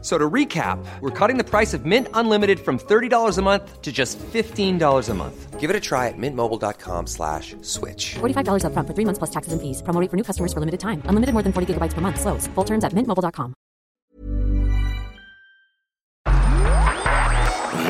So 0.00 0.16
to 0.16 0.30
recap, 0.30 0.78
we're 1.00 1.10
cutting 1.10 1.38
the 1.38 1.44
price 1.44 1.74
of 1.74 1.84
Mint 1.84 2.06
Unlimited 2.14 2.60
from 2.60 2.78
$30 2.78 3.36
a 3.36 3.42
month 3.42 3.82
to 3.82 3.90
just 3.90 4.16
$15 4.32 5.08
a 5.08 5.14
month. 5.14 5.58
Give 5.58 5.70
it 5.70 5.74
a 5.74 5.80
try 5.80 6.06
at 6.06 6.14
mintmobile.com 6.16 7.08
slash 7.08 7.56
switch. 7.62 8.14
$45 8.20 8.62
upfront 8.62 8.86
for 8.86 8.94
three 8.94 9.04
months 9.04 9.18
plus 9.18 9.30
taxes 9.30 9.52
and 9.52 9.60
fees. 9.60 9.82
Promo 9.82 10.00
rate 10.00 10.08
for 10.08 10.16
new 10.16 10.22
customers 10.22 10.52
for 10.52 10.60
limited 10.60 10.78
time. 10.78 11.02
Unlimited 11.06 11.32
more 11.34 11.42
than 11.42 11.52
40 11.52 11.74
gigabytes 11.74 11.94
per 11.94 12.00
month. 12.00 12.20
Slows. 12.20 12.46
Full 12.54 12.64
terms 12.64 12.84
at 12.84 12.92
mintmobile.com. 12.94 13.54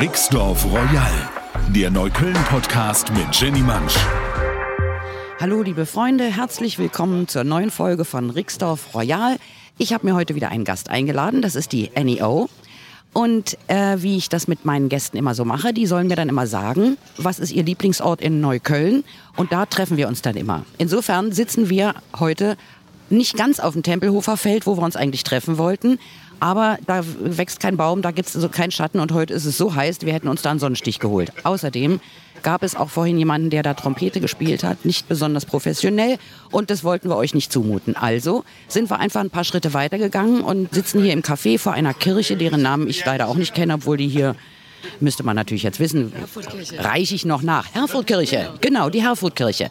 Rixdorf 0.00 0.64
Royal, 0.64 1.12
der 1.74 1.90
Neukölln-Podcast 1.90 3.12
mit 3.12 3.26
Jenny 3.32 3.60
Mansch. 3.60 3.98
Hallo 5.40 5.62
liebe 5.62 5.86
Freunde, 5.86 6.24
herzlich 6.24 6.78
willkommen 6.78 7.28
zur 7.28 7.44
neuen 7.44 7.70
Folge 7.70 8.04
von 8.04 8.30
Rixdorf 8.30 8.94
Royal. 8.94 9.38
Ich 9.80 9.92
habe 9.92 10.04
mir 10.04 10.16
heute 10.16 10.34
wieder 10.34 10.48
einen 10.48 10.64
Gast 10.64 10.90
eingeladen, 10.90 11.40
das 11.40 11.54
ist 11.54 11.70
die 11.70 11.90
NEO. 11.94 12.48
Und 13.12 13.56
äh, 13.68 13.96
wie 13.98 14.16
ich 14.16 14.28
das 14.28 14.48
mit 14.48 14.64
meinen 14.64 14.88
Gästen 14.88 15.16
immer 15.16 15.36
so 15.36 15.44
mache, 15.44 15.72
die 15.72 15.86
sollen 15.86 16.08
mir 16.08 16.16
dann 16.16 16.28
immer 16.28 16.48
sagen, 16.48 16.98
was 17.16 17.38
ist 17.38 17.52
ihr 17.52 17.62
Lieblingsort 17.62 18.20
in 18.20 18.40
Neukölln. 18.40 19.04
Und 19.36 19.52
da 19.52 19.66
treffen 19.66 19.96
wir 19.96 20.08
uns 20.08 20.20
dann 20.20 20.36
immer. 20.36 20.64
Insofern 20.78 21.30
sitzen 21.30 21.70
wir 21.70 21.94
heute 22.18 22.56
nicht 23.10 23.36
ganz 23.36 23.60
auf 23.60 23.74
dem 23.74 23.82
Tempelhofer 23.82 24.36
Feld, 24.36 24.66
wo 24.66 24.76
wir 24.76 24.82
uns 24.82 24.96
eigentlich 24.96 25.24
treffen 25.24 25.58
wollten. 25.58 25.98
Aber 26.40 26.78
da 26.86 27.02
wächst 27.20 27.58
kein 27.60 27.76
Baum, 27.76 28.02
da 28.02 28.12
gibt 28.12 28.28
es 28.28 28.36
also 28.36 28.48
keinen 28.48 28.70
Schatten 28.70 29.00
und 29.00 29.12
heute 29.12 29.34
ist 29.34 29.44
es 29.44 29.58
so 29.58 29.74
heiß, 29.74 30.02
wir 30.02 30.12
hätten 30.12 30.28
uns 30.28 30.42
da 30.42 30.50
einen 30.50 30.60
Sonnenstich 30.60 31.00
geholt. 31.00 31.32
Außerdem 31.44 32.00
gab 32.42 32.62
es 32.62 32.76
auch 32.76 32.88
vorhin 32.88 33.18
jemanden, 33.18 33.50
der 33.50 33.64
da 33.64 33.74
Trompete 33.74 34.20
gespielt 34.20 34.62
hat, 34.62 34.84
nicht 34.84 35.08
besonders 35.08 35.46
professionell 35.46 36.18
und 36.52 36.70
das 36.70 36.84
wollten 36.84 37.08
wir 37.08 37.16
euch 37.16 37.34
nicht 37.34 37.52
zumuten. 37.52 37.96
Also 37.96 38.44
sind 38.68 38.88
wir 38.88 39.00
einfach 39.00 39.20
ein 39.20 39.30
paar 39.30 39.42
Schritte 39.42 39.74
weitergegangen 39.74 40.42
und 40.42 40.72
sitzen 40.72 41.02
hier 41.02 41.12
im 41.12 41.22
Café 41.22 41.58
vor 41.58 41.72
einer 41.72 41.94
Kirche, 41.94 42.36
deren 42.36 42.62
Namen 42.62 42.88
ich 42.88 43.04
leider 43.04 43.26
auch 43.26 43.34
nicht 43.34 43.54
kenne, 43.54 43.74
obwohl 43.74 43.96
die 43.96 44.08
hier 44.08 44.36
müsste 45.00 45.24
man 45.24 45.34
natürlich 45.34 45.64
jetzt 45.64 45.80
wissen, 45.80 46.12
reiche 46.78 47.16
ich 47.16 47.24
noch 47.24 47.42
nach. 47.42 47.74
Herfordkirche, 47.74 48.54
genau, 48.60 48.90
die 48.90 49.02
Herfordkirche. 49.02 49.70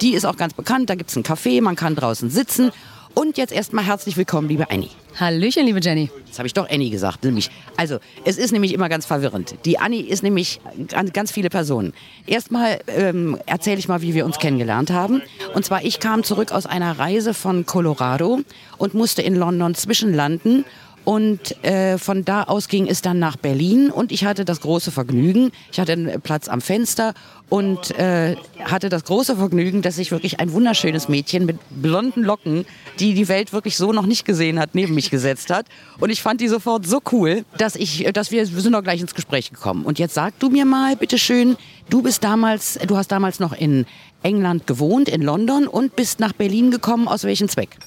Die 0.00 0.14
ist 0.14 0.26
auch 0.26 0.36
ganz 0.36 0.52
bekannt, 0.52 0.90
da 0.90 0.94
gibt 0.94 1.10
es 1.10 1.16
ein 1.16 1.22
Café, 1.22 1.62
man 1.62 1.76
kann 1.76 1.94
draußen 1.94 2.28
sitzen. 2.28 2.70
Und 3.14 3.38
jetzt 3.38 3.50
erstmal 3.50 3.86
herzlich 3.86 4.18
willkommen, 4.18 4.46
liebe 4.46 4.70
Annie. 4.70 4.90
Hallöchen, 5.18 5.64
liebe 5.64 5.80
Jenny. 5.80 6.10
Jetzt 6.26 6.38
habe 6.38 6.46
ich 6.46 6.52
doch 6.52 6.68
Annie 6.68 6.90
gesagt, 6.90 7.24
nämlich. 7.24 7.50
Also, 7.78 7.98
es 8.26 8.36
ist 8.36 8.52
nämlich 8.52 8.74
immer 8.74 8.90
ganz 8.90 9.06
verwirrend. 9.06 9.54
Die 9.64 9.78
Annie 9.78 10.02
ist 10.02 10.22
nämlich 10.22 10.60
ganz, 10.88 11.14
ganz 11.14 11.32
viele 11.32 11.48
Personen. 11.48 11.94
Erstmal 12.26 12.80
ähm, 12.88 13.38
erzähle 13.46 13.78
ich 13.78 13.88
mal, 13.88 14.02
wie 14.02 14.12
wir 14.12 14.26
uns 14.26 14.38
kennengelernt 14.38 14.90
haben. 14.90 15.22
Und 15.54 15.64
zwar, 15.64 15.82
ich 15.82 15.98
kam 15.98 16.24
zurück 16.24 16.52
aus 16.52 16.66
einer 16.66 16.98
Reise 16.98 17.32
von 17.32 17.64
Colorado 17.64 18.40
und 18.76 18.92
musste 18.92 19.22
in 19.22 19.34
London 19.34 19.74
zwischenlanden. 19.74 20.66
Und 21.06 21.64
äh, 21.64 21.98
von 21.98 22.24
da 22.24 22.42
aus 22.42 22.66
ging 22.66 22.88
es 22.88 23.00
dann 23.00 23.20
nach 23.20 23.36
Berlin 23.36 23.92
und 23.92 24.10
ich 24.10 24.24
hatte 24.24 24.44
das 24.44 24.60
große 24.60 24.90
Vergnügen, 24.90 25.52
ich 25.70 25.78
hatte 25.78 25.92
einen 25.92 26.20
Platz 26.20 26.48
am 26.48 26.60
Fenster 26.60 27.14
und 27.48 27.96
äh, 27.96 28.34
hatte 28.64 28.88
das 28.88 29.04
große 29.04 29.36
Vergnügen, 29.36 29.82
dass 29.82 29.94
sich 29.94 30.10
wirklich 30.10 30.40
ein 30.40 30.52
wunderschönes 30.52 31.08
Mädchen 31.08 31.46
mit 31.46 31.58
blonden 31.70 32.24
Locken, 32.24 32.66
die 32.98 33.14
die 33.14 33.28
Welt 33.28 33.52
wirklich 33.52 33.76
so 33.76 33.92
noch 33.92 34.04
nicht 34.04 34.24
gesehen 34.24 34.58
hat, 34.58 34.74
neben 34.74 34.96
mich 34.96 35.08
gesetzt 35.08 35.50
hat. 35.50 35.66
Und 36.00 36.10
ich 36.10 36.22
fand 36.22 36.40
die 36.40 36.48
sofort 36.48 36.84
so 36.88 37.00
cool, 37.12 37.44
dass 37.56 37.76
ich, 37.76 38.02
dass 38.12 38.32
wir, 38.32 38.40
wir 38.52 38.60
sind 38.60 38.72
doch 38.72 38.82
gleich 38.82 39.00
ins 39.00 39.14
Gespräch 39.14 39.52
gekommen. 39.52 39.84
Und 39.84 40.00
jetzt 40.00 40.14
sag 40.14 40.36
du 40.40 40.48
mir 40.48 40.64
mal, 40.64 40.96
bitteschön, 40.96 41.56
du 41.88 42.02
bist 42.02 42.24
damals, 42.24 42.80
du 42.84 42.96
hast 42.96 43.12
damals 43.12 43.38
noch 43.38 43.52
in 43.52 43.86
England 44.24 44.66
gewohnt, 44.66 45.08
in 45.08 45.22
London 45.22 45.68
und 45.68 45.94
bist 45.94 46.18
nach 46.18 46.32
Berlin 46.32 46.72
gekommen. 46.72 47.06
Aus 47.06 47.22
welchem 47.22 47.48
Zweck? 47.48 47.78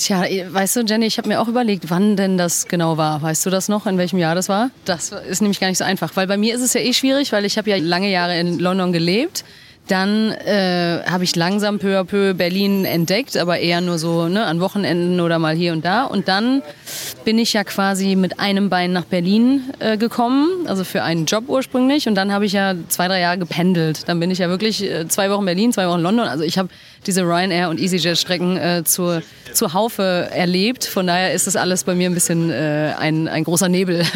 Tja, 0.00 0.24
weißt 0.48 0.76
du, 0.76 0.80
Jenny, 0.80 1.04
ich 1.04 1.18
habe 1.18 1.28
mir 1.28 1.42
auch 1.42 1.48
überlegt, 1.48 1.90
wann 1.90 2.16
denn 2.16 2.38
das 2.38 2.68
genau 2.68 2.96
war. 2.96 3.20
Weißt 3.20 3.44
du 3.44 3.50
das 3.50 3.68
noch, 3.68 3.86
in 3.86 3.98
welchem 3.98 4.18
Jahr 4.18 4.34
das 4.34 4.48
war? 4.48 4.70
Das 4.86 5.12
ist 5.12 5.42
nämlich 5.42 5.60
gar 5.60 5.68
nicht 5.68 5.76
so 5.76 5.84
einfach, 5.84 6.16
weil 6.16 6.26
bei 6.26 6.38
mir 6.38 6.54
ist 6.54 6.62
es 6.62 6.72
ja 6.72 6.80
eh 6.80 6.94
schwierig, 6.94 7.32
weil 7.32 7.44
ich 7.44 7.58
habe 7.58 7.68
ja 7.68 7.76
lange 7.76 8.10
Jahre 8.10 8.40
in 8.40 8.58
London 8.58 8.94
gelebt. 8.94 9.44
Dann 9.88 10.30
äh, 10.30 11.02
habe 11.04 11.24
ich 11.24 11.36
langsam 11.36 11.78
peu 11.78 11.98
à 11.98 12.04
peu 12.04 12.32
Berlin 12.32 12.86
entdeckt, 12.86 13.36
aber 13.36 13.58
eher 13.58 13.82
nur 13.82 13.98
so 13.98 14.28
ne, 14.28 14.44
an 14.44 14.60
Wochenenden 14.60 15.20
oder 15.20 15.38
mal 15.38 15.54
hier 15.54 15.72
und 15.72 15.84
da. 15.84 16.04
Und 16.04 16.28
dann 16.28 16.62
bin 17.26 17.38
ich 17.38 17.52
ja 17.52 17.64
quasi 17.64 18.14
mit 18.14 18.40
einem 18.40 18.70
Bein 18.70 18.92
nach 18.92 19.04
Berlin 19.04 19.64
äh, 19.80 19.98
gekommen, 19.98 20.48
also 20.66 20.84
für 20.84 21.02
einen 21.02 21.26
Job 21.26 21.44
ursprünglich. 21.48 22.08
Und 22.08 22.14
dann 22.14 22.32
habe 22.32 22.46
ich 22.46 22.52
ja 22.52 22.74
zwei, 22.88 23.08
drei 23.08 23.20
Jahre 23.20 23.36
gependelt. 23.36 24.08
Dann 24.08 24.18
bin 24.18 24.30
ich 24.30 24.38
ja 24.38 24.48
wirklich 24.48 24.82
äh, 24.82 25.08
zwei 25.08 25.28
Wochen 25.30 25.44
Berlin, 25.44 25.72
zwei 25.72 25.88
Wochen 25.88 26.00
London. 26.00 26.26
Also 26.26 26.44
ich 26.44 26.56
habe 26.56 26.70
diese 27.06 27.22
Ryanair 27.22 27.70
und 27.70 27.80
EasyJet-Strecken 27.80 28.56
äh, 28.56 28.84
zur, 28.84 29.22
zur 29.52 29.72
Haufe 29.72 30.28
erlebt. 30.32 30.84
Von 30.84 31.06
daher 31.06 31.32
ist 31.32 31.46
das 31.46 31.56
alles 31.56 31.84
bei 31.84 31.94
mir 31.94 32.10
ein 32.10 32.14
bisschen 32.14 32.50
äh, 32.50 32.94
ein, 32.98 33.28
ein 33.28 33.44
großer 33.44 33.68
Nebel. 33.68 34.04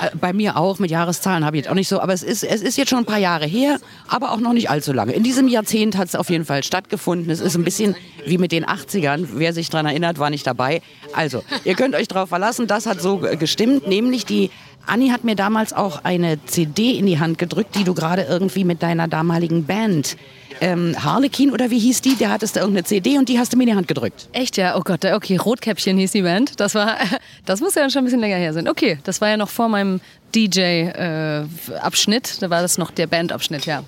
Äh, 0.00 0.14
bei 0.14 0.32
mir 0.32 0.56
auch, 0.56 0.78
mit 0.78 0.92
Jahreszahlen 0.92 1.44
habe 1.44 1.56
ich 1.56 1.64
jetzt 1.64 1.70
auch 1.70 1.74
nicht 1.74 1.88
so. 1.88 1.98
Aber 1.98 2.12
es 2.12 2.22
ist, 2.22 2.44
es 2.44 2.62
ist 2.62 2.78
jetzt 2.78 2.90
schon 2.90 3.00
ein 3.00 3.04
paar 3.04 3.18
Jahre 3.18 3.46
her, 3.46 3.80
aber 4.06 4.30
auch 4.30 4.38
noch 4.38 4.52
nicht 4.52 4.70
allzu 4.70 4.92
lange. 4.92 5.12
In 5.12 5.24
diesem 5.24 5.48
Jahrzehnt 5.48 5.96
hat 5.96 6.06
es 6.06 6.14
auf 6.14 6.30
jeden 6.30 6.44
Fall 6.44 6.62
stattgefunden. 6.62 7.28
Es 7.30 7.40
ist 7.40 7.56
ein 7.56 7.64
bisschen 7.64 7.96
wie 8.24 8.38
mit 8.38 8.52
den 8.52 8.64
80ern. 8.64 9.26
Wer 9.32 9.52
sich 9.52 9.70
daran 9.70 9.86
erinnert, 9.86 10.20
war 10.20 10.30
nicht 10.30 10.46
dabei. 10.46 10.82
Also, 11.14 11.42
ihr 11.64 11.74
könnt 11.74 11.96
euch 11.96 12.06
darauf 12.06 12.28
verlassen, 12.28 12.68
das 12.68 12.86
hat 12.86 13.00
so 13.00 13.16
gestimmt. 13.18 13.88
Nämlich 13.88 14.24
die 14.24 14.52
Anni 14.86 15.08
hat 15.08 15.24
mir 15.24 15.34
damals 15.34 15.72
auch 15.72 16.04
eine 16.04 16.42
CD 16.44 16.92
in 16.92 17.06
die 17.06 17.18
Hand 17.18 17.38
gedrückt, 17.38 17.74
die 17.74 17.82
du 17.82 17.92
gerade 17.92 18.22
irgendwie 18.22 18.62
mit 18.62 18.82
deiner 18.82 19.08
damaligen 19.08 19.64
Band 19.64 20.16
ähm, 20.60 20.94
Harlequin 21.02 21.52
oder 21.52 21.70
wie 21.70 21.78
hieß 21.78 22.00
die? 22.02 22.16
Der 22.16 22.30
hattest 22.30 22.56
da 22.56 22.60
irgendeine 22.60 22.84
CD 22.84 23.18
und 23.18 23.28
die 23.28 23.38
hast 23.38 23.52
du 23.52 23.56
mir 23.56 23.64
in 23.64 23.70
die 23.70 23.76
Hand 23.76 23.88
gedrückt. 23.88 24.28
Echt, 24.32 24.56
ja? 24.56 24.76
Oh 24.76 24.82
Gott, 24.82 25.04
okay, 25.04 25.36
Rotkäppchen 25.36 25.98
hieß 25.98 26.12
die 26.12 26.22
Band. 26.22 26.60
Das 26.60 26.74
war, 26.74 26.96
das 27.44 27.60
muss 27.60 27.74
ja 27.74 27.88
schon 27.90 28.02
ein 28.02 28.04
bisschen 28.04 28.20
länger 28.20 28.36
her 28.36 28.52
sein. 28.52 28.68
Okay, 28.68 28.98
das 29.04 29.20
war 29.20 29.28
ja 29.28 29.36
noch 29.36 29.50
vor 29.50 29.68
meinem 29.68 30.00
DJ-Abschnitt. 30.34 32.28
Äh, 32.36 32.40
da 32.40 32.50
war 32.50 32.62
das 32.62 32.78
noch 32.78 32.90
der 32.90 33.06
Bandabschnitt, 33.06 33.66
ja. 33.66 33.82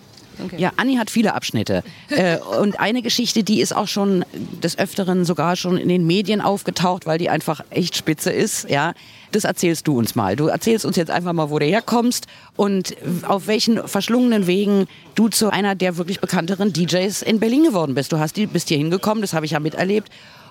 Okay. 0.44 0.56
Ja, 0.58 0.72
Anni 0.76 0.96
hat 0.96 1.10
viele 1.10 1.34
Abschnitte. 1.34 1.82
äh, 2.08 2.38
und 2.38 2.80
eine 2.80 3.02
Geschichte, 3.02 3.42
die 3.42 3.60
ist 3.60 3.74
auch 3.74 3.88
schon 3.88 4.24
des 4.62 4.78
Öfteren 4.78 5.24
sogar 5.24 5.56
schon 5.56 5.76
in 5.76 5.88
den 5.88 6.06
Medien 6.06 6.40
aufgetaucht, 6.40 7.06
weil 7.06 7.18
die 7.18 7.30
einfach 7.30 7.62
echt 7.70 7.96
spitze 7.96 8.30
ist. 8.30 8.68
Ja, 8.68 8.94
das 9.32 9.44
erzählst 9.44 9.86
du 9.86 9.98
uns 9.98 10.14
mal. 10.14 10.36
Du 10.36 10.46
erzählst 10.46 10.84
uns 10.84 10.96
jetzt 10.96 11.10
einfach 11.10 11.32
mal, 11.32 11.50
wo 11.50 11.58
du 11.58 11.66
herkommst 11.66 12.26
und 12.56 12.96
auf 13.22 13.46
welchen 13.46 13.86
verschlungenen 13.86 14.46
Wegen 14.46 14.86
du 15.14 15.28
zu 15.28 15.50
einer 15.50 15.74
der 15.74 15.96
wirklich 15.96 16.20
bekannteren 16.20 16.72
DJs 16.72 17.22
in 17.22 17.40
Berlin 17.40 17.64
geworden 17.64 17.94
bist. 17.94 18.12
Du 18.12 18.18
hast 18.18 18.36
die, 18.36 18.46
bist 18.46 18.68
hier 18.68 18.78
hingekommen, 18.78 19.22
das 19.22 19.32
habe 19.32 19.46
ich 19.46 19.52
ja 19.52 19.60
miterlebt. 19.60 20.10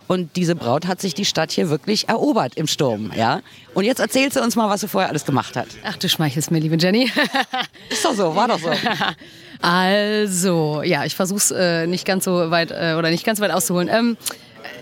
Und 0.09 0.35
diese 0.37 0.55
Braut 0.55 0.87
hat 0.87 0.99
sich 0.99 1.13
die 1.13 1.23
Stadt 1.23 1.51
hier 1.51 1.69
wirklich 1.69 2.09
erobert 2.09 2.55
im 2.55 2.65
Sturm, 2.65 3.11
ja. 3.15 3.41
Und 3.75 3.83
jetzt 3.83 3.99
erzählst 3.99 4.35
du 4.35 4.41
uns 4.41 4.55
mal, 4.55 4.67
was 4.67 4.81
sie 4.81 4.87
vorher 4.87 5.07
alles 5.07 5.23
gemacht 5.23 5.55
hat. 5.55 5.67
Ach, 5.83 5.97
du 5.97 6.09
schmeichelst 6.09 6.49
mir, 6.49 6.57
liebe 6.57 6.77
Jenny. 6.79 7.11
Ist 7.91 8.03
doch 8.03 8.15
so, 8.15 8.35
war 8.35 8.47
doch 8.47 8.57
so. 8.59 8.71
Also, 9.61 10.81
ja, 10.83 11.05
ich 11.05 11.15
versuche 11.15 11.37
es 11.37 11.51
äh, 11.51 11.85
nicht 11.85 12.05
ganz 12.05 12.23
so 12.23 12.49
weit 12.49 12.71
äh, 12.71 12.95
oder 12.97 13.11
nicht 13.11 13.23
ganz 13.23 13.39
weit 13.39 13.51
auszuholen. 13.51 13.87
Ähm, 13.91 14.17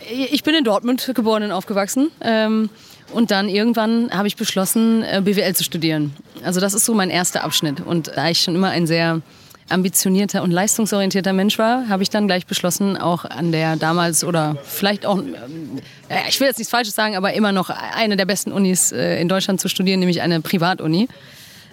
ich 0.09 0.43
bin 0.43 0.55
in 0.55 0.63
Dortmund 0.63 1.11
geboren 1.13 1.43
und 1.43 1.51
aufgewachsen. 1.51 2.09
Ähm, 2.21 2.69
und 3.11 3.31
dann 3.31 3.49
irgendwann 3.49 4.11
habe 4.11 4.29
ich 4.29 4.37
beschlossen, 4.37 5.03
äh, 5.03 5.21
BWL 5.21 5.55
zu 5.55 5.63
studieren. 5.65 6.15
Also 6.43 6.61
das 6.61 6.73
ist 6.73 6.85
so 6.85 6.93
mein 6.93 7.09
erster 7.09 7.43
Abschnitt. 7.43 7.81
Und 7.81 8.11
da 8.15 8.29
ich 8.29 8.39
schon 8.39 8.55
immer 8.55 8.69
ein 8.69 8.87
sehr 8.87 9.21
ambitionierter 9.69 10.43
und 10.43 10.51
leistungsorientierter 10.51 11.33
Mensch 11.33 11.57
war, 11.57 11.89
habe 11.89 12.03
ich 12.03 12.09
dann 12.09 12.27
gleich 12.27 12.45
beschlossen, 12.45 12.97
auch 12.97 13.25
an 13.25 13.51
der 13.51 13.75
damals 13.75 14.23
oder 14.23 14.57
vielleicht 14.63 15.05
auch, 15.05 15.19
äh, 15.19 16.29
ich 16.29 16.39
will 16.39 16.47
jetzt 16.47 16.57
nichts 16.57 16.71
Falsches 16.71 16.95
sagen, 16.95 17.15
aber 17.15 17.33
immer 17.33 17.51
noch 17.51 17.69
eine 17.69 18.15
der 18.15 18.25
besten 18.25 18.51
Unis 18.51 18.91
äh, 18.91 19.19
in 19.19 19.27
Deutschland 19.27 19.59
zu 19.59 19.67
studieren, 19.67 19.99
nämlich 19.99 20.21
eine 20.21 20.41
Privatuni 20.41 21.07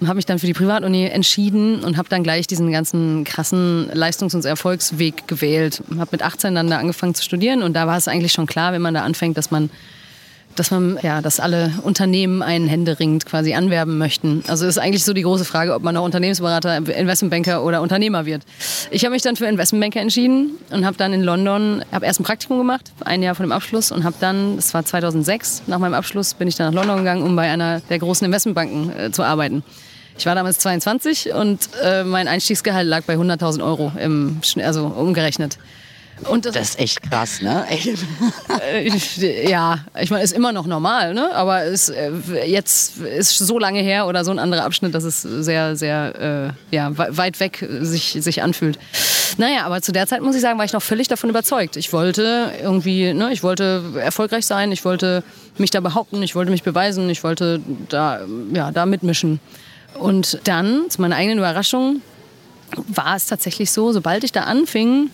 habe 0.02 0.17
mich 0.17 0.26
dann 0.26 0.38
für 0.38 0.46
die 0.46 0.52
Privatuni 0.52 1.06
entschieden 1.06 1.82
und 1.82 1.96
habe 1.96 2.08
dann 2.08 2.23
gleich 2.23 2.46
diesen 2.46 2.70
ganzen 2.73 3.25
krassen 3.25 3.88
Leistungs- 3.93 4.35
und 4.35 4.44
Erfolgsweg 4.44 5.26
gewählt. 5.29 5.82
Habe 5.99 6.11
mit 6.12 6.23
18 6.23 6.55
dann 6.55 6.69
da 6.69 6.79
angefangen 6.79 7.14
zu 7.14 7.23
studieren 7.23 7.62
und 7.62 7.75
da 7.75 7.87
war 7.87 7.97
es 7.97 8.08
eigentlich 8.08 8.32
schon 8.32 8.47
klar, 8.47 8.73
wenn 8.73 8.82
man 8.82 8.94
da 8.94 9.02
anfängt, 9.02 9.37
dass 9.37 9.50
man 9.50 9.70
dass 10.56 10.71
man, 10.71 10.99
ja, 11.03 11.21
dass 11.21 11.41
alle 11.41 11.73
Unternehmen 11.83 12.43
einen 12.43 12.69
händeringend 12.69 13.27
quasi 13.27 13.55
anwerben 13.55 13.99
möchten. 13.99 14.43
Also 14.49 14.67
ist 14.67 14.79
eigentlich 14.79 15.05
so 15.05 15.12
die 15.12 15.23
große 15.23 15.45
Frage, 15.45 15.75
ob 15.75 15.83
man 15.83 15.95
noch 15.95 16.05
Unternehmensberater, 16.05 16.77
Investmentbanker 16.77 17.65
oder 17.65 17.83
Unternehmer 17.83 18.27
wird. 18.27 18.43
Ich 18.91 19.05
habe 19.05 19.12
mich 19.12 19.23
dann 19.23 19.37
für 19.37 19.47
Investmentbanker 19.47 20.01
entschieden 20.01 20.53
und 20.71 20.85
habe 20.85 20.97
dann 20.97 21.12
in 21.12 21.23
London, 21.23 21.85
habe 21.93 22.06
erst 22.06 22.21
ein 22.21 22.25
Praktikum 22.25 22.59
gemacht, 22.59 22.93
ein 23.05 23.23
Jahr 23.23 23.35
vor 23.35 23.45
dem 23.45 23.53
Abschluss 23.53 23.93
und 23.93 24.05
habe 24.05 24.17
dann, 24.21 24.56
das 24.56 24.73
war 24.75 24.85
2006, 24.85 25.65
nach 25.67 25.79
meinem 25.79 25.95
Abschluss 25.95 26.35
bin 26.35 26.49
ich 26.49 26.57
dann 26.57 26.73
nach 26.73 26.83
London 26.83 26.99
gegangen, 26.99 27.23
um 27.23 27.37
bei 27.37 27.50
einer 27.50 27.81
der 27.81 27.99
großen 27.99 28.25
Investmentbanken 28.25 28.97
äh, 28.97 29.11
zu 29.11 29.23
arbeiten. 29.23 29.62
Ich 30.17 30.27
war 30.27 30.35
damals 30.35 30.59
22 30.61 31.33
und 31.35 31.69
äh, 31.83 32.05
mein 32.05 32.29
Einstiegsgehalt 32.29 32.87
lag 32.87 33.03
bei 33.03 33.17
100.000 33.17 33.65
Euro, 33.65 33.91
im, 33.99 34.41
also 34.62 34.87
umgerechnet. 34.87 35.59
Und 36.28 36.46
das, 36.46 36.55
Das 36.55 36.69
ist 36.70 36.78
echt 36.78 37.02
krass, 37.02 37.40
ne? 37.43 37.66
äh, 38.70 39.49
ja, 39.50 39.81
ich 40.00 40.11
meine, 40.11 40.22
ist 40.22 40.32
immer 40.32 40.52
noch 40.52 40.66
normal, 40.66 41.12
ne? 41.14 41.34
Aber 41.34 41.64
es, 41.64 41.88
äh, 41.88 42.11
jetzt 42.46 42.99
ist 42.99 43.37
so 43.38 43.58
lange 43.58 43.81
her 43.81 44.06
oder 44.06 44.25
so 44.25 44.31
ein 44.31 44.38
anderer 44.38 44.64
Abschnitt, 44.64 44.94
dass 44.94 45.05
es 45.05 45.22
sehr, 45.22 45.76
sehr 45.76 46.55
äh, 46.72 46.75
ja, 46.75 46.96
we- 46.96 47.16
weit 47.16 47.40
weg 47.40 47.66
sich, 47.81 48.16
sich 48.20 48.43
anfühlt. 48.43 48.78
Naja, 49.38 49.64
aber 49.66 49.82
zu 49.82 49.93
der 49.93 50.06
Zeit 50.06 50.22
muss 50.22 50.34
ich 50.34 50.40
sagen, 50.40 50.58
war 50.58 50.64
ich 50.64 50.72
noch 50.72 50.82
völlig 50.82 51.08
davon 51.08 51.31
überzeugt. 51.31 51.76
Ich 51.76 51.93
wollte 51.93 52.52
irgendwie, 52.62 53.12
ne, 53.12 53.32
ich 53.32 53.43
wollte 53.43 53.82
erfolgreich 53.99 54.46
sein, 54.46 54.72
ich 54.72 54.84
wollte 54.84 55.25
mich 55.58 55.70
da 55.70 55.81
behaupten, 55.81 56.22
ich 56.22 56.34
wollte 56.34 56.50
mich 56.50 56.62
beweisen, 56.62 57.11
ich 57.11 57.22
wollte 57.25 57.61
da, 57.88 58.20
ja, 58.52 58.70
da 58.70 58.87
mitmischen. 58.87 59.40
Und 59.99 60.38
dann, 60.44 60.84
zu 60.88 61.00
meiner 61.00 61.16
eigenen 61.16 61.38
Überraschung, 61.38 62.00
war 62.88 63.14
es 63.16 63.26
tatsächlich 63.26 63.70
so, 63.70 63.93
sobald 63.93 64.25
ich 64.25 64.32
da 64.32 64.43
anfing, 64.44 65.11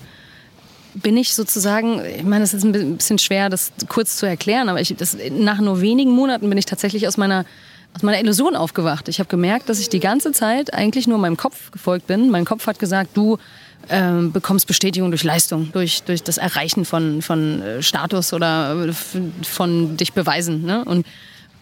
bin 0.94 1.16
ich 1.16 1.34
sozusagen, 1.34 2.00
ich 2.04 2.24
meine, 2.24 2.42
das 2.42 2.54
ist 2.54 2.64
ein 2.64 2.72
bi- 2.72 2.80
ein 2.80 2.96
bisschen 2.96 3.18
schwer, 3.18 3.48
das 3.48 3.72
kurz 3.88 4.16
zu 4.16 4.26
erklären, 4.26 4.68
aber 4.68 4.80
ich, 4.80 4.94
das, 4.96 5.16
nach 5.30 5.60
nur 5.60 5.80
wenigen 5.80 6.10
Monaten 6.10 6.48
bin 6.48 6.58
ich 6.58 6.66
tatsächlich 6.66 7.06
aus 7.06 7.16
meiner, 7.16 7.44
aus 7.94 8.02
meiner 8.02 8.20
Illusion 8.20 8.56
aufgewacht. 8.56 9.08
Ich 9.08 9.18
habe 9.18 9.28
gemerkt, 9.28 9.68
dass 9.68 9.80
ich 9.80 9.88
die 9.88 10.00
ganze 10.00 10.32
Zeit 10.32 10.74
eigentlich 10.74 11.06
nur 11.06 11.18
meinem 11.18 11.36
Kopf 11.36 11.70
gefolgt 11.70 12.06
bin. 12.06 12.30
Mein 12.30 12.44
Kopf 12.44 12.66
hat 12.66 12.78
gesagt, 12.78 13.10
du 13.14 13.38
ähm, 13.88 14.30
bekommst 14.30 14.66
Bestätigung 14.66 15.10
durch 15.10 15.24
Leistung, 15.24 15.72
durch, 15.72 16.02
durch 16.02 16.22
das 16.22 16.38
Erreichen 16.38 16.84
von, 16.84 17.22
von 17.22 17.62
äh, 17.62 17.82
Status 17.82 18.32
oder 18.32 18.88
äh, 18.88 18.92
von 19.42 19.96
dich 19.96 20.12
beweisen. 20.12 20.64
Ne? 20.64 20.84
Und, 20.84 21.06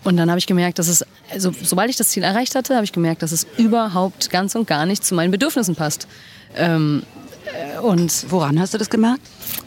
und 0.04 0.16
dann 0.16 0.28
habe 0.28 0.38
ich 0.38 0.46
gemerkt, 0.46 0.78
dass 0.78 0.88
es, 0.88 1.06
also, 1.32 1.52
sobald 1.62 1.90
ich 1.90 1.96
das 1.96 2.08
Ziel 2.08 2.24
erreicht 2.24 2.54
hatte, 2.54 2.74
habe 2.74 2.84
ich 2.84 2.92
gemerkt, 2.92 3.22
dass 3.22 3.32
es 3.32 3.46
überhaupt 3.56 4.30
ganz 4.30 4.54
und 4.54 4.66
gar 4.66 4.84
nicht 4.84 5.04
zu 5.04 5.14
meinen 5.14 5.30
Bedürfnissen 5.30 5.76
passt. 5.76 6.08
Ähm, 6.56 7.02
äh, 7.04 7.27
und 7.82 8.30
Woran 8.30 8.58
hast 8.58 8.74
du 8.74 8.78
das 8.78 8.90
gemerkt? 8.90 9.20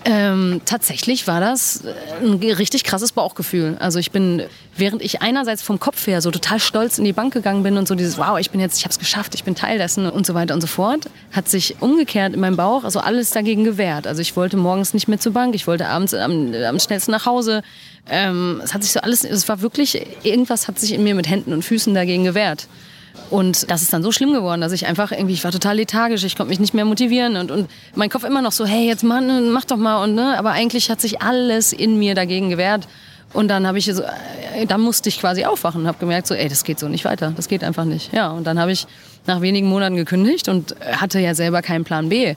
ähm, 0.05 0.61
tatsächlich 0.65 1.27
war 1.27 1.39
das 1.39 1.83
äh, 1.85 1.93
ein 2.23 2.35
richtig 2.35 2.83
krasses 2.83 3.11
Bauchgefühl. 3.11 3.77
Also 3.79 3.99
ich 3.99 4.11
bin, 4.11 4.43
während 4.75 5.01
ich 5.01 5.21
einerseits 5.21 5.61
vom 5.61 5.79
Kopf 5.79 6.07
her 6.07 6.21
so 6.21 6.31
total 6.31 6.59
stolz 6.59 6.97
in 6.97 7.05
die 7.05 7.13
Bank 7.13 7.33
gegangen 7.33 7.63
bin 7.63 7.77
und 7.77 7.87
so 7.87 7.95
dieses, 7.95 8.17
wow, 8.17 8.39
ich 8.39 8.49
bin 8.49 8.59
jetzt, 8.59 8.77
ich 8.77 8.83
habe 8.83 8.91
es 8.91 8.99
geschafft, 8.99 9.35
ich 9.35 9.43
bin 9.43 9.53
Teil 9.53 9.77
dessen 9.77 10.09
und 10.09 10.25
so 10.25 10.33
weiter 10.33 10.53
und 10.55 10.61
so 10.61 10.67
fort, 10.67 11.09
hat 11.31 11.49
sich 11.49 11.81
umgekehrt 11.81 12.33
in 12.33 12.39
meinem 12.39 12.57
Bauch 12.57 12.83
also 12.83 12.99
alles 12.99 13.29
dagegen 13.31 13.63
gewehrt. 13.63 14.07
Also 14.07 14.21
ich 14.21 14.35
wollte 14.35 14.57
morgens 14.57 14.93
nicht 14.93 15.07
mehr 15.07 15.19
zur 15.19 15.33
Bank, 15.33 15.53
ich 15.53 15.67
wollte 15.67 15.87
abends 15.87 16.13
am, 16.13 16.53
am 16.53 16.79
schnellsten 16.79 17.11
nach 17.11 17.25
Hause. 17.25 17.61
Ähm, 18.09 18.61
es 18.63 18.73
hat 18.73 18.83
sich 18.83 18.93
so 18.93 19.01
alles, 19.01 19.23
es 19.23 19.47
war 19.47 19.61
wirklich, 19.61 20.01
irgendwas 20.23 20.67
hat 20.67 20.79
sich 20.79 20.93
in 20.93 21.03
mir 21.03 21.13
mit 21.13 21.29
Händen 21.29 21.53
und 21.53 21.63
Füßen 21.63 21.93
dagegen 21.93 22.23
gewehrt. 22.23 22.67
Und 23.29 23.71
das 23.71 23.81
ist 23.81 23.93
dann 23.93 24.03
so 24.03 24.11
schlimm 24.11 24.33
geworden, 24.33 24.61
dass 24.61 24.71
ich 24.71 24.87
einfach 24.87 25.11
irgendwie, 25.11 25.33
ich 25.33 25.43
war 25.43 25.51
total 25.51 25.77
lethargisch, 25.77 26.23
ich 26.23 26.35
konnte 26.35 26.49
mich 26.49 26.59
nicht 26.59 26.73
mehr 26.73 26.85
motivieren 26.85 27.37
und, 27.37 27.51
und 27.51 27.69
mein 27.95 28.09
Kopf 28.09 28.23
immer 28.23 28.41
noch 28.41 28.51
so, 28.51 28.65
hey, 28.65 28.85
jetzt 28.85 29.03
Mann, 29.03 29.51
mach 29.51 29.65
doch 29.65 29.77
mal 29.77 30.03
und 30.03 30.15
ne, 30.15 30.37
aber 30.37 30.51
eigentlich 30.51 30.89
hat 30.89 30.99
sich 30.99 31.21
alles 31.21 31.71
in 31.71 31.97
mir 31.97 32.15
dagegen 32.15 32.49
gewehrt. 32.49 32.87
Und 33.33 33.47
dann 33.47 33.65
habe 33.65 33.77
ich 33.77 33.85
so, 33.85 34.01
äh, 34.01 34.65
dann 34.67 34.81
musste 34.81 35.07
ich 35.07 35.19
quasi 35.19 35.45
aufwachen 35.45 35.81
und 35.81 35.87
habe 35.87 35.97
gemerkt, 35.97 36.27
so, 36.27 36.33
ey, 36.33 36.49
das 36.49 36.65
geht 36.65 36.79
so 36.79 36.89
nicht 36.89 37.05
weiter, 37.05 37.31
das 37.35 37.47
geht 37.47 37.63
einfach 37.63 37.85
nicht. 37.85 38.13
Ja, 38.13 38.31
und 38.31 38.45
dann 38.45 38.59
habe 38.59 38.73
ich 38.73 38.87
nach 39.25 39.39
wenigen 39.39 39.67
Monaten 39.67 39.95
gekündigt 39.95 40.49
und 40.49 40.75
hatte 40.81 41.19
ja 41.19 41.33
selber 41.33 41.61
keinen 41.61 41.85
Plan 41.85 42.09
B 42.09 42.35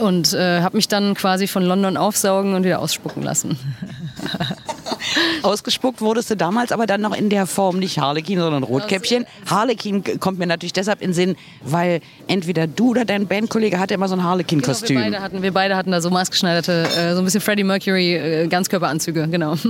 und 0.00 0.32
äh, 0.34 0.60
habe 0.60 0.76
mich 0.76 0.88
dann 0.88 1.14
quasi 1.14 1.46
von 1.46 1.62
London 1.62 1.96
aufsaugen 1.96 2.54
und 2.54 2.64
wieder 2.64 2.80
ausspucken 2.80 3.22
lassen. 3.22 3.58
Ausgespuckt 5.42 6.00
wurdest 6.00 6.30
du 6.30 6.36
damals 6.36 6.72
aber 6.72 6.86
dann 6.86 7.00
noch 7.00 7.16
in 7.16 7.30
der 7.30 7.46
Form 7.46 7.78
nicht 7.78 7.98
Harlequin, 7.98 8.38
sondern 8.38 8.62
Rotkäppchen. 8.62 9.26
Harlequin 9.46 10.02
kommt 10.20 10.38
mir 10.38 10.46
natürlich 10.46 10.72
deshalb 10.72 11.00
in 11.00 11.10
den 11.10 11.14
Sinn, 11.14 11.36
weil 11.62 12.00
entweder 12.26 12.66
du 12.66 12.90
oder 12.90 13.04
dein 13.04 13.26
Bandkollege 13.26 13.78
hatte 13.78 13.94
immer 13.94 14.08
so 14.08 14.14
ein 14.14 14.18
Genau, 14.18 14.24
wir, 14.26 14.30
Harlequin-Kostüm. 14.30 15.00
beide 15.00 15.22
hatten, 15.22 15.42
wir 15.42 15.52
beide 15.52 15.76
hatten 15.76 15.90
da 15.92 16.00
so 16.00 16.10
maßgeschneiderte, 16.10 16.88
äh, 16.96 17.14
so 17.14 17.20
ein 17.20 17.24
bisschen 17.24 17.40
Freddie 17.40 17.64
Mercury 17.64 18.14
äh, 18.14 18.46
Ganzkörperanzüge, 18.48 19.28
genau. 19.28 19.56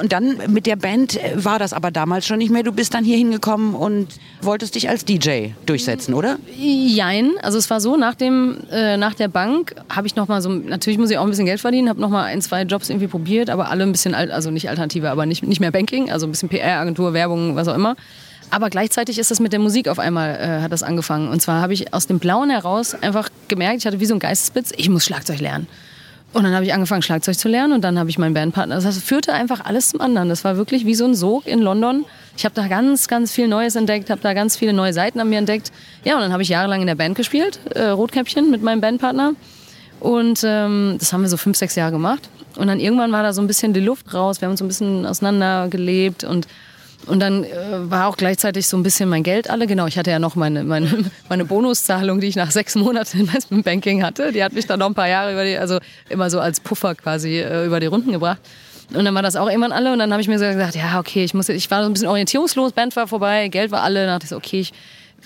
Und 0.00 0.12
dann 0.12 0.38
mit 0.48 0.66
der 0.66 0.76
Band 0.76 1.22
äh, 1.22 1.44
war 1.44 1.58
das 1.58 1.72
aber 1.72 1.90
damals 1.90 2.26
schon 2.26 2.38
nicht 2.38 2.50
mehr. 2.50 2.62
Du 2.62 2.72
bist 2.72 2.94
dann 2.94 3.04
hier 3.04 3.16
hingekommen 3.16 3.74
und 3.74 4.08
wolltest 4.40 4.74
dich 4.74 4.88
als 4.88 5.04
DJ 5.04 5.48
durchsetzen, 5.66 6.14
oder? 6.14 6.38
Jein, 6.56 7.32
also 7.42 7.58
es 7.58 7.70
war 7.70 7.80
so, 7.80 7.96
nach, 7.96 8.14
dem, 8.14 8.58
äh, 8.70 8.96
nach 8.96 9.14
der 9.14 9.28
Bank 9.28 9.74
habe 9.88 10.06
ich 10.06 10.16
noch 10.16 10.28
mal 10.28 10.42
so, 10.42 10.50
natürlich 10.50 10.98
muss 10.98 11.10
ich 11.10 11.18
auch 11.18 11.24
ein 11.24 11.30
bisschen 11.30 11.46
Geld 11.46 11.60
verdienen, 11.60 11.88
habe 11.88 12.00
noch 12.00 12.10
mal 12.10 12.24
ein, 12.24 12.40
zwei 12.42 12.62
Jobs 12.62 12.90
irgendwie 12.90 13.08
probiert, 13.08 13.50
aber 13.50 13.70
alle 13.70 13.84
ein 13.84 13.92
bisschen, 13.92 14.14
alt, 14.14 14.30
also 14.30 14.50
nicht 14.50 14.68
Alternative, 14.68 15.10
aber 15.10 15.26
nicht, 15.26 15.42
nicht 15.42 15.60
mehr 15.60 15.70
Banking, 15.72 16.10
also 16.10 16.26
ein 16.26 16.30
bisschen 16.32 16.48
PR-Agentur, 16.48 17.12
Werbung, 17.12 17.56
was 17.56 17.68
auch 17.68 17.74
immer. 17.74 17.96
Aber 18.50 18.68
gleichzeitig 18.68 19.18
ist 19.18 19.30
das 19.30 19.40
mit 19.40 19.54
der 19.54 19.60
Musik 19.60 19.88
auf 19.88 19.98
einmal, 19.98 20.34
äh, 20.34 20.62
hat 20.62 20.72
das 20.72 20.82
angefangen. 20.82 21.28
Und 21.28 21.40
zwar 21.40 21.62
habe 21.62 21.72
ich 21.72 21.94
aus 21.94 22.06
dem 22.06 22.18
Blauen 22.18 22.50
heraus 22.50 22.94
einfach 22.94 23.30
gemerkt, 23.48 23.78
ich 23.78 23.86
hatte 23.86 23.98
wie 23.98 24.06
so 24.06 24.14
ein 24.14 24.20
Geistesblitz, 24.20 24.72
ich 24.76 24.90
muss 24.90 25.06
Schlagzeug 25.06 25.40
lernen. 25.40 25.66
Und 26.32 26.44
dann 26.44 26.54
habe 26.54 26.64
ich 26.64 26.72
angefangen, 26.72 27.02
Schlagzeug 27.02 27.38
zu 27.38 27.48
lernen 27.48 27.74
und 27.74 27.82
dann 27.82 27.98
habe 27.98 28.08
ich 28.08 28.18
meinen 28.18 28.32
Bandpartner. 28.32 28.80
Das 28.80 28.98
führte 29.02 29.34
einfach 29.34 29.64
alles 29.64 29.90
zum 29.90 30.00
anderen. 30.00 30.30
Das 30.30 30.44
war 30.44 30.56
wirklich 30.56 30.86
wie 30.86 30.94
so 30.94 31.04
ein 31.04 31.14
Sog 31.14 31.46
in 31.46 31.60
London. 31.60 32.06
Ich 32.38 32.46
habe 32.46 32.54
da 32.54 32.68
ganz, 32.68 33.06
ganz 33.06 33.32
viel 33.32 33.48
Neues 33.48 33.76
entdeckt, 33.76 34.08
habe 34.08 34.22
da 34.22 34.32
ganz 34.32 34.56
viele 34.56 34.72
neue 34.72 34.94
Seiten 34.94 35.20
an 35.20 35.28
mir 35.28 35.38
entdeckt. 35.38 35.72
Ja, 36.04 36.14
und 36.14 36.22
dann 36.22 36.32
habe 36.32 36.42
ich 36.42 36.48
jahrelang 36.48 36.80
in 36.80 36.86
der 36.86 36.94
Band 36.94 37.16
gespielt, 37.16 37.60
äh, 37.74 37.88
Rotkäppchen 37.88 38.50
mit 38.50 38.62
meinem 38.62 38.80
Bandpartner. 38.80 39.34
Und 40.00 40.40
ähm, 40.44 40.96
das 40.98 41.12
haben 41.12 41.20
wir 41.20 41.28
so 41.28 41.36
fünf, 41.36 41.58
sechs 41.58 41.74
Jahre 41.74 41.92
gemacht. 41.92 42.28
Und 42.56 42.66
dann 42.66 42.80
irgendwann 42.80 43.12
war 43.12 43.22
da 43.22 43.32
so 43.34 43.42
ein 43.42 43.46
bisschen 43.46 43.74
die 43.74 43.80
Luft 43.80 44.14
raus. 44.14 44.40
Wir 44.40 44.46
haben 44.46 44.52
uns 44.52 44.58
so 44.58 44.64
ein 44.64 44.68
bisschen 44.68 45.04
auseinander 45.04 45.68
gelebt 45.68 46.24
und 46.24 46.48
und 47.06 47.20
dann 47.20 47.44
äh, 47.44 47.50
war 47.90 48.06
auch 48.06 48.16
gleichzeitig 48.16 48.66
so 48.66 48.76
ein 48.76 48.82
bisschen 48.82 49.08
mein 49.08 49.22
Geld 49.22 49.50
alle. 49.50 49.66
Genau, 49.66 49.86
ich 49.86 49.98
hatte 49.98 50.10
ja 50.10 50.18
noch 50.18 50.36
meine, 50.36 50.64
meine, 50.64 51.10
meine 51.28 51.44
Bonuszahlung, 51.44 52.20
die 52.20 52.28
ich 52.28 52.36
nach 52.36 52.50
sechs 52.50 52.74
Monaten 52.74 53.20
Investment 53.20 53.64
Banking 53.64 54.02
hatte. 54.04 54.32
Die 54.32 54.42
hat 54.42 54.52
mich 54.52 54.66
dann 54.66 54.78
noch 54.78 54.86
ein 54.86 54.94
paar 54.94 55.08
Jahre 55.08 55.32
über 55.32 55.44
die, 55.44 55.56
also 55.56 55.78
immer 56.08 56.30
so 56.30 56.40
als 56.40 56.60
Puffer 56.60 56.94
quasi 56.94 57.38
äh, 57.38 57.66
über 57.66 57.80
die 57.80 57.86
Runden 57.86 58.12
gebracht. 58.12 58.38
Und 58.94 59.04
dann 59.04 59.14
war 59.14 59.22
das 59.22 59.36
auch 59.36 59.48
irgendwann 59.48 59.72
alle. 59.72 59.92
Und 59.92 59.98
dann 59.98 60.12
habe 60.12 60.22
ich 60.22 60.28
mir 60.28 60.38
so 60.38 60.44
gesagt, 60.44 60.74
ja, 60.74 61.00
okay, 61.00 61.24
ich 61.24 61.34
muss 61.34 61.48
ich 61.48 61.70
war 61.70 61.82
so 61.82 61.88
ein 61.88 61.92
bisschen 61.92 62.08
orientierungslos, 62.08 62.72
Band 62.72 62.94
war 62.94 63.06
vorbei, 63.06 63.48
Geld 63.48 63.70
war 63.70 63.82
alle. 63.82 64.06
Dann 64.06 64.14
dachte 64.14 64.24
ich 64.24 64.30
so, 64.30 64.36
okay, 64.36 64.60
ich, 64.60 64.72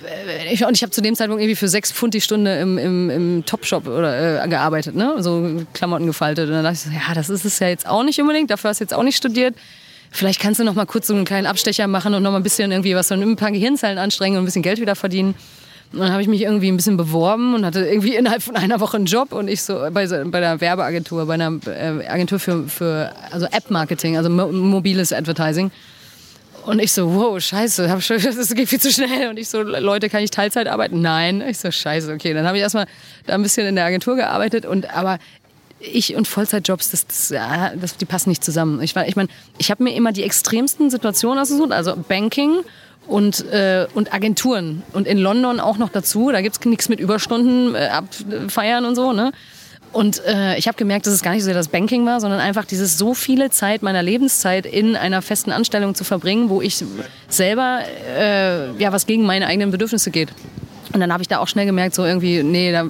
äh, 0.05 0.53
ich, 0.53 0.65
und 0.65 0.75
ich 0.75 0.83
habe 0.83 0.93
zu 0.93 1.03
dem 1.03 1.15
Zeitpunkt 1.15 1.43
irgendwie 1.43 1.57
für 1.57 1.69
sechs 1.69 1.93
Pfund 1.93 2.15
die 2.15 2.21
Stunde 2.21 2.59
im, 2.59 2.79
im, 2.79 3.11
im 3.11 3.45
Topshop 3.45 3.87
oder, 3.87 4.45
äh, 4.45 4.49
gearbeitet, 4.49 4.95
ne? 4.95 5.17
so 5.19 5.63
Klamotten 5.75 6.07
gefaltet. 6.07 6.49
Und 6.49 6.55
dann 6.55 6.65
dachte 6.65 6.77
ich 6.77 6.83
so, 6.83 6.91
ja, 6.91 7.15
das 7.15 7.29
ist 7.29 7.45
es 7.45 7.59
ja 7.59 7.69
jetzt 7.69 7.87
auch 7.87 8.03
nicht 8.03 8.19
unbedingt, 8.21 8.51
dafür 8.51 8.71
hast 8.71 8.81
du 8.81 8.85
jetzt 8.85 8.95
auch 8.95 9.03
nicht 9.03 9.17
studiert. 9.17 9.55
Vielleicht 10.11 10.41
kannst 10.41 10.61
du 10.61 10.65
noch 10.65 10.75
mal 10.75 10.87
kurz 10.87 11.07
so 11.07 11.15
einen 11.15 11.25
kleinen 11.25 11.47
Abstecher 11.47 11.87
machen 11.87 12.15
und 12.15 12.23
noch 12.23 12.31
mal 12.31 12.39
ein 12.39 12.43
bisschen 12.43 12.71
irgendwie 12.73 12.95
was 12.95 13.09
von 13.09 13.21
ein 13.21 13.37
paar 13.37 13.51
Gehirnzellen 13.51 13.99
anstrengen 13.99 14.39
und 14.39 14.43
ein 14.43 14.47
bisschen 14.47 14.63
Geld 14.63 14.81
wieder 14.81 14.97
verdienen. 14.97 15.35
Und 15.93 16.01
dann 16.01 16.11
habe 16.11 16.21
ich 16.21 16.29
mich 16.29 16.43
irgendwie 16.43 16.69
ein 16.69 16.77
bisschen 16.77 16.97
beworben 16.97 17.55
und 17.55 17.65
hatte 17.65 17.87
irgendwie 17.87 18.17
innerhalb 18.17 18.43
von 18.43 18.57
einer 18.57 18.81
Woche 18.81 18.97
einen 18.97 19.07
Job 19.07 19.33
und 19.33 19.49
ich 19.49 19.63
so 19.63 19.75
bei, 19.93 20.07
bei 20.07 20.39
einer 20.39 20.61
Werbeagentur, 20.61 21.27
bei 21.27 21.35
einer 21.35 21.59
äh, 21.67 22.07
Agentur 22.09 22.39
für, 22.39 22.69
für 22.69 23.13
also 23.31 23.47
App-Marketing, 23.47 24.17
also 24.17 24.29
mo 24.29 24.49
mobiles 24.49 25.13
Advertising. 25.13 25.71
Und 26.67 26.81
ich 26.81 26.93
so, 26.93 27.15
wow, 27.15 27.41
scheiße, 27.41 27.87
das 28.09 28.55
geht 28.55 28.69
viel 28.69 28.81
zu 28.81 28.91
schnell. 28.91 29.29
Und 29.31 29.39
ich 29.39 29.49
so, 29.49 29.63
Leute, 29.63 30.09
kann 30.09 30.23
ich 30.23 30.33
Teilzeit 30.33 30.67
arbeiten? 30.67 31.01
Nein. 31.01 31.41
Ich 31.49 31.59
so, 31.59 31.71
scheiße, 31.71 32.13
okay. 32.13 32.35
Dann 32.35 32.45
habe 32.45 32.57
ich 32.57 32.63
erstmal 32.63 32.87
da 33.27 33.35
ein 33.35 33.43
bisschen 33.43 33.67
in 33.69 33.77
der 33.77 33.85
Agentur 33.85 34.17
gearbeitet 34.17 34.67
und 34.67 34.93
aber 34.93 35.19
ich 35.79 36.15
und 36.15 36.27
Vollzeitjobs, 36.27 36.91
das, 36.91 37.07
das, 37.07 37.29
das, 37.81 37.97
die 37.97 38.05
passen 38.05 38.31
nicht 38.31 38.45
zusammen. 38.45 38.81
Ich, 38.81 38.97
ich 38.97 39.17
meine, 39.17 39.29
ich 39.59 39.71
habe 39.71 39.83
mir 39.85 39.95
immer 39.95 40.13
die 40.13 40.23
extremsten 40.23 40.91
Situationen 40.91 41.39
ausgesucht, 41.39 41.73
also 41.73 41.97
Banking 41.97 42.61
und, 43.07 43.45
äh, 43.53 43.87
und 43.95 44.13
Agenturen. 44.13 44.83
Und 44.93 45.07
in 45.07 45.19
London 45.19 45.61
auch 45.61 45.79
noch 45.79 45.91
dazu. 45.91 46.31
Da 46.33 46.41
gibt's 46.41 46.65
nichts 46.65 46.89
mit 46.89 47.01
Überstunden 47.01 47.75
äh, 47.75 47.89
abfeiern 47.89 48.85
und 48.85 48.95
so. 48.95 49.13
Ne? 49.13 49.33
Und 49.93 50.23
äh, 50.27 50.59
ich 50.59 50.67
habe 50.69 50.77
gemerkt, 50.77 51.07
dass 51.07 51.15
es 51.15 51.23
gar 51.23 51.33
nicht 51.33 51.43
so 51.43 51.47
sehr 51.47 51.55
das 51.55 51.69
Banking 51.69 52.05
war, 52.05 52.21
sondern 52.21 52.41
einfach 52.41 52.65
dieses 52.65 52.99
so 52.99 53.15
viele 53.15 53.51
Zeit 53.51 53.83
meiner 53.83 54.03
Lebenszeit 54.03 54.67
in 54.67 54.97
einer 54.97 55.23
festen 55.23 55.53
Anstellung 55.53 55.95
zu 55.95 56.05
verbringen, 56.05 56.51
wo 56.51 56.61
ich 56.61 56.85
selber 57.29 57.81
äh, 58.19 58.73
ja 58.77 58.93
was 58.93 59.07
gegen 59.07 59.25
meine 59.25 59.47
eigenen 59.47 59.71
Bedürfnisse 59.71 60.11
geht. 60.11 60.31
Und 60.93 61.01
dann 61.01 61.13
habe 61.13 61.23
ich 61.23 61.29
da 61.29 61.39
auch 61.39 61.49
schnell 61.49 61.67
gemerkt, 61.67 61.95
so 61.95 62.05
irgendwie, 62.05 62.43
nee, 62.43 62.73
da, 62.73 62.83
äh, 62.83 62.87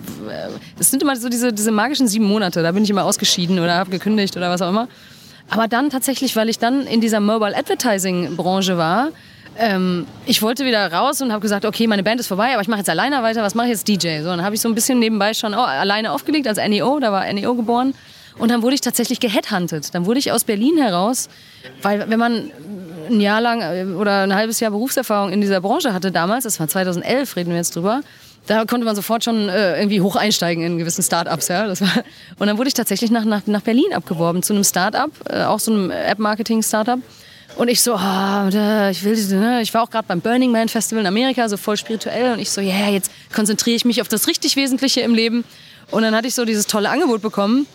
das 0.79 0.91
sind 0.91 1.03
immer 1.03 1.17
so 1.17 1.29
diese, 1.29 1.53
diese 1.53 1.71
magischen 1.71 2.09
sieben 2.09 2.27
Monate, 2.27 2.63
da 2.63 2.73
bin 2.73 2.85
ich 2.85 2.91
immer 2.91 3.05
ausgeschieden 3.05 3.59
oder 3.59 3.75
habe 3.75 3.91
gekündigt 3.91 4.37
oder 4.37 4.51
was 4.51 4.63
auch 4.63 4.69
immer. 4.69 4.89
Aber 5.49 5.69
dann 5.69 5.91
tatsächlich, 5.91 6.35
weil 6.37 6.49
ich 6.49 6.59
dann 6.59 6.87
in 6.87 7.01
dieser 7.01 7.21
Mobile 7.21 7.57
Advertising 7.57 8.37
Branche 8.37 8.77
war, 8.77 9.11
ähm, 9.59 10.07
ich 10.27 10.43
wollte 10.43 10.65
wieder 10.65 10.93
raus 10.93 11.23
und 11.23 11.33
habe 11.33 11.41
gesagt, 11.41 11.65
okay, 11.65 11.87
meine 11.87 12.03
Band 12.03 12.21
ist 12.21 12.27
vorbei, 12.27 12.53
aber 12.53 12.63
ich 12.63 12.69
mache 12.69 12.81
jetzt 12.81 12.91
alleine 12.91 13.23
weiter, 13.23 13.43
was 13.43 13.55
mache 13.55 13.67
ich 13.67 13.73
jetzt 13.73 13.89
DJ? 13.89 14.21
So, 14.21 14.29
dann 14.29 14.43
habe 14.43 14.55
ich 14.55 14.61
so 14.61 14.69
ein 14.69 14.75
bisschen 14.75 14.99
nebenbei 14.99 15.35
schon 15.35 15.55
oh, 15.55 15.59
alleine 15.59 16.13
aufgelegt 16.13 16.47
als 16.47 16.59
NEO, 16.59 16.99
da 17.01 17.13
war 17.13 17.33
NEO 17.33 17.55
geboren. 17.55 17.95
Und 18.39 18.51
dann 18.51 18.63
wurde 18.63 18.75
ich 18.75 18.83
tatsächlich 18.83 19.19
geheadhuntet. 19.19 19.95
Dann 19.95 20.05
wurde 20.05 20.19
ich 20.19 20.31
aus 20.31 20.45
Berlin 20.45 20.77
heraus, 20.77 21.31
weil 21.81 22.11
wenn 22.11 22.19
man 22.19 22.51
ein 23.09 23.21
Jahr 23.21 23.41
lang 23.41 23.63
äh, 23.63 23.85
oder 23.95 24.23
ein 24.23 24.35
halbes 24.35 24.61
Jahr 24.61 24.73
Berufserfahrung 24.73 25.33
in 25.33 25.41
dieser 25.41 25.61
Branche 25.61 25.95
hatte 25.95 26.13
damals, 26.13 26.45
das 26.45 26.61
war 26.61 26.69
2011, 26.69 27.37
reden 27.37 27.51
wir 27.51 27.57
jetzt 27.57 27.75
drüber, 27.75 28.03
da 28.47 28.65
konnte 28.65 28.85
man 28.85 28.95
sofort 28.95 29.25
schon 29.25 29.49
äh, 29.49 29.79
irgendwie 29.79 30.01
hoch 30.01 30.17
einsteigen 30.17 30.65
in 30.65 30.79
gewissen 30.79 31.03
Startups. 31.03 31.49
Ja? 31.49 31.67
Das 31.67 31.81
war, 31.81 32.05
und 32.39 32.47
dann 32.47 32.59
wurde 32.59 32.69
ich 32.69 32.75
tatsächlich 32.75 33.11
nach, 33.11 33.25
nach, 33.25 33.47
nach 33.47 33.63
Berlin 33.63 33.93
abgeworben 33.93 34.43
zu 34.43 34.53
einem 34.53 34.65
Startup, 34.65 35.11
äh, 35.29 35.43
auch 35.45 35.61
so 35.61 35.73
einem 35.73 35.91
App-Marketing-Startup. 35.91 37.01
Und 37.57 37.69
ich 37.69 37.83
so, 37.83 37.97
da, 37.97 38.91
ich 38.91 39.03
will, 39.03 39.17
ne? 39.39 39.63
ich 39.63 39.73
war 39.73 39.83
auch 39.83 39.91
gerade 39.91 40.07
beim 40.07 40.21
Burning 40.21 40.53
Man 40.53 40.69
Festival 40.69 41.01
in 41.01 41.07
Amerika, 41.07 41.49
so 41.49 41.57
voll 41.57 41.77
spirituell. 41.77 42.35
Und 42.35 42.39
ich 42.39 42.51
so, 42.51 42.61
ja, 42.61 42.75
yeah, 42.75 42.91
jetzt 42.91 43.11
konzentriere 43.35 43.77
ich 43.77 43.85
mich 43.85 44.03
auf 44.03 44.09
das 44.09 44.29
richtig 44.29 44.57
Wesentliche 44.57 45.01
im 45.01 45.15
Leben. 45.15 45.45
Und 45.91 46.03
dann 46.03 46.15
hatte 46.15 46.29
ich 46.29 46.35
so 46.35 46.45
dieses 46.45 46.67
tolle 46.67 46.91
Angebot 46.91 47.23
bekommen. 47.23 47.67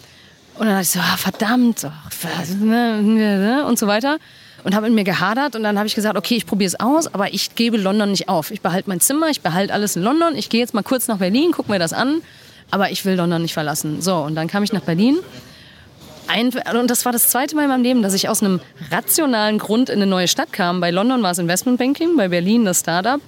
Und 0.55 0.67
dann 0.67 0.75
dachte 0.75 0.81
ich 0.83 0.89
so, 0.89 0.99
ah, 0.99 1.17
verdammt, 1.17 1.83
oh, 1.85 2.63
ne, 2.63 3.01
ne, 3.01 3.65
und 3.65 3.79
so 3.79 3.87
weiter. 3.87 4.17
Und 4.63 4.75
habe 4.75 4.87
in 4.87 4.93
mir 4.93 5.03
gehadert 5.03 5.55
und 5.55 5.63
dann 5.63 5.77
habe 5.77 5.87
ich 5.87 5.95
gesagt, 5.95 6.17
okay, 6.17 6.35
ich 6.35 6.45
probiere 6.45 6.67
es 6.67 6.79
aus, 6.79 7.13
aber 7.13 7.33
ich 7.33 7.55
gebe 7.55 7.77
London 7.77 8.11
nicht 8.11 8.29
auf. 8.29 8.51
Ich 8.51 8.61
behalte 8.61 8.89
mein 8.89 8.99
Zimmer, 8.99 9.29
ich 9.29 9.41
behalte 9.41 9.73
alles 9.73 9.95
in 9.95 10.03
London. 10.03 10.35
Ich 10.35 10.49
gehe 10.49 10.59
jetzt 10.59 10.73
mal 10.73 10.83
kurz 10.83 11.07
nach 11.07 11.17
Berlin, 11.17 11.51
gucke 11.51 11.71
mir 11.71 11.79
das 11.79 11.93
an, 11.93 12.21
aber 12.69 12.91
ich 12.91 13.03
will 13.03 13.15
London 13.15 13.41
nicht 13.41 13.53
verlassen. 13.53 14.01
So, 14.01 14.17
und 14.17 14.35
dann 14.35 14.47
kam 14.47 14.61
ich 14.63 14.71
nach 14.71 14.81
Berlin. 14.81 15.17
Ein, 16.27 16.51
und 16.79 16.89
das 16.91 17.05
war 17.05 17.11
das 17.11 17.29
zweite 17.29 17.55
Mal 17.55 17.63
in 17.63 17.69
meinem 17.69 17.83
Leben, 17.83 18.03
dass 18.03 18.13
ich 18.13 18.29
aus 18.29 18.43
einem 18.43 18.59
rationalen 18.91 19.57
Grund 19.57 19.89
in 19.89 19.95
eine 19.95 20.05
neue 20.05 20.27
Stadt 20.27 20.53
kam. 20.53 20.79
Bei 20.79 20.91
London 20.91 21.23
war 21.23 21.31
es 21.31 21.39
Investmentbanking, 21.39 22.15
bei 22.15 22.27
Berlin 22.27 22.63
das 22.63 22.81
Startup 22.81 23.19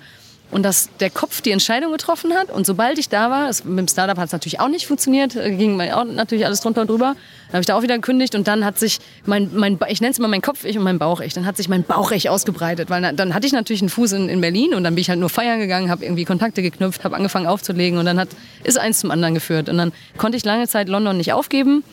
und 0.53 0.63
dass 0.63 0.89
der 0.99 1.09
Kopf 1.09 1.41
die 1.41 1.51
Entscheidung 1.51 1.91
getroffen 1.91 2.33
hat. 2.33 2.51
Und 2.51 2.65
sobald 2.65 2.99
ich 2.99 3.09
da 3.09 3.29
war, 3.29 3.49
es, 3.49 3.63
mit 3.63 3.79
dem 3.79 3.87
Startup 3.87 4.17
hat 4.17 4.27
es 4.27 4.31
natürlich 4.31 4.59
auch 4.59 4.67
nicht 4.67 4.85
funktioniert, 4.87 5.35
äh, 5.35 5.51
ging 5.51 5.81
auch 5.91 6.05
natürlich 6.05 6.45
alles 6.45 6.61
drunter 6.61 6.81
und 6.81 6.89
drüber. 6.89 7.15
Dann 7.47 7.53
habe 7.53 7.61
ich 7.61 7.65
da 7.65 7.75
auch 7.75 7.81
wieder 7.81 7.95
gekündigt 7.95 8.35
und 8.35 8.47
dann 8.47 8.63
hat 8.63 8.77
sich 8.77 8.99
mein, 9.25 9.49
mein 9.53 9.79
ich 9.89 9.99
nenne 9.99 10.11
es 10.11 10.19
immer 10.19 10.27
mein 10.27 10.41
Kopf-Ich 10.41 10.77
und 10.77 10.83
mein 10.83 10.99
Bauch-Ich, 10.99 11.33
dann 11.33 11.45
hat 11.45 11.57
sich 11.57 11.69
mein 11.69 11.83
Bauch-Ich 11.83 12.29
ausgebreitet, 12.29 12.89
weil 12.89 13.13
dann 13.13 13.33
hatte 13.33 13.47
ich 13.47 13.53
natürlich 13.53 13.81
einen 13.81 13.89
Fuß 13.89 14.13
in, 14.13 14.29
in 14.29 14.41
Berlin 14.41 14.73
und 14.73 14.83
dann 14.83 14.95
bin 14.95 15.01
ich 15.01 15.09
halt 15.09 15.19
nur 15.19 15.29
feiern 15.29 15.59
gegangen, 15.59 15.89
habe 15.89 16.05
irgendwie 16.05 16.25
Kontakte 16.25 16.61
geknüpft, 16.61 17.03
habe 17.03 17.15
angefangen 17.15 17.47
aufzulegen 17.47 17.97
und 17.97 18.05
dann 18.05 18.19
hat, 18.19 18.29
ist 18.63 18.77
eins 18.77 18.99
zum 18.99 19.11
anderen 19.11 19.33
geführt. 19.33 19.69
Und 19.69 19.77
dann 19.77 19.91
konnte 20.17 20.37
ich 20.37 20.45
lange 20.45 20.67
Zeit 20.67 20.87
London 20.87 21.17
nicht 21.17 21.33
aufgeben 21.33 21.83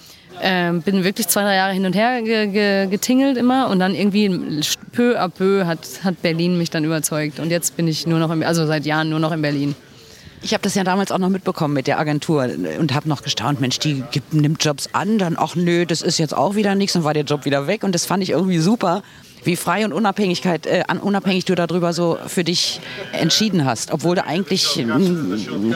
ähm, 0.42 0.82
bin 0.82 1.04
wirklich 1.04 1.28
zwei, 1.28 1.42
drei 1.42 1.56
Jahre 1.56 1.72
hin 1.72 1.84
und 1.84 1.94
her 1.94 2.22
ge 2.22 2.46
ge 2.46 2.86
getingelt 2.86 3.36
immer 3.36 3.68
und 3.68 3.78
dann 3.78 3.94
irgendwie 3.94 4.62
peu 4.92 5.18
à 5.18 5.28
peu 5.28 5.66
hat, 5.66 5.80
hat 6.02 6.22
Berlin 6.22 6.58
mich 6.58 6.70
dann 6.70 6.84
überzeugt. 6.84 7.40
Und 7.40 7.50
jetzt 7.50 7.76
bin 7.76 7.88
ich 7.88 8.06
nur 8.06 8.18
noch, 8.18 8.30
im, 8.30 8.42
also 8.42 8.66
seit 8.66 8.86
Jahren 8.86 9.10
nur 9.10 9.18
noch 9.18 9.32
in 9.32 9.42
Berlin. 9.42 9.74
Ich 10.42 10.54
habe 10.54 10.62
das 10.62 10.74
ja 10.74 10.84
damals 10.84 11.12
auch 11.12 11.18
noch 11.18 11.28
mitbekommen 11.28 11.74
mit 11.74 11.86
der 11.86 11.98
Agentur 11.98 12.48
und 12.78 12.94
habe 12.94 13.08
noch 13.08 13.22
gestaunt, 13.22 13.60
Mensch, 13.60 13.78
die 13.78 14.02
gibt, 14.10 14.32
nimmt 14.32 14.64
Jobs 14.64 14.88
an, 14.92 15.18
dann, 15.18 15.36
ach 15.38 15.54
nö, 15.54 15.84
das 15.84 16.00
ist 16.00 16.18
jetzt 16.18 16.34
auch 16.34 16.54
wieder 16.54 16.74
nichts, 16.74 16.94
dann 16.94 17.04
war 17.04 17.12
der 17.12 17.24
Job 17.24 17.44
wieder 17.44 17.66
weg 17.66 17.84
und 17.84 17.94
das 17.94 18.06
fand 18.06 18.22
ich 18.22 18.30
irgendwie 18.30 18.58
super, 18.58 19.02
wie 19.44 19.56
frei 19.56 19.84
und 19.84 19.92
Unabhängigkeit, 19.92 20.66
äh, 20.66 20.84
unabhängig 21.00 21.44
du 21.44 21.54
darüber 21.54 21.92
so 21.92 22.18
für 22.26 22.44
dich 22.44 22.80
entschieden 23.12 23.64
hast, 23.64 23.92
obwohl 23.92 24.16
du 24.16 24.24
eigentlich 24.24 24.84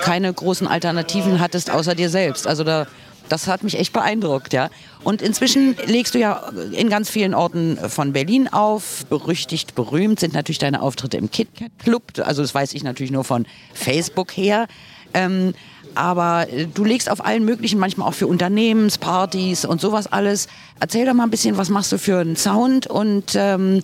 keine 0.00 0.32
großen 0.32 0.66
Alternativen 0.66 1.40
hattest 1.40 1.70
außer 1.70 1.94
dir 1.94 2.08
selbst. 2.08 2.46
Also 2.46 2.64
da 2.64 2.86
das 3.28 3.46
hat 3.46 3.62
mich 3.62 3.78
echt 3.78 3.92
beeindruckt, 3.92 4.52
ja. 4.52 4.70
Und 5.02 5.22
inzwischen 5.22 5.76
legst 5.86 6.14
du 6.14 6.18
ja 6.18 6.50
in 6.72 6.88
ganz 6.88 7.10
vielen 7.10 7.34
Orten 7.34 7.78
von 7.88 8.12
Berlin 8.12 8.48
auf. 8.48 9.04
Berüchtigt, 9.06 9.74
berühmt 9.74 10.20
sind 10.20 10.34
natürlich 10.34 10.58
deine 10.58 10.82
Auftritte 10.82 11.16
im 11.16 11.30
KitKat 11.30 11.72
Club. 11.78 12.04
Also 12.22 12.42
das 12.42 12.54
weiß 12.54 12.74
ich 12.74 12.82
natürlich 12.82 13.12
nur 13.12 13.24
von 13.24 13.46
Facebook 13.72 14.36
her. 14.36 14.66
Ähm, 15.12 15.54
aber 15.94 16.46
du 16.74 16.84
legst 16.84 17.08
auf 17.10 17.24
allen 17.24 17.44
möglichen, 17.44 17.78
manchmal 17.78 18.08
auch 18.08 18.14
für 18.14 18.26
Unternehmenspartys 18.26 19.64
und 19.64 19.80
sowas 19.80 20.06
alles. 20.08 20.48
Erzähl 20.80 21.06
doch 21.06 21.14
mal 21.14 21.24
ein 21.24 21.30
bisschen, 21.30 21.56
was 21.56 21.68
machst 21.68 21.92
du 21.92 21.98
für 21.98 22.18
einen 22.18 22.36
Sound 22.36 22.86
und 22.86 23.34
ähm, 23.36 23.82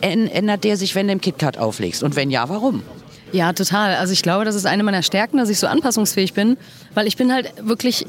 ändert 0.00 0.64
der 0.64 0.76
sich, 0.76 0.94
wenn 0.94 1.08
du 1.08 1.14
im 1.14 1.20
KitKat 1.20 1.58
auflegst? 1.58 2.02
Und 2.02 2.14
wenn 2.14 2.30
ja, 2.30 2.48
warum? 2.48 2.82
Ja, 3.32 3.52
total. 3.52 3.94
Also 3.96 4.12
ich 4.12 4.22
glaube, 4.22 4.44
das 4.44 4.54
ist 4.54 4.66
eine 4.66 4.82
meiner 4.82 5.02
Stärken, 5.02 5.38
dass 5.38 5.48
ich 5.48 5.58
so 5.58 5.66
anpassungsfähig 5.66 6.34
bin, 6.34 6.56
weil 6.94 7.06
ich 7.06 7.16
bin 7.16 7.32
halt 7.32 7.52
wirklich 7.60 8.06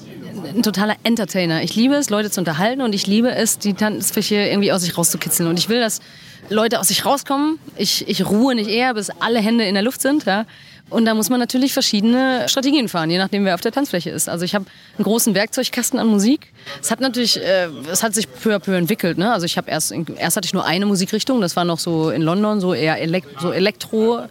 ein 0.56 0.64
totaler 0.64 0.96
Entertainer. 1.04 1.64
Ich 1.64 1.76
liebe 1.76 1.96
es, 1.96 2.10
Leute 2.10 2.30
zu 2.30 2.42
unterhalten 2.42 2.82
und 2.82 2.94
ich 2.94 3.08
liebe 3.08 3.32
es, 3.32 3.60
die 3.60 3.74
Tanzfläche 3.74 4.36
irgendwie 4.36 4.72
aus 4.72 4.82
sich 4.82 4.98
rauszukitzeln. 4.98 5.50
Und 5.50 5.60
ich 5.60 5.70
will, 5.70 5.80
dass 5.80 6.00
Leute 6.50 6.80
aus 6.80 6.88
sich 6.88 7.06
rauskommen. 7.06 7.60
Ich, 7.76 8.08
ich 8.08 8.26
ruhe 8.26 8.56
nicht 8.56 8.70
eher, 8.70 8.94
bis 8.94 9.10
alle 9.10 9.40
Hände 9.40 9.66
in 9.66 9.74
der 9.74 9.84
Luft 9.84 10.02
sind. 10.02 10.26
Ja. 10.26 10.46
Und 10.90 11.06
da 11.06 11.14
muss 11.14 11.30
man 11.30 11.40
natürlich 11.40 11.72
verschiedene 11.72 12.50
Strategien 12.50 12.90
fahren, 12.90 13.10
je 13.10 13.18
nachdem, 13.18 13.46
wer 13.46 13.56
auf 13.56 13.62
der 13.62 13.72
Tanzfläche 13.72 14.10
ist. 14.10 14.28
Also 14.28 14.44
ich 14.44 14.54
habe 14.54 14.66
einen 14.98 15.06
großen 15.06 15.34
Werkzeugkasten 15.34 15.98
an 15.98 16.08
Musik. 16.08 16.52
Es 16.82 16.92
hat 16.92 17.00
natürlich, 17.00 17.42
äh, 17.42 17.68
es 17.90 18.04
hat 18.04 18.14
sich 18.14 18.28
peu 18.32 18.54
à 18.54 18.60
peu 18.60 18.76
entwickelt. 18.76 19.18
Ne? 19.18 19.32
Also 19.32 19.46
ich 19.46 19.58
habe 19.58 19.72
erst, 19.72 19.94
erst 19.94 20.36
hatte 20.36 20.46
ich 20.46 20.54
nur 20.54 20.66
eine 20.66 20.86
Musikrichtung, 20.86 21.40
das 21.40 21.56
war 21.56 21.64
noch 21.64 21.80
so 21.80 22.10
in 22.10 22.22
London, 22.22 22.60
so 22.60 22.74
eher 22.74 23.00
Elekt 23.00 23.40
so 23.40 23.52
Elektro. 23.52 24.24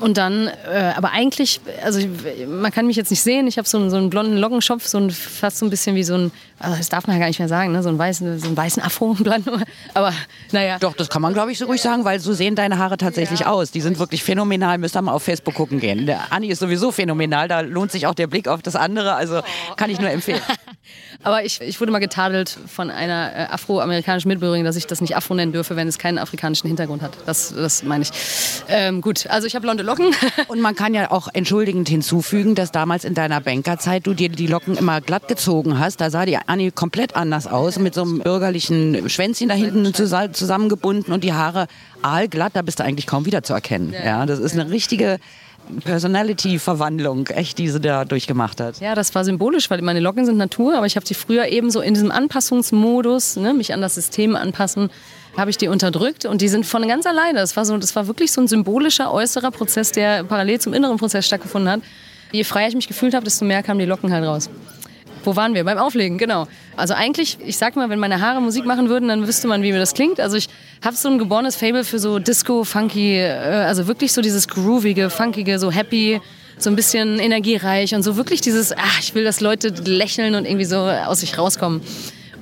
Und 0.00 0.16
dann, 0.16 0.48
äh, 0.48 0.92
aber 0.96 1.12
eigentlich, 1.12 1.60
also 1.84 2.00
man 2.48 2.72
kann 2.72 2.86
mich 2.86 2.96
jetzt 2.96 3.10
nicht 3.10 3.22
sehen, 3.22 3.46
ich 3.46 3.56
habe 3.56 3.68
so, 3.68 3.78
einen, 3.78 3.90
so 3.90 3.96
einen 3.96 4.10
blonden 4.10 4.36
Lockenschopf, 4.36 4.86
so 4.86 4.98
ein, 4.98 5.10
fast 5.10 5.58
so 5.58 5.66
ein 5.66 5.70
bisschen 5.70 5.94
wie 5.94 6.02
so 6.02 6.14
ein, 6.14 6.32
also 6.58 6.76
das 6.76 6.88
darf 6.88 7.06
man 7.06 7.16
ja 7.16 7.20
gar 7.20 7.28
nicht 7.28 7.38
mehr 7.38 7.48
sagen, 7.48 7.72
ne? 7.72 7.82
so, 7.82 7.88
einen 7.88 7.98
weißen, 7.98 8.40
so 8.40 8.46
einen 8.46 8.56
weißen 8.56 8.82
Afro, 8.82 9.16
aber 9.94 10.12
naja. 10.50 10.78
Doch, 10.80 10.94
das 10.94 11.08
kann 11.08 11.22
man 11.22 11.32
glaube 11.34 11.52
ich 11.52 11.58
so 11.58 11.66
ruhig 11.66 11.80
sagen, 11.80 12.04
weil 12.04 12.18
so 12.18 12.32
sehen 12.32 12.56
deine 12.56 12.78
Haare 12.78 12.96
tatsächlich 12.96 13.40
ja. 13.40 13.50
aus. 13.50 13.70
Die 13.70 13.80
sind 13.80 13.98
wirklich 13.98 14.24
phänomenal, 14.24 14.78
müsst 14.78 14.96
ihr 14.96 15.02
mal 15.02 15.12
auf 15.12 15.22
Facebook 15.22 15.54
gucken 15.54 15.78
gehen. 15.78 16.06
Der 16.06 16.32
Anni 16.32 16.48
ist 16.48 16.58
sowieso 16.58 16.90
phänomenal, 16.90 17.46
da 17.46 17.60
lohnt 17.60 17.92
sich 17.92 18.06
auch 18.06 18.14
der 18.14 18.26
Blick 18.26 18.48
auf 18.48 18.62
das 18.62 18.74
andere, 18.74 19.14
also 19.14 19.40
kann 19.76 19.90
ich 19.90 20.00
nur 20.00 20.10
empfehlen. 20.10 20.42
aber 21.22 21.44
ich, 21.44 21.60
ich 21.60 21.80
wurde 21.80 21.92
mal 21.92 21.98
getadelt 21.98 22.56
von 22.66 22.90
einer 22.90 23.32
äh, 23.34 23.44
afroamerikanischen 23.50 24.28
Mitbürgerin, 24.28 24.64
dass 24.64 24.76
ich 24.76 24.86
das 24.86 25.00
nicht 25.00 25.16
Afro 25.16 25.34
nennen 25.34 25.52
dürfe, 25.52 25.76
wenn 25.76 25.88
es 25.88 25.98
keinen 25.98 26.18
afrikanischen 26.18 26.66
Hintergrund 26.66 27.02
hat. 27.02 27.12
Das, 27.26 27.54
das 27.54 27.82
meine 27.82 28.02
ich. 28.02 28.10
Ähm, 28.68 29.00
gut, 29.00 29.26
also 29.28 29.46
ich 29.46 29.54
habe 29.54 29.61
blonde 29.62 29.82
Locken. 29.82 30.14
Und 30.48 30.60
man 30.60 30.74
kann 30.74 30.92
ja 30.92 31.10
auch 31.10 31.28
entschuldigend 31.32 31.88
hinzufügen, 31.88 32.54
dass 32.54 32.72
damals 32.72 33.04
in 33.04 33.14
deiner 33.14 33.40
Bankerzeit 33.40 34.06
du 34.06 34.12
dir 34.12 34.28
die 34.28 34.46
Locken 34.46 34.76
immer 34.76 35.00
glatt 35.00 35.28
gezogen 35.28 35.78
hast. 35.78 36.00
Da 36.00 36.10
sah 36.10 36.26
die 36.26 36.36
Annie 36.36 36.70
komplett 36.70 37.16
anders 37.16 37.46
aus, 37.46 37.78
mit 37.78 37.94
so 37.94 38.02
einem 38.02 38.18
bürgerlichen 38.18 39.08
Schwänzchen 39.08 39.48
da 39.48 39.54
hinten 39.54 39.94
zusammengebunden 39.94 41.14
und 41.14 41.24
die 41.24 41.32
Haare 41.32 41.66
aalglatt. 42.02 42.54
Da 42.54 42.62
bist 42.62 42.80
du 42.80 42.84
eigentlich 42.84 43.06
kaum 43.06 43.24
wieder 43.24 43.42
zu 43.42 43.54
erkennen. 43.54 43.94
Ja, 44.04 44.26
das 44.26 44.38
ist 44.38 44.52
eine 44.52 44.70
richtige 44.70 45.18
Personality-Verwandlung, 45.84 47.26
echt, 47.28 47.58
die 47.58 47.68
sie 47.68 47.80
da 47.80 48.04
durchgemacht 48.04 48.60
hat. 48.60 48.80
Ja, 48.80 48.94
das 48.94 49.14
war 49.14 49.24
symbolisch, 49.24 49.70
weil 49.70 49.80
meine 49.82 50.00
Locken 50.00 50.26
sind 50.26 50.36
Natur, 50.36 50.76
aber 50.76 50.86
ich 50.86 50.96
habe 50.96 51.06
sie 51.06 51.14
früher 51.14 51.46
eben 51.46 51.70
so 51.70 51.80
in 51.80 51.94
diesem 51.94 52.10
Anpassungsmodus, 52.10 53.36
ne, 53.36 53.54
mich 53.54 53.72
an 53.72 53.80
das 53.80 53.94
System 53.94 54.36
anpassen, 54.36 54.90
habe 55.36 55.50
ich 55.50 55.56
die 55.56 55.68
unterdrückt 55.68 56.26
und 56.26 56.40
die 56.40 56.48
sind 56.48 56.66
von 56.66 56.86
ganz 56.86 57.06
alleine. 57.06 57.38
Das 57.38 57.56
war, 57.56 57.64
so, 57.64 57.76
das 57.78 57.96
war 57.96 58.06
wirklich 58.06 58.32
so 58.32 58.40
ein 58.40 58.48
symbolischer 58.48 59.12
äußerer 59.12 59.50
Prozess, 59.50 59.92
der 59.92 60.24
parallel 60.24 60.60
zum 60.60 60.74
inneren 60.74 60.98
Prozess 60.98 61.26
stattgefunden 61.26 61.70
hat. 61.70 61.80
Je 62.32 62.44
freier 62.44 62.68
ich 62.68 62.74
mich 62.74 62.88
gefühlt 62.88 63.14
habe, 63.14 63.24
desto 63.24 63.44
mehr 63.44 63.62
kamen 63.62 63.78
die 63.78 63.86
Locken 63.86 64.12
halt 64.12 64.24
raus. 64.24 64.50
Wo 65.24 65.36
waren 65.36 65.54
wir? 65.54 65.64
Beim 65.64 65.78
Auflegen, 65.78 66.18
genau. 66.18 66.46
Also 66.76 66.94
eigentlich, 66.94 67.38
ich 67.44 67.56
sag 67.56 67.76
mal, 67.76 67.90
wenn 67.90 67.98
meine 67.98 68.20
Haare 68.20 68.40
Musik 68.40 68.64
machen 68.64 68.88
würden, 68.88 69.08
dann 69.08 69.26
wüsste 69.26 69.48
man, 69.48 69.62
wie 69.62 69.72
mir 69.72 69.78
das 69.78 69.94
klingt. 69.94 70.20
Also 70.20 70.36
ich 70.36 70.48
habe 70.84 70.96
so 70.96 71.08
ein 71.08 71.18
geborenes 71.18 71.56
Fable 71.56 71.84
für 71.84 71.98
so 71.98 72.18
Disco, 72.18 72.64
Funky, 72.64 73.18
äh, 73.18 73.32
also 73.66 73.86
wirklich 73.86 74.12
so 74.12 74.20
dieses 74.20 74.48
groovige, 74.48 75.10
funkige, 75.10 75.58
so 75.58 75.70
happy, 75.70 76.20
so 76.58 76.70
ein 76.70 76.76
bisschen 76.76 77.18
energiereich 77.18 77.94
und 77.94 78.02
so 78.02 78.16
wirklich 78.16 78.40
dieses, 78.40 78.72
ach, 78.76 79.00
ich 79.00 79.14
will, 79.14 79.24
dass 79.24 79.40
Leute 79.40 79.68
lächeln 79.68 80.34
und 80.34 80.44
irgendwie 80.44 80.64
so 80.64 80.78
aus 80.78 81.20
sich 81.20 81.38
rauskommen. 81.38 81.82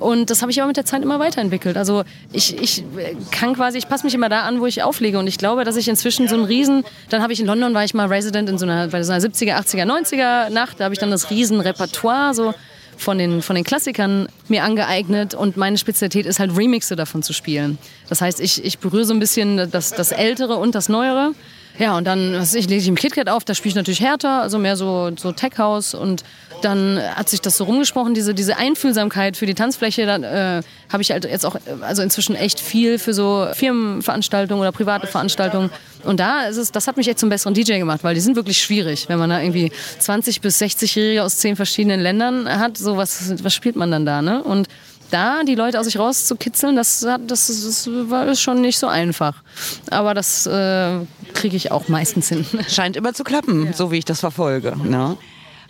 Und 0.01 0.31
das 0.31 0.41
habe 0.41 0.51
ich 0.51 0.59
aber 0.59 0.67
mit 0.67 0.77
der 0.77 0.85
Zeit 0.85 1.03
immer 1.03 1.19
weiterentwickelt. 1.19 1.77
Also 1.77 2.03
ich, 2.33 2.59
ich 2.59 2.83
kann 3.29 3.53
quasi, 3.53 3.77
ich 3.77 3.87
passe 3.87 4.03
mich 4.03 4.15
immer 4.15 4.29
da 4.29 4.41
an, 4.41 4.59
wo 4.59 4.65
ich 4.65 4.81
auflege. 4.81 5.19
Und 5.19 5.27
ich 5.27 5.37
glaube, 5.37 5.63
dass 5.63 5.75
ich 5.75 5.87
inzwischen 5.87 6.27
so 6.27 6.35
ein 6.35 6.43
Riesen, 6.43 6.83
dann 7.09 7.21
habe 7.21 7.33
ich 7.33 7.39
in 7.39 7.45
London, 7.45 7.75
war 7.75 7.83
ich 7.83 7.93
mal 7.93 8.07
Resident 8.07 8.49
in 8.49 8.57
so 8.57 8.65
einer, 8.65 8.87
bei 8.87 9.03
so 9.03 9.13
einer 9.13 9.23
70er, 9.23 9.53
80er, 9.59 9.85
90er 9.85 10.49
Nacht, 10.49 10.79
da 10.79 10.85
habe 10.85 10.95
ich 10.95 10.99
dann 10.99 11.11
das 11.11 11.29
Riesenrepertoire 11.29 12.33
so 12.33 12.55
von 13.01 13.17
den, 13.17 13.41
von 13.41 13.55
den 13.55 13.65
Klassikern 13.65 14.27
mir 14.47 14.63
angeeignet 14.63 15.33
und 15.33 15.57
meine 15.57 15.77
Spezialität 15.77 16.25
ist 16.25 16.39
halt 16.39 16.55
Remixe 16.55 16.95
davon 16.95 17.23
zu 17.23 17.33
spielen. 17.33 17.77
Das 18.09 18.21
heißt, 18.21 18.39
ich, 18.39 18.63
ich 18.63 18.79
berühre 18.79 19.05
so 19.05 19.13
ein 19.13 19.19
bisschen 19.19 19.69
das, 19.71 19.91
das 19.91 20.11
Ältere 20.11 20.57
und 20.57 20.75
das 20.75 20.87
Neuere. 20.87 21.33
Ja, 21.79 21.97
und 21.97 22.05
dann 22.05 22.33
was 22.33 22.53
ich, 22.53 22.67
lege 22.67 22.81
ich 22.81 22.87
im 22.87 22.95
KitKat 22.95 23.29
auf, 23.29 23.43
da 23.43 23.55
spiele 23.55 23.71
ich 23.71 23.75
natürlich 23.75 24.01
härter, 24.01 24.41
also 24.41 24.59
mehr 24.59 24.75
so, 24.75 25.11
so 25.17 25.31
Tech 25.31 25.57
House 25.57 25.93
und 25.93 26.23
dann 26.61 26.99
hat 27.15 27.29
sich 27.29 27.41
das 27.41 27.57
so 27.57 27.65
rumgesprochen, 27.65 28.13
diese, 28.13 28.33
diese 28.33 28.57
Einfühlsamkeit 28.57 29.37
für 29.37 29.45
die 29.45 29.53
Tanzfläche, 29.53 30.05
dann 30.05 30.23
äh, 30.23 30.61
habe 30.91 31.01
ich 31.01 31.11
halt 31.11 31.25
jetzt 31.25 31.45
auch 31.45 31.55
also 31.81 32.01
inzwischen 32.01 32.35
echt 32.35 32.59
viel 32.59 32.99
für 32.99 33.13
so 33.13 33.47
Firmenveranstaltungen 33.53 34.61
oder 34.61 34.71
private 34.71 35.07
Veranstaltungen. 35.07 35.69
Und 36.03 36.19
da 36.19 36.45
ist 36.45 36.57
es, 36.57 36.71
das 36.71 36.87
hat 36.87 36.97
mich 36.97 37.07
echt 37.07 37.19
zum 37.19 37.29
besseren 37.29 37.53
DJ 37.53 37.77
gemacht, 37.77 38.03
weil 38.03 38.15
die 38.15 38.21
sind 38.21 38.35
wirklich 38.35 38.61
schwierig, 38.61 39.07
wenn 39.09 39.19
man 39.19 39.29
da 39.29 39.41
irgendwie 39.41 39.71
20 39.99 40.41
bis 40.41 40.59
60-Jährige 40.61 41.23
aus 41.23 41.37
zehn 41.37 41.55
verschiedenen 41.55 41.99
Ländern 41.99 42.47
hat, 42.47 42.77
so 42.77 42.97
was, 42.97 43.43
was 43.43 43.53
spielt 43.53 43.75
man 43.75 43.91
dann 43.91 44.05
da, 44.05 44.21
ne? 44.21 44.43
Und 44.43 44.67
da 45.11 45.43
die 45.43 45.55
Leute 45.55 45.79
aus 45.79 45.85
sich 45.85 45.99
rauszukitzeln, 45.99 46.75
das, 46.75 47.01
das, 47.01 47.27
das 47.27 47.89
war 48.09 48.33
schon 48.35 48.61
nicht 48.61 48.79
so 48.79 48.87
einfach. 48.87 49.43
Aber 49.89 50.13
das 50.13 50.47
äh, 50.47 50.99
kriege 51.33 51.55
ich 51.55 51.71
auch 51.71 51.87
meistens 51.87 52.29
hin. 52.29 52.45
Scheint 52.67 52.95
immer 52.95 53.13
zu 53.13 53.23
klappen, 53.23 53.67
ja. 53.67 53.73
so 53.73 53.91
wie 53.91 53.97
ich 53.97 54.05
das 54.05 54.21
verfolge. 54.21 54.75
Ne? 54.77 55.17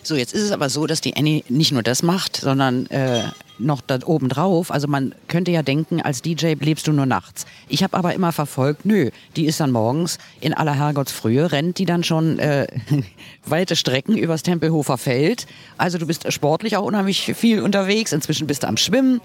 So, 0.04 0.16
jetzt 0.16 0.34
ist 0.34 0.42
es 0.42 0.52
aber 0.52 0.70
so, 0.70 0.88
dass 0.88 1.02
die 1.02 1.16
Annie 1.16 1.44
nicht 1.48 1.72
nur 1.72 1.84
das 1.84 2.02
macht, 2.02 2.38
sondern 2.38 2.88
äh, 2.88 3.24
noch 3.60 3.82
da 3.82 4.00
oben 4.06 4.30
drauf. 4.30 4.72
Also 4.72 4.88
man 4.88 5.14
könnte 5.28 5.52
ja 5.52 5.62
denken, 5.62 6.02
als 6.02 6.22
DJ 6.22 6.56
lebst 6.60 6.88
du 6.88 6.92
nur 6.92 7.06
nachts. 7.06 7.46
Ich 7.70 7.84
habe 7.84 7.96
aber 7.96 8.14
immer 8.14 8.32
verfolgt, 8.32 8.86
nö, 8.86 9.12
die 9.36 9.46
ist 9.46 9.60
dann 9.60 9.72
morgens 9.72 10.18
in 10.40 10.54
aller 10.54 10.74
Herrgottsfrühe, 10.74 11.52
rennt 11.52 11.78
die 11.78 11.86
dann 11.86 12.04
schon 12.04 12.40
äh, 12.40 12.68
weite 13.46 13.76
Strecken 13.76 14.18
übers 14.18 14.44
Tempelhofer 14.44 14.98
Feld. 14.98 15.46
Also 15.78 15.98
du 15.98 16.08
bist 16.08 16.32
sportlich 16.34 16.78
auch 16.78 16.84
unheimlich 16.84 17.34
viel 17.36 17.62
unterwegs. 17.62 18.12
Inzwischen 18.12 18.48
bist 18.48 18.64
du 18.64 18.68
am 18.68 18.78
Schwimmen 18.78 19.22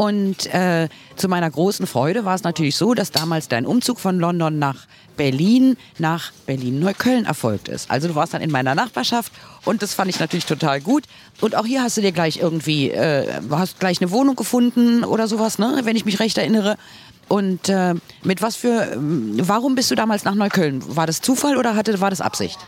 Und 0.00 0.46
äh, 0.46 0.88
zu 1.16 1.28
meiner 1.28 1.50
großen 1.50 1.86
Freude 1.86 2.24
war 2.24 2.34
es 2.34 2.42
natürlich 2.42 2.74
so, 2.74 2.94
dass 2.94 3.10
damals 3.10 3.48
dein 3.48 3.66
Umzug 3.66 4.00
von 4.00 4.18
London 4.18 4.58
nach 4.58 4.86
Berlin 5.18 5.76
nach 5.98 6.32
Berlin-Neukölln 6.46 7.26
erfolgt 7.26 7.68
ist. 7.68 7.90
Also 7.90 8.08
du 8.08 8.14
warst 8.14 8.32
dann 8.32 8.40
in 8.40 8.50
meiner 8.50 8.74
Nachbarschaft 8.74 9.30
und 9.66 9.82
das 9.82 9.92
fand 9.92 10.08
ich 10.08 10.18
natürlich 10.18 10.46
total 10.46 10.80
gut. 10.80 11.04
Und 11.42 11.54
auch 11.54 11.66
hier 11.66 11.82
hast 11.82 11.98
du 11.98 12.00
dir 12.00 12.12
gleich 12.12 12.38
irgendwie, 12.38 12.90
äh, 12.90 13.42
hast 13.50 13.78
gleich 13.78 14.00
eine 14.00 14.10
Wohnung 14.10 14.36
gefunden 14.36 15.04
oder 15.04 15.28
sowas, 15.28 15.58
ne? 15.58 15.80
wenn 15.82 15.96
ich 15.96 16.06
mich 16.06 16.18
recht 16.18 16.38
erinnere. 16.38 16.78
Und 17.28 17.68
äh, 17.68 17.94
mit 18.24 18.40
was 18.40 18.56
für, 18.56 18.96
warum 18.96 19.74
bist 19.74 19.90
du 19.90 19.96
damals 19.96 20.24
nach 20.24 20.34
Neukölln? 20.34 20.96
War 20.96 21.06
das 21.06 21.20
Zufall 21.20 21.58
oder 21.58 21.76
hatte, 21.76 22.00
war 22.00 22.08
das 22.08 22.22
Absicht? 22.22 22.58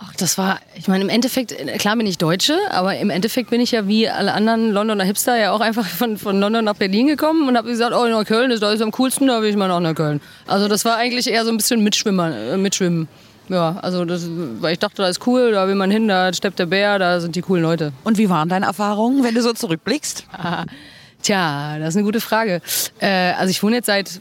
Ach, 0.00 0.14
das 0.14 0.38
war, 0.38 0.60
ich 0.76 0.86
meine, 0.86 1.02
im 1.02 1.10
Endeffekt, 1.10 1.56
klar 1.78 1.96
bin 1.96 2.06
ich 2.06 2.18
Deutsche, 2.18 2.56
aber 2.70 2.96
im 2.98 3.10
Endeffekt 3.10 3.50
bin 3.50 3.60
ich 3.60 3.72
ja 3.72 3.88
wie 3.88 4.08
alle 4.08 4.32
anderen 4.32 4.70
Londoner 4.70 5.02
Hipster 5.02 5.36
ja 5.36 5.50
auch 5.50 5.60
einfach 5.60 5.84
von, 5.84 6.16
von 6.16 6.38
London 6.38 6.64
nach 6.64 6.76
Berlin 6.76 7.08
gekommen 7.08 7.48
und 7.48 7.56
habe 7.56 7.68
gesagt, 7.68 7.92
oh, 7.92 8.04
ist, 8.04 8.62
da 8.62 8.72
ist 8.72 8.80
am 8.80 8.92
coolsten, 8.92 9.26
da 9.26 9.42
will 9.42 9.50
ich 9.50 9.56
mal 9.56 9.66
nach 9.66 9.80
Neukölln. 9.80 10.20
Also 10.46 10.68
das 10.68 10.84
war 10.84 10.96
eigentlich 10.96 11.26
eher 11.28 11.44
so 11.44 11.50
ein 11.50 11.56
bisschen 11.56 11.82
Mitschwimmer, 11.82 12.32
äh, 12.32 12.56
Mitschwimmen. 12.56 13.08
Ja, 13.48 13.76
also 13.82 14.04
das, 14.04 14.28
weil 14.60 14.74
ich 14.74 14.78
dachte, 14.78 15.02
da 15.02 15.08
ist 15.08 15.26
cool, 15.26 15.50
da 15.50 15.66
will 15.66 15.74
man 15.74 15.90
hin, 15.90 16.06
da 16.06 16.32
steppt 16.32 16.60
der 16.60 16.66
Bär, 16.66 17.00
da 17.00 17.18
sind 17.18 17.34
die 17.34 17.40
coolen 17.40 17.64
Leute. 17.64 17.92
Und 18.04 18.18
wie 18.18 18.28
waren 18.28 18.48
deine 18.48 18.66
Erfahrungen, 18.66 19.24
wenn 19.24 19.34
du 19.34 19.42
so 19.42 19.52
zurückblickst? 19.52 20.26
Tja, 21.22 21.78
das 21.80 21.88
ist 21.88 21.96
eine 21.96 22.04
gute 22.04 22.20
Frage. 22.20 22.60
Äh, 23.00 23.32
also 23.32 23.50
ich 23.50 23.62
wohne 23.64 23.76
jetzt 23.76 23.86
seit 23.86 24.20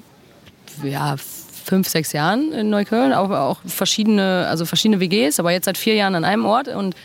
ja, 0.83 1.15
fünf, 1.67 1.87
sechs 1.89 2.13
Jahren 2.13 2.51
in 2.53 2.69
Neukölln, 2.69 3.13
auch, 3.13 3.29
auch 3.29 3.57
verschiedene, 3.65 4.47
also 4.49 4.65
verschiedene 4.65 4.99
WGs, 4.99 5.39
aber 5.39 5.51
jetzt 5.51 5.65
seit 5.65 5.77
vier 5.77 5.95
Jahren 5.95 6.15
an 6.15 6.23
einem 6.23 6.45
Ort 6.45 6.69
und 6.69 6.95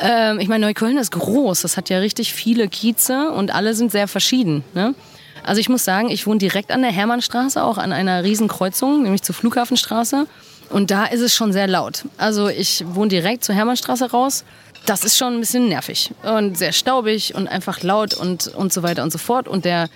ähm, 0.00 0.40
ich 0.40 0.48
meine, 0.48 0.66
Neukölln 0.66 0.96
ist 0.96 1.12
groß, 1.12 1.62
das 1.62 1.76
hat 1.76 1.88
ja 1.88 1.98
richtig 1.98 2.32
viele 2.32 2.68
Kieze 2.68 3.30
und 3.30 3.54
alle 3.54 3.74
sind 3.74 3.92
sehr 3.92 4.08
verschieden. 4.08 4.64
Ne? 4.74 4.94
Also 5.44 5.60
ich 5.60 5.68
muss 5.68 5.84
sagen, 5.84 6.10
ich 6.10 6.26
wohne 6.26 6.38
direkt 6.38 6.70
an 6.70 6.82
der 6.82 6.92
Hermannstraße, 6.92 7.62
auch 7.62 7.78
an 7.78 7.92
einer 7.92 8.24
Riesenkreuzung, 8.24 9.02
nämlich 9.02 9.22
zur 9.22 9.34
Flughafenstraße. 9.34 10.26
Und 10.70 10.90
da 10.90 11.04
ist 11.04 11.20
es 11.20 11.34
schon 11.34 11.52
sehr 11.52 11.66
laut. 11.66 12.04
Also 12.16 12.48
ich 12.48 12.84
wohne 12.86 13.08
direkt 13.08 13.44
zur 13.44 13.54
Hermannstraße 13.54 14.10
raus. 14.10 14.44
Das 14.86 15.04
ist 15.04 15.16
schon 15.16 15.34
ein 15.34 15.40
bisschen 15.40 15.68
nervig 15.68 16.10
und 16.22 16.58
sehr 16.58 16.72
staubig 16.72 17.34
und 17.34 17.46
einfach 17.46 17.82
laut 17.82 18.14
und, 18.14 18.48
und 18.48 18.72
so 18.72 18.82
weiter 18.82 19.02
und 19.02 19.12
so 19.12 19.18
fort. 19.18 19.46
Und 19.46 19.64
der 19.64 19.88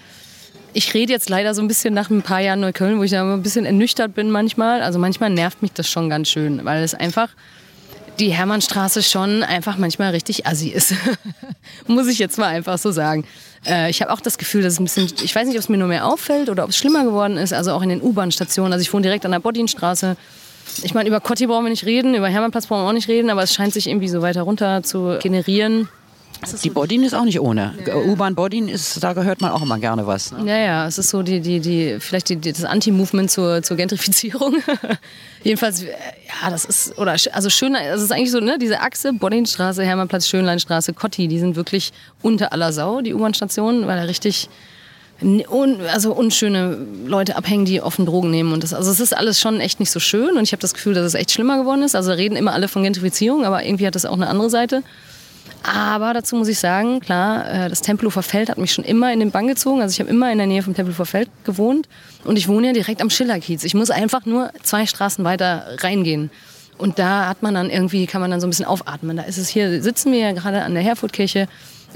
ich 0.73 0.93
rede 0.95 1.13
jetzt 1.13 1.29
leider 1.29 1.55
so 1.55 1.63
ein 1.63 1.69
bisschen 1.69 1.95
nach 1.95 2.11
ein 2.11 2.23
paar 2.23 2.41
Jahren 2.41 2.61
Neukölln, 2.61 2.99
wo 2.99 3.03
ich 3.03 3.11
da 3.11 3.23
ein 3.23 3.43
bisschen 3.43 3.65
ernüchtert 3.65 4.15
bin 4.15 4.31
manchmal. 4.31 4.83
Also 4.83 4.99
manchmal 4.99 5.31
nervt 5.31 5.63
mich 5.63 5.73
das 5.73 5.89
schon 5.89 6.11
ganz 6.11 6.29
schön, 6.29 6.65
weil 6.65 6.83
es 6.83 6.95
einfach 6.95 7.31
die 8.19 8.31
Hermannstraße 8.31 9.03
schon 9.03 9.43
einfach 9.43 9.77
manchmal 9.77 10.11
richtig 10.11 10.47
assi 10.47 10.69
ist. 10.69 10.95
Muss 11.87 12.07
ich 12.07 12.19
jetzt 12.19 12.39
mal 12.39 12.49
einfach 12.49 12.79
so 12.79 12.91
sagen. 12.91 13.25
Äh, 13.67 13.91
ich 13.91 14.01
habe 14.01 14.13
auch 14.13 14.21
das 14.21 14.39
Gefühl, 14.39 14.63
dass 14.63 14.75
es 14.75 14.81
ein 14.81 14.85
bisschen, 14.85 15.13
ich 15.23 15.35
weiß 15.35 15.47
nicht, 15.47 15.57
ob 15.57 15.63
es 15.63 15.69
mir 15.69 15.77
nur 15.77 15.89
mehr 15.89 16.07
auffällt 16.07 16.49
oder 16.49 16.65
ob 16.65 16.71
es 16.71 16.77
schlimmer 16.77 17.05
geworden 17.05 17.37
ist, 17.37 17.53
also 17.53 17.73
auch 17.73 17.83
in 17.83 17.89
den 17.89 18.03
U-Bahn-Stationen. 18.03 18.73
Also 18.73 18.83
ich 18.83 18.93
wohne 18.93 19.03
direkt 19.03 19.25
an 19.25 19.33
der 19.33 19.41
Bodinstraße. 19.41 20.17
Ich 20.83 20.95
meine, 20.95 21.09
über 21.09 21.21
Kotti 21.21 21.47
brauchen 21.47 21.65
wir 21.65 21.71
nicht 21.71 21.87
reden, 21.87 22.15
über 22.15 22.29
Hermannplatz 22.29 22.67
brauchen 22.67 22.83
wir 22.83 22.89
auch 22.89 22.93
nicht 22.93 23.09
reden, 23.09 23.31
aber 23.31 23.43
es 23.43 23.55
scheint 23.55 23.73
sich 23.73 23.87
irgendwie 23.89 24.09
so 24.09 24.23
weiter 24.23 24.43
runter 24.43 24.83
zu 24.83 25.19
generieren. 25.21 25.89
Die 26.63 26.71
Bodin 26.71 27.03
ist 27.03 27.15
auch 27.15 27.25
nicht 27.25 27.41
ohne. 27.41 27.75
Ja. 27.87 27.97
U-Bahn 27.97 28.35
Bodin 28.35 28.69
ist, 28.69 29.03
da 29.03 29.13
gehört 29.13 29.41
man 29.41 29.51
auch 29.53 29.63
immer 29.63 29.79
gerne 29.79 30.07
was. 30.07 30.33
Ne? 30.33 30.49
Ja, 30.49 30.57
ja, 30.57 30.87
es 30.87 30.99
ist 30.99 31.11
so 31.11 31.23
die, 31.23 31.41
die, 31.41 31.61
die, 31.61 31.97
vielleicht 32.01 32.29
die, 32.29 32.37
die 32.37 32.53
das 32.53 32.65
Anti-Movement 32.65 33.31
zur, 33.31 33.63
zur 33.63 33.77
Gentrifizierung. 33.77 34.57
Jedenfalls, 35.43 35.83
ja, 35.83 36.51
das 36.51 36.65
ist, 36.65 36.99
oder, 36.99 37.17
also 37.33 37.51
schön, 37.51 37.75
es 37.75 38.03
ist 38.03 38.13
eigentlich 38.13 38.31
so, 38.31 38.41
ne, 38.41 38.59
diese 38.59 38.81
Achse, 38.81 39.13
Bodinstraße, 39.13 39.85
Hermannplatz, 39.85 40.29
Schönleinstraße, 40.29 40.93
Kotti, 40.93 41.29
die 41.29 41.39
sind 41.39 41.57
wirklich 41.57 41.93
unter 42.23 42.53
aller 42.53 42.73
Sau, 42.73 43.01
die 43.01 43.15
U-Bahn-Stationen, 43.15 43.87
weil 43.87 43.97
da 43.97 44.03
richtig, 44.03 44.49
un, 45.23 45.81
also 45.93 46.13
unschöne 46.13 46.79
Leute 47.07 47.37
abhängen, 47.37 47.65
die 47.65 47.81
offen 47.81 48.07
Drogen 48.07 48.31
nehmen 48.31 48.53
und 48.53 48.63
das, 48.63 48.75
also 48.75 48.91
es 48.91 49.01
ist 49.01 49.17
alles 49.17 49.41
schon 49.41 49.61
echt 49.61 49.81
nicht 49.81 49.91
so 49.91 50.01
schön 50.01 50.37
und 50.37 50.43
ich 50.43 50.53
habe 50.53 50.61
das 50.61 50.75
Gefühl, 50.75 50.95
dass 50.95 51.05
es 51.05 51.15
echt 51.15 51.31
schlimmer 51.31 51.59
geworden 51.59 51.83
ist. 51.83 51.95
Also 51.95 52.13
reden 52.13 52.37
immer 52.37 52.53
alle 52.53 52.69
von 52.69 52.83
Gentrifizierung, 52.83 53.45
aber 53.45 53.65
irgendwie 53.65 53.87
hat 53.87 53.95
das 53.95 54.05
auch 54.05 54.15
eine 54.15 54.29
andere 54.29 54.51
Seite. 54.51 54.83
Aber 55.67 56.15
dazu 56.15 56.37
muss 56.37 56.47
ich 56.47 56.61
sagen, 56.61 57.01
klar, 57.01 57.67
äh, 57.67 57.69
das 57.69 57.81
Tempelhofer 57.81 58.23
Feld 58.23 58.49
hat 58.49 58.59
mich 58.59 58.73
schon 58.73 58.85
immer 58.85 59.13
in 59.13 59.19
den 59.19 59.33
Bann 59.33 59.49
gezogen. 59.49 59.83
Also 59.83 59.93
ich 59.95 60.01
habe 60.01 60.11
immer 60.11 60.31
in 60.31 60.39
der 60.39 60.47
Nähe 60.47 60.63
vom 60.63 60.75
Tempelhofer 60.75 61.07
Feld 61.07 61.29
gewohnt 61.45 61.89
und 62.25 62.37
ich 62.37 62.47
wohne 62.47 62.69
ja 62.69 62.73
direkt 62.73 63.03
am 63.03 63.11
Schillerkiez. 63.11 63.65
Ich 63.65 63.75
muss 63.75 63.91
einfach 63.91 64.27
nur 64.27 64.53
zwei 64.63 64.87
Straßen 64.87 65.25
weiter 65.25 65.67
reingehen. 65.81 66.31
Und 66.79 66.99
da 66.99 67.29
hat 67.29 67.43
man 67.43 67.55
dann 67.55 67.71
irgendwie, 67.71 68.07
kann 68.07 68.21
man 68.21 68.31
dann 68.31 68.41
so 68.41 68.47
ein 68.47 68.51
bisschen 68.51 68.67
aufatmen. 68.67 69.17
Da 69.17 69.25
ist 69.25 69.39
es 69.39 69.49
hier, 69.49 69.83
sitzen 69.83 70.13
wir 70.13 70.19
ja 70.21 70.33
gerade 70.33 70.63
an 70.63 70.75
der 70.75 70.83
Herfurtkirche 70.83 71.49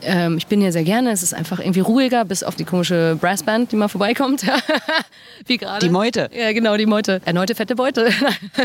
ähm, 0.02 0.38
ich 0.38 0.46
bin 0.46 0.60
hier 0.60 0.72
sehr 0.72 0.84
gerne. 0.84 1.10
Es 1.10 1.22
ist 1.22 1.34
einfach 1.34 1.58
irgendwie 1.60 1.80
ruhiger, 1.80 2.24
bis 2.24 2.42
auf 2.42 2.54
die 2.54 2.64
komische 2.64 3.16
Brassband, 3.20 3.72
die 3.72 3.76
mal 3.76 3.88
vorbeikommt. 3.88 4.44
Wie 5.46 5.56
gerade. 5.56 5.84
Die 5.84 5.92
Meute. 5.92 6.28
Ja, 6.32 6.52
genau, 6.52 6.76
die 6.76 6.86
Meute. 6.86 7.20
Erneute 7.24 7.54
fette 7.54 7.74
Beute. 7.74 8.10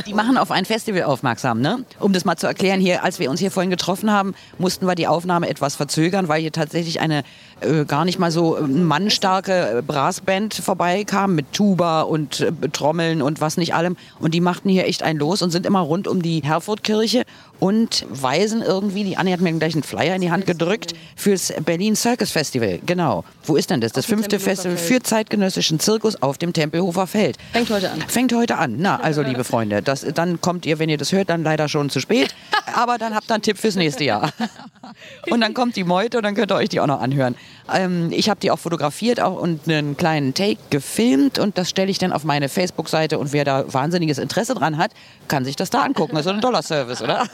die 0.05 0.13
machen 0.13 0.37
auf 0.37 0.51
ein 0.51 0.65
Festival 0.65 1.03
aufmerksam, 1.03 1.61
ne? 1.61 1.85
Um 1.99 2.13
das 2.13 2.25
mal 2.25 2.35
zu 2.35 2.47
erklären, 2.47 2.79
hier, 2.79 3.03
als 3.03 3.19
wir 3.19 3.29
uns 3.29 3.39
hier 3.39 3.51
vorhin 3.51 3.69
getroffen 3.69 4.11
haben, 4.11 4.35
mussten 4.57 4.85
wir 4.85 4.95
die 4.95 5.07
Aufnahme 5.07 5.49
etwas 5.49 5.75
verzögern, 5.75 6.27
weil 6.27 6.41
hier 6.41 6.51
tatsächlich 6.51 6.99
eine 6.99 7.23
äh, 7.61 7.85
gar 7.85 8.05
nicht 8.05 8.19
mal 8.19 8.31
so 8.31 8.57
äh, 8.57 8.61
mannstarke 8.61 9.77
äh, 9.77 9.81
Brassband 9.81 10.53
vorbeikam 10.53 11.35
mit 11.35 11.53
Tuba 11.53 12.01
und 12.01 12.41
äh, 12.41 12.51
Trommeln 12.71 13.21
und 13.21 13.41
was 13.41 13.57
nicht 13.57 13.73
allem. 13.73 13.95
Und 14.19 14.33
die 14.33 14.41
machten 14.41 14.69
hier 14.69 14.85
echt 14.85 15.03
einen 15.03 15.19
los 15.19 15.41
und 15.41 15.51
sind 15.51 15.65
immer 15.65 15.79
rund 15.79 16.07
um 16.07 16.21
die 16.21 16.41
Herfordkirche 16.43 17.23
und 17.65 18.05
weisen 18.11 18.61
irgendwie, 18.61 19.03
die 19.03 19.17
Anne 19.17 19.33
hat 19.33 19.41
mir 19.41 19.51
gleich 19.53 19.73
einen 19.73 19.81
Flyer 19.81 20.13
in 20.13 20.21
die 20.21 20.29
Hand 20.29 20.45
gedrückt, 20.45 20.93
fürs 21.15 21.51
Berlin 21.65 21.95
Circus 21.95 22.29
Festival. 22.29 22.79
Genau. 22.85 23.23
Wo 23.43 23.55
ist 23.55 23.71
denn 23.71 23.81
das? 23.81 23.91
Das 23.91 24.05
fünfte 24.05 24.39
Festival 24.39 24.77
für 24.77 25.01
zeitgenössischen 25.01 25.79
Zirkus 25.79 26.21
auf 26.21 26.37
dem 26.37 26.53
Tempelhofer 26.53 27.07
Feld. 27.07 27.37
Fängt 27.53 27.71
heute 27.71 27.89
an. 27.89 28.01
Fängt 28.07 28.33
heute 28.35 28.59
an. 28.59 28.75
Na, 28.77 28.99
also 28.99 29.23
liebe 29.23 29.43
Freunde, 29.43 29.81
das, 29.81 30.05
dann 30.13 30.41
kommt 30.41 30.67
ihr, 30.67 30.77
wenn 30.77 30.89
ihr 30.89 30.99
das 30.99 31.11
hört, 31.11 31.31
dann 31.31 31.41
leider 31.41 31.67
schon 31.67 31.89
zu 31.89 31.99
spät. 31.99 32.35
Aber 32.75 32.99
dann 32.99 33.15
habt 33.15 33.31
ihr 33.31 33.33
einen 33.33 33.41
Tipp 33.41 33.57
fürs 33.57 33.75
nächste 33.75 34.03
Jahr. 34.03 34.31
Und 35.31 35.41
dann 35.41 35.55
kommt 35.55 35.75
die 35.75 35.83
Meute 35.83 36.17
und 36.17 36.23
dann 36.23 36.35
könnt 36.35 36.51
ihr 36.51 36.55
euch 36.55 36.69
die 36.69 36.79
auch 36.79 36.85
noch 36.85 37.01
anhören. 37.01 37.35
Ähm, 37.73 38.11
ich 38.11 38.29
habe 38.29 38.39
die 38.39 38.51
auch 38.51 38.59
fotografiert 38.59 39.19
auch 39.19 39.39
und 39.39 39.67
einen 39.67 39.97
kleinen 39.97 40.33
Take 40.33 40.57
gefilmt 40.69 41.39
und 41.39 41.57
das 41.57 41.69
stelle 41.69 41.89
ich 41.89 41.97
dann 41.97 42.13
auf 42.13 42.23
meine 42.23 42.47
Facebook-Seite 42.49 43.17
und 43.17 43.33
wer 43.33 43.43
da 43.43 43.71
wahnsinniges 43.73 44.19
Interesse 44.19 44.53
dran 44.53 44.77
hat, 44.77 44.91
kann 45.27 45.45
sich 45.45 45.55
das 45.55 45.69
da 45.71 45.81
angucken. 45.81 46.15
Das 46.15 46.25
ist 46.25 46.31
ein 46.31 46.41
Dollar-Service, 46.41 47.01
oder? 47.01 47.25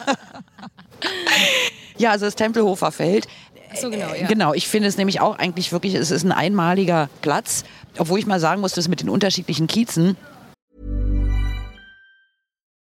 ja, 1.98 2.12
also 2.12 2.26
das 2.26 2.36
Tempelhofer 2.36 2.91
Feld. 2.91 3.28
So, 3.80 3.89
genau, 3.89 4.13
ja. 4.13 4.28
genau, 4.28 4.54
ich 4.54 4.67
finde 4.67 4.88
es 4.88 4.98
nämlich 4.98 5.22
auch 5.22 5.38
eigentlich 5.38 5.72
wirklich, 5.72 5.96
es 5.96 6.12
ist 6.12 6.24
ein 6.24 6.32
einmaliger 6.32 7.10
Platz, 7.22 7.63
obwohl 7.98 8.20
ich 8.20 8.26
mal 8.26 8.39
sagen 8.39 8.62
muss, 8.62 8.74
das 8.74 8.88
mit 8.88 9.02
den 9.02 9.10
unterschiedlichen 9.10 9.67
Kiezen. 9.67 10.17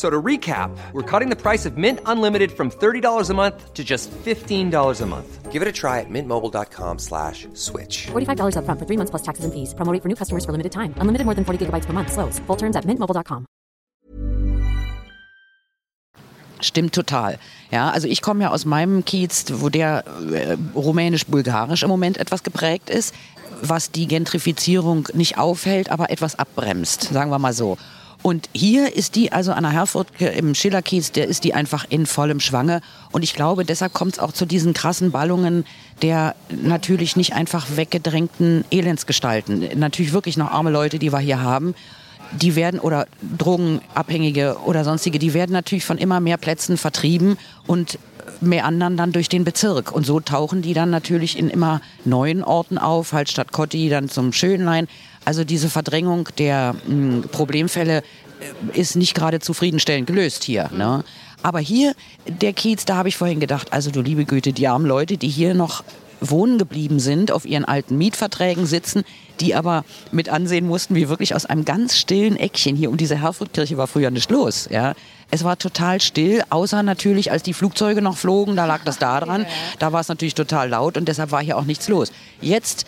So 0.00 0.08
to 0.08 0.22
recap, 0.22 0.70
we're 0.94 1.02
cutting 1.02 1.28
the 1.28 1.36
price 1.36 1.66
of 1.66 1.76
Mint 1.76 2.00
Unlimited 2.06 2.52
from 2.52 2.70
$30 2.70 3.28
a 3.28 3.34
month 3.34 3.74
to 3.74 3.84
just 3.84 4.10
$15 4.24 4.72
a 5.00 5.06
month. 5.06 5.52
Give 5.52 5.60
it 5.60 5.68
a 5.68 5.72
try 5.72 6.00
at 6.00 6.08
mintmobile.com 6.08 6.98
slash 6.98 7.46
switch. 7.52 8.06
$45 8.06 8.56
up 8.56 8.64
front 8.64 8.80
for 8.80 8.86
three 8.86 8.96
months 8.96 9.10
plus 9.10 9.22
taxes 9.22 9.44
and 9.44 9.52
fees. 9.52 9.74
Promo 9.74 9.92
rate 9.92 10.02
for 10.02 10.08
new 10.08 10.14
customers 10.14 10.46
for 10.46 10.52
limited 10.52 10.72
time. 10.72 10.94
Unlimited 11.02 11.26
more 11.26 11.34
than 11.34 11.44
40 11.44 11.66
gigabytes 11.66 11.84
per 11.84 11.92
month. 11.92 12.12
Slows. 12.12 12.38
Full 12.46 12.56
terms 12.56 12.76
at 12.76 12.86
mintmobile.com. 12.86 13.44
Stimmt 16.62 16.94
total. 16.94 17.38
Ja, 17.70 17.90
also 17.90 18.08
ich 18.08 18.22
komme 18.22 18.44
ja 18.44 18.50
aus 18.52 18.64
meinem 18.64 19.04
Kiez, 19.04 19.44
wo 19.52 19.68
der 19.68 20.04
äh, 20.32 20.56
rumänisch-bulgarisch 20.74 21.82
im 21.82 21.90
Moment 21.90 22.16
etwas 22.16 22.42
geprägt 22.42 22.88
ist, 22.88 23.14
was 23.60 23.90
die 23.90 24.06
Gentrifizierung 24.06 25.08
nicht 25.12 25.36
aufhält, 25.36 25.90
aber 25.90 26.08
etwas 26.08 26.38
abbremst, 26.38 27.02
sagen 27.12 27.30
wir 27.30 27.38
mal 27.38 27.52
so. 27.52 27.76
Und 28.22 28.48
hier 28.52 28.94
ist 28.94 29.16
die, 29.16 29.32
also 29.32 29.52
an 29.52 29.62
der 29.62 29.72
Herford 29.72 30.08
im 30.20 30.54
Schillerkiez, 30.54 31.12
der 31.12 31.26
ist 31.26 31.44
die 31.44 31.54
einfach 31.54 31.86
in 31.88 32.04
vollem 32.04 32.40
Schwange. 32.40 32.82
Und 33.12 33.22
ich 33.22 33.34
glaube, 33.34 33.64
deshalb 33.64 33.94
kommt 33.94 34.14
es 34.14 34.18
auch 34.18 34.32
zu 34.32 34.44
diesen 34.44 34.74
krassen 34.74 35.10
Ballungen 35.10 35.64
der 36.02 36.34
natürlich 36.50 37.16
nicht 37.16 37.34
einfach 37.34 37.76
weggedrängten 37.76 38.64
Elendsgestalten. 38.70 39.78
Natürlich 39.78 40.12
wirklich 40.12 40.36
noch 40.36 40.50
arme 40.50 40.70
Leute, 40.70 40.98
die 40.98 41.12
wir 41.12 41.18
hier 41.18 41.42
haben. 41.42 41.74
Die 42.32 42.54
werden, 42.54 42.78
oder 42.78 43.06
Drogenabhängige 43.36 44.58
oder 44.64 44.84
sonstige, 44.84 45.18
die 45.18 45.34
werden 45.34 45.52
natürlich 45.52 45.84
von 45.84 45.98
immer 45.98 46.20
mehr 46.20 46.36
Plätzen 46.36 46.76
vertrieben 46.76 47.36
und 47.66 47.98
mehr 48.40 48.64
anderen 48.64 48.96
dann 48.96 49.12
durch 49.12 49.28
den 49.28 49.44
Bezirk. 49.44 49.92
Und 49.92 50.06
so 50.06 50.20
tauchen 50.20 50.62
die 50.62 50.72
dann 50.72 50.90
natürlich 50.90 51.38
in 51.38 51.50
immer 51.50 51.80
neuen 52.04 52.44
Orten 52.44 52.78
auf, 52.78 53.12
halt 53.12 53.28
statt 53.28 53.52
Kotti 53.52 53.88
dann 53.88 54.08
zum 54.08 54.32
Schönlein. 54.32 54.86
Also 55.30 55.44
diese 55.44 55.70
Verdrängung 55.70 56.28
der 56.38 56.74
mh, 56.74 56.80
hm, 56.88 57.22
Problemfälle 57.30 57.98
äh, 57.98 58.80
ist 58.80 58.96
nicht 58.96 59.14
gerade 59.14 59.38
zufriedenstellend 59.38 60.08
gelöst 60.08 60.42
hier. 60.42 60.68
Ne? 60.76 61.04
Aber 61.40 61.60
hier, 61.60 61.94
der 62.26 62.52
Kiez, 62.52 62.84
da 62.84 62.96
habe 62.96 63.08
ich 63.08 63.16
vorhin 63.16 63.38
gedacht, 63.38 63.72
also 63.72 63.92
du 63.92 64.02
liebe 64.02 64.24
Güte, 64.24 64.52
die 64.52 64.66
armen 64.66 64.86
Leute, 64.86 65.18
die 65.18 65.28
hier 65.28 65.54
noch 65.54 65.84
wohnen 66.20 66.58
geblieben 66.58 66.98
sind, 66.98 67.30
auf 67.30 67.46
ihren 67.46 67.64
alten 67.64 67.96
Mietverträgen 67.96 68.66
sitzen, 68.66 69.04
die 69.38 69.54
aber 69.54 69.84
mit 70.10 70.28
ansehen 70.28 70.66
mussten, 70.66 70.96
wie 70.96 71.08
wirklich 71.08 71.32
aus 71.36 71.46
einem 71.46 71.64
ganz 71.64 71.96
stillen 71.96 72.36
Eckchen 72.36 72.74
hier 72.74 72.90
um 72.90 72.96
diese 72.96 73.20
Herfordkirche 73.22 73.76
war 73.76 73.86
früher 73.86 74.10
nicht 74.10 74.32
los. 74.32 74.66
Ja. 74.68 74.94
Es 75.30 75.44
war 75.44 75.56
total 75.58 76.00
still, 76.00 76.42
außer 76.50 76.82
natürlich, 76.82 77.30
als 77.30 77.44
die 77.44 77.54
Flugzeuge 77.54 78.02
noch 78.02 78.16
flogen, 78.16 78.56
da 78.56 78.66
lag 78.66 78.82
das 78.84 78.98
da 78.98 79.20
dran. 79.20 79.46
Da 79.78 79.92
war 79.92 80.00
es 80.00 80.08
natürlich 80.08 80.34
total 80.34 80.70
laut 80.70 80.96
und 80.96 81.06
deshalb 81.06 81.30
war 81.30 81.40
hier 81.40 81.56
auch 81.56 81.66
nichts 81.66 81.86
los. 81.86 82.10
Jetzt 82.40 82.84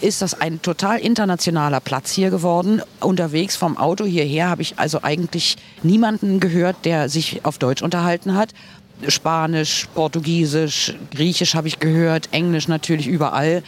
ist 0.00 0.22
das 0.22 0.40
ein 0.40 0.62
total 0.62 0.98
internationaler 0.98 1.80
Platz 1.80 2.10
hier 2.10 2.30
geworden. 2.30 2.82
Unterwegs 3.00 3.56
vom 3.56 3.76
Auto 3.76 4.04
hierher 4.04 4.48
habe 4.48 4.62
ich 4.62 4.78
also 4.78 5.02
eigentlich 5.02 5.56
niemanden 5.82 6.40
gehört, 6.40 6.84
der 6.84 7.08
sich 7.08 7.44
auf 7.44 7.58
Deutsch 7.58 7.82
unterhalten 7.82 8.34
hat. 8.34 8.52
Spanisch, 9.08 9.88
Portugiesisch, 9.94 10.94
Griechisch 11.10 11.54
habe 11.54 11.68
ich 11.68 11.78
gehört, 11.78 12.28
Englisch 12.32 12.68
natürlich 12.68 13.06
überall. 13.06 13.62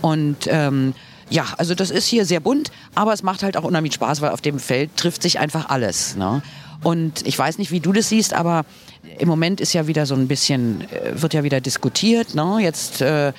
Und 0.00 0.48
ähm, 0.48 0.94
ja, 1.30 1.46
also 1.56 1.74
das 1.74 1.90
ist 1.90 2.06
hier 2.06 2.26
sehr 2.26 2.40
bunt, 2.40 2.70
aber 2.94 3.12
es 3.12 3.22
macht 3.22 3.42
halt 3.42 3.56
auch 3.56 3.64
unheimlich 3.64 3.94
Spaß, 3.94 4.20
weil 4.20 4.30
auf 4.30 4.40
dem 4.40 4.58
Feld 4.58 4.96
trifft 4.96 5.22
sich 5.22 5.38
einfach 5.38 5.70
alles. 5.70 6.16
Ne? 6.16 6.42
Und 6.82 7.26
ich 7.26 7.38
weiß 7.38 7.58
nicht, 7.58 7.70
wie 7.70 7.80
du 7.80 7.92
das 7.92 8.08
siehst, 8.08 8.34
aber 8.34 8.64
im 9.18 9.28
Moment 9.28 9.60
ist 9.60 9.72
ja 9.72 9.86
wieder 9.86 10.06
so 10.06 10.14
ein 10.14 10.28
bisschen, 10.28 10.82
äh, 10.90 11.20
wird 11.20 11.34
ja 11.34 11.44
wieder 11.44 11.60
diskutiert. 11.60 12.34
Ne? 12.34 12.58
Jetzt, 12.60 13.00
äh, 13.00 13.32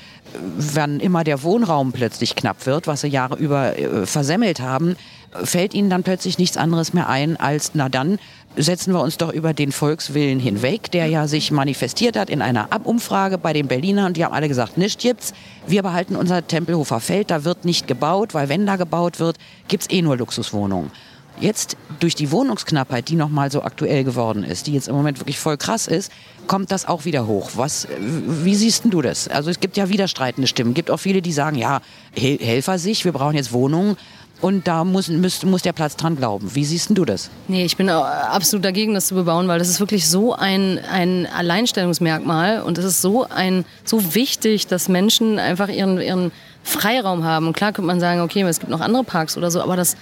wenn 0.57 0.99
immer 0.99 1.23
der 1.23 1.43
Wohnraum 1.43 1.91
plötzlich 1.91 2.35
knapp 2.35 2.65
wird, 2.65 2.87
was 2.87 3.01
sie 3.01 3.07
Jahre 3.07 3.35
über 3.35 3.77
äh, 3.77 4.05
versemmelt 4.05 4.59
haben, 4.59 4.95
fällt 5.43 5.73
ihnen 5.73 5.89
dann 5.89 6.03
plötzlich 6.03 6.37
nichts 6.37 6.57
anderes 6.57 6.93
mehr 6.93 7.09
ein, 7.09 7.37
als, 7.37 7.71
na 7.73 7.89
dann 7.89 8.19
setzen 8.55 8.93
wir 8.93 9.01
uns 9.01 9.17
doch 9.17 9.33
über 9.33 9.53
den 9.53 9.71
Volkswillen 9.71 10.39
hinweg, 10.39 10.91
der 10.91 11.07
ja 11.07 11.27
sich 11.27 11.51
manifestiert 11.51 12.15
hat 12.17 12.29
in 12.29 12.41
einer 12.41 12.69
Umfrage 12.83 13.39
bei 13.39 13.51
den 13.51 13.67
Berlinern 13.67 14.07
und 14.07 14.17
die 14.17 14.23
haben 14.23 14.33
alle 14.33 14.47
gesagt, 14.47 14.77
nichts 14.77 15.01
gibt's. 15.01 15.33
Wir 15.65 15.81
behalten 15.81 16.15
unser 16.15 16.45
Tempelhofer 16.45 16.99
Feld, 16.99 17.31
da 17.31 17.43
wird 17.45 17.65
nicht 17.65 17.87
gebaut, 17.87 18.33
weil 18.33 18.49
wenn 18.49 18.67
da 18.67 18.75
gebaut 18.75 19.19
wird, 19.19 19.37
gibt's 19.67 19.89
eh 19.89 20.01
nur 20.01 20.17
Luxuswohnungen. 20.17 20.91
Jetzt 21.39 21.77
durch 21.99 22.15
die 22.15 22.31
Wohnungsknappheit, 22.31 23.09
die 23.09 23.15
nochmal 23.15 23.51
so 23.51 23.63
aktuell 23.63 24.03
geworden 24.03 24.43
ist, 24.43 24.67
die 24.67 24.73
jetzt 24.73 24.87
im 24.87 24.95
Moment 24.95 25.19
wirklich 25.19 25.39
voll 25.39 25.57
krass 25.57 25.87
ist, 25.87 26.11
kommt 26.47 26.71
das 26.71 26.87
auch 26.87 27.05
wieder 27.05 27.27
hoch. 27.27 27.51
Was, 27.55 27.87
wie 27.99 28.55
siehst 28.55 28.83
du 28.85 29.01
das? 29.01 29.27
Also 29.27 29.49
es 29.49 29.59
gibt 29.59 29.77
ja 29.77 29.89
widerstreitende 29.89 30.47
Stimmen. 30.47 30.71
Es 30.71 30.75
gibt 30.75 30.91
auch 30.91 30.97
viele, 30.97 31.21
die 31.21 31.31
sagen, 31.31 31.57
ja, 31.57 31.81
Helfer 32.15 32.77
sich, 32.77 33.05
wir 33.05 33.13
brauchen 33.13 33.35
jetzt 33.35 33.51
Wohnungen. 33.51 33.97
Und 34.41 34.67
da 34.67 34.83
muss, 34.83 35.07
muss, 35.07 35.43
muss 35.45 35.61
der 35.61 35.71
Platz 35.71 35.95
dran 35.95 36.17
glauben. 36.17 36.53
Wie 36.53 36.65
siehst 36.65 36.89
du 36.89 37.05
das? 37.05 37.29
Nee, 37.47 37.63
ich 37.63 37.77
bin 37.77 37.87
absolut 37.89 38.65
dagegen, 38.65 38.93
das 38.93 39.07
zu 39.07 39.15
bebauen, 39.15 39.47
weil 39.47 39.57
das 39.57 39.69
ist 39.69 39.79
wirklich 39.79 40.09
so 40.09 40.33
ein, 40.33 40.79
ein 40.91 41.27
Alleinstellungsmerkmal 41.27 42.61
und 42.61 42.77
es 42.77 42.83
ist 42.83 43.01
so, 43.01 43.25
ein, 43.29 43.63
so 43.85 44.15
wichtig, 44.15 44.67
dass 44.67 44.89
Menschen 44.89 45.39
einfach 45.39 45.69
ihren, 45.69 46.01
ihren 46.01 46.33
Freiraum 46.61 47.23
haben. 47.23 47.47
Und 47.47 47.53
klar 47.55 47.71
könnte 47.71 47.87
man 47.87 48.01
sagen, 48.01 48.19
okay, 48.19 48.41
es 48.41 48.59
gibt 48.59 48.69
noch 48.69 48.81
andere 48.81 49.05
Parks 49.05 49.37
oder 49.37 49.49
so, 49.49 49.61
aber 49.61 49.77
das, 49.77 49.95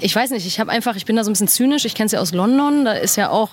ich 0.00 0.14
weiß 0.14 0.30
nicht, 0.30 0.46
ich 0.46 0.60
habe 0.60 0.70
einfach, 0.70 0.96
ich 0.96 1.04
bin 1.04 1.16
da 1.16 1.24
so 1.24 1.30
ein 1.30 1.32
bisschen 1.32 1.48
zynisch. 1.48 1.84
Ich 1.84 1.94
kenne 1.94 2.06
es 2.06 2.12
ja 2.12 2.20
aus 2.20 2.32
London, 2.32 2.84
da 2.84 2.92
ist 2.92 3.16
ja 3.16 3.30
auch 3.30 3.50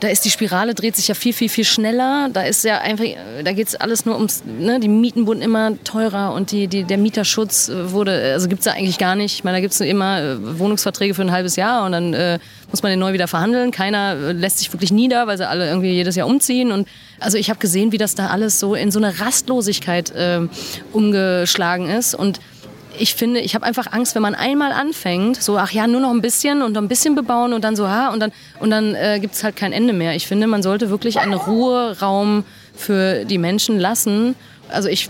da 0.00 0.08
ist 0.08 0.24
die 0.24 0.30
Spirale, 0.30 0.74
dreht 0.74 0.96
sich 0.96 1.08
ja 1.08 1.14
viel, 1.14 1.32
viel, 1.32 1.48
viel 1.48 1.64
schneller. 1.64 2.28
Da 2.32 2.42
ist 2.42 2.64
ja 2.64 2.78
einfach, 2.78 3.04
da 3.42 3.52
geht 3.52 3.68
es 3.68 3.74
alles 3.74 4.04
nur 4.04 4.16
ums, 4.16 4.44
ne, 4.44 4.78
die 4.80 4.88
Mieten 4.88 5.26
wurden 5.26 5.42
immer 5.42 5.72
teurer 5.82 6.32
und 6.34 6.52
die, 6.52 6.68
die, 6.68 6.84
der 6.84 6.98
Mieterschutz 6.98 7.70
wurde, 7.70 8.32
also 8.32 8.48
gibt 8.48 8.60
es 8.60 8.66
ja 8.66 8.72
eigentlich 8.72 8.98
gar 8.98 9.16
nicht. 9.16 9.34
Ich 9.34 9.44
meine, 9.44 9.56
da 9.56 9.60
gibt 9.60 9.74
es 9.74 9.80
immer 9.80 10.20
äh, 10.20 10.58
Wohnungsverträge 10.58 11.14
für 11.14 11.22
ein 11.22 11.32
halbes 11.32 11.56
Jahr 11.56 11.84
und 11.84 11.92
dann 11.92 12.14
äh, 12.14 12.38
muss 12.70 12.82
man 12.82 12.90
den 12.90 13.00
neu 13.00 13.12
wieder 13.12 13.28
verhandeln. 13.28 13.70
Keiner 13.70 14.12
äh, 14.12 14.32
lässt 14.32 14.58
sich 14.58 14.72
wirklich 14.72 14.92
nieder, 14.92 15.26
weil 15.26 15.36
sie 15.36 15.48
alle 15.48 15.66
irgendwie 15.68 15.92
jedes 15.92 16.14
Jahr 16.14 16.26
umziehen. 16.26 16.70
Und 16.70 16.86
also 17.18 17.36
ich 17.36 17.50
habe 17.50 17.58
gesehen, 17.58 17.90
wie 17.92 17.98
das 17.98 18.14
da 18.14 18.28
alles 18.28 18.60
so 18.60 18.74
in 18.74 18.90
so 18.90 19.00
eine 19.00 19.18
Rastlosigkeit 19.20 20.10
äh, 20.10 20.40
umgeschlagen 20.92 21.88
ist. 21.88 22.14
Und 22.14 22.40
ich 22.98 23.14
finde, 23.14 23.40
ich 23.40 23.54
habe 23.54 23.64
einfach 23.64 23.92
Angst, 23.92 24.14
wenn 24.14 24.22
man 24.22 24.34
einmal 24.34 24.72
anfängt, 24.72 25.42
so, 25.42 25.58
ach 25.58 25.70
ja, 25.70 25.86
nur 25.86 26.00
noch 26.00 26.10
ein 26.10 26.20
bisschen 26.20 26.62
und 26.62 26.72
noch 26.72 26.82
ein 26.82 26.88
bisschen 26.88 27.14
bebauen 27.14 27.52
und 27.52 27.62
dann 27.64 27.76
so, 27.76 27.88
ha, 27.88 28.08
und 28.10 28.20
dann, 28.20 28.32
und 28.60 28.70
dann 28.70 28.94
äh, 28.94 29.18
gibt 29.20 29.34
es 29.34 29.44
halt 29.44 29.56
kein 29.56 29.72
Ende 29.72 29.92
mehr. 29.92 30.14
Ich 30.14 30.26
finde, 30.26 30.46
man 30.46 30.62
sollte 30.62 30.90
wirklich 30.90 31.18
einen 31.18 31.34
Ruheraum 31.34 32.44
für 32.74 33.24
die 33.24 33.38
Menschen 33.38 33.78
lassen. 33.78 34.34
Also 34.70 34.88
ich 34.88 35.08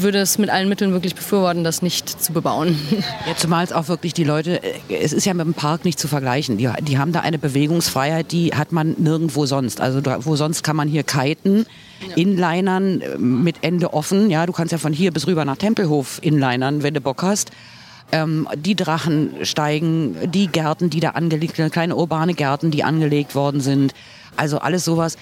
würde 0.00 0.18
es 0.18 0.38
mit 0.38 0.50
allen 0.50 0.68
Mitteln 0.68 0.92
wirklich 0.92 1.14
befürworten, 1.14 1.64
das 1.64 1.82
nicht 1.82 2.08
zu 2.08 2.32
bebauen. 2.32 2.78
Ja, 3.26 3.36
zumal 3.36 3.64
es 3.64 3.72
auch 3.72 3.88
wirklich 3.88 4.14
die 4.14 4.24
Leute, 4.24 4.62
äh, 4.62 4.74
es 4.88 5.12
ist 5.12 5.24
ja 5.24 5.34
mit 5.34 5.46
dem 5.46 5.54
Park 5.54 5.84
nicht 5.84 5.98
zu 5.98 6.08
vergleichen. 6.08 6.58
Die, 6.58 6.68
die 6.82 6.98
haben 6.98 7.12
da 7.12 7.20
eine 7.20 7.38
Bewegungsfreiheit, 7.38 8.32
die 8.32 8.54
hat 8.54 8.72
man 8.72 8.94
nirgendwo 8.98 9.46
sonst. 9.46 9.80
Also 9.80 10.00
da, 10.00 10.24
wo 10.24 10.36
sonst 10.36 10.62
kann 10.62 10.76
man 10.76 10.88
hier 10.88 11.02
kiten, 11.02 11.66
ja. 12.08 12.16
Inlinern 12.16 13.00
äh, 13.00 13.18
mit 13.18 13.56
Ende 13.62 13.94
offen. 13.94 14.30
Ja, 14.30 14.46
du 14.46 14.52
kannst 14.52 14.72
ja 14.72 14.78
von 14.78 14.92
hier 14.92 15.12
bis 15.12 15.26
rüber 15.26 15.44
nach 15.44 15.56
Tempelhof 15.56 16.18
inlinern, 16.22 16.82
wenn 16.82 16.94
du 16.94 17.00
Bock 17.00 17.22
hast. 17.22 17.50
Ähm, 18.12 18.46
die 18.56 18.74
Drachen 18.74 19.30
steigen, 19.42 20.16
die 20.30 20.48
Gärten, 20.48 20.90
die 20.90 21.00
da 21.00 21.10
angelegt 21.10 21.56
sind, 21.56 21.72
kleine 21.72 21.96
urbane 21.96 22.34
Gärten, 22.34 22.70
die 22.70 22.84
angelegt 22.84 23.34
worden 23.34 23.60
sind. 23.60 23.94
Also 24.36 24.58
alles 24.58 24.84
sowas. 24.84 25.16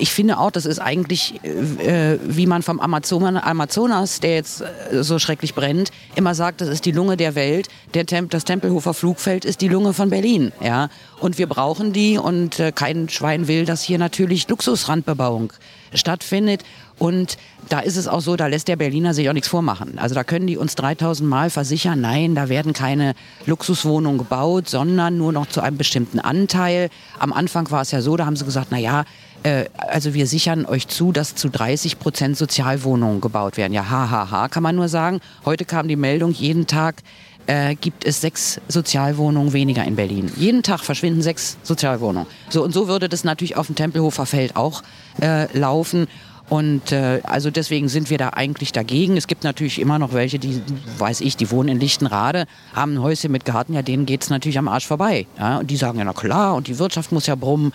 Ich 0.00 0.10
finde 0.10 0.38
auch, 0.38 0.50
das 0.50 0.66
ist 0.66 0.78
eigentlich, 0.78 1.42
äh, 1.44 2.18
wie 2.22 2.46
man 2.46 2.62
vom 2.62 2.80
Amazon 2.80 3.36
Amazonas, 3.36 4.20
der 4.20 4.34
jetzt 4.36 4.62
äh, 4.62 5.02
so 5.02 5.18
schrecklich 5.18 5.54
brennt, 5.54 5.90
immer 6.14 6.34
sagt, 6.34 6.60
das 6.60 6.68
ist 6.68 6.84
die 6.84 6.92
Lunge 6.92 7.16
der 7.16 7.34
Welt. 7.34 7.68
Der 7.94 8.06
Temp 8.06 8.30
das 8.30 8.44
Tempelhofer 8.44 8.94
Flugfeld 8.94 9.44
ist 9.44 9.60
die 9.60 9.68
Lunge 9.68 9.92
von 9.92 10.10
Berlin. 10.10 10.52
Ja? 10.60 10.88
Und 11.20 11.38
wir 11.38 11.46
brauchen 11.46 11.92
die 11.92 12.18
und 12.18 12.58
äh, 12.58 12.72
kein 12.72 13.08
Schwein 13.08 13.48
will, 13.48 13.64
dass 13.64 13.82
hier 13.82 13.98
natürlich 13.98 14.48
Luxusrandbebauung 14.48 15.52
stattfindet. 15.94 16.64
Und 16.98 17.38
da 17.68 17.80
ist 17.80 17.96
es 17.96 18.08
auch 18.08 18.20
so, 18.20 18.36
da 18.36 18.46
lässt 18.46 18.68
der 18.68 18.76
Berliner 18.76 19.14
sich 19.14 19.28
auch 19.28 19.32
nichts 19.32 19.48
vormachen. 19.48 19.98
Also 19.98 20.14
da 20.14 20.24
können 20.24 20.46
die 20.46 20.56
uns 20.56 20.74
3000 20.74 21.28
Mal 21.28 21.50
versichern, 21.50 22.00
nein, 22.00 22.34
da 22.34 22.48
werden 22.48 22.72
keine 22.72 23.14
Luxuswohnungen 23.46 24.18
gebaut, 24.18 24.68
sondern 24.68 25.16
nur 25.16 25.32
noch 25.32 25.46
zu 25.46 25.60
einem 25.60 25.76
bestimmten 25.76 26.18
Anteil. 26.18 26.90
Am 27.18 27.32
Anfang 27.32 27.70
war 27.70 27.82
es 27.82 27.92
ja 27.92 28.00
so, 28.00 28.16
da 28.16 28.26
haben 28.26 28.36
sie 28.36 28.44
gesagt, 28.44 28.68
na 28.70 28.78
ja, 28.78 29.04
äh, 29.42 29.66
also 29.76 30.14
wir 30.14 30.26
sichern 30.26 30.66
euch 30.66 30.88
zu, 30.88 31.12
dass 31.12 31.34
zu 31.34 31.48
30 31.48 31.98
Prozent 31.98 32.36
Sozialwohnungen 32.36 33.20
gebaut 33.20 33.56
werden. 33.56 33.72
Ja, 33.72 33.88
hahaha, 33.88 34.10
ha, 34.10 34.30
ha, 34.30 34.48
kann 34.48 34.62
man 34.62 34.76
nur 34.76 34.88
sagen. 34.88 35.20
Heute 35.44 35.64
kam 35.64 35.88
die 35.88 35.96
Meldung, 35.96 36.32
jeden 36.32 36.66
Tag 36.66 37.02
äh, 37.48 37.74
gibt 37.74 38.04
es 38.04 38.20
sechs 38.20 38.60
Sozialwohnungen 38.68 39.52
weniger 39.52 39.84
in 39.84 39.96
Berlin. 39.96 40.30
Jeden 40.36 40.62
Tag 40.62 40.80
verschwinden 40.80 41.22
sechs 41.22 41.56
Sozialwohnungen. 41.62 42.28
So 42.50 42.62
und 42.62 42.72
so 42.72 42.88
würde 42.88 43.08
das 43.08 43.24
natürlich 43.24 43.56
auf 43.56 43.66
dem 43.66 43.74
Tempelhofer 43.74 44.26
Feld 44.26 44.54
auch 44.54 44.82
äh, 45.20 45.46
laufen. 45.58 46.06
Und 46.50 46.92
äh, 46.92 47.20
also 47.24 47.50
deswegen 47.50 47.88
sind 47.88 48.10
wir 48.10 48.18
da 48.18 48.30
eigentlich 48.30 48.72
dagegen. 48.72 49.16
Es 49.16 49.26
gibt 49.26 49.44
natürlich 49.44 49.80
immer 49.80 49.98
noch 49.98 50.12
welche, 50.12 50.38
die, 50.38 50.62
weiß 50.98 51.20
ich, 51.20 51.36
die 51.36 51.50
wohnen 51.50 51.68
in 51.68 51.80
Lichtenrade, 51.80 52.46
haben 52.74 52.94
ein 52.94 53.02
Häuschen 53.02 53.32
mit 53.32 53.44
Garten, 53.44 53.74
ja, 53.74 53.82
denen 53.82 54.06
geht's 54.06 54.30
natürlich 54.30 54.58
am 54.58 54.68
Arsch 54.68 54.86
vorbei. 54.86 55.26
Ja? 55.38 55.58
Und 55.58 55.70
die 55.70 55.76
sagen 55.76 55.98
ja, 55.98 56.04
na 56.04 56.12
klar, 56.12 56.54
und 56.54 56.66
die 56.66 56.78
Wirtschaft 56.78 57.12
muss 57.12 57.26
ja 57.26 57.34
brummen. 57.34 57.72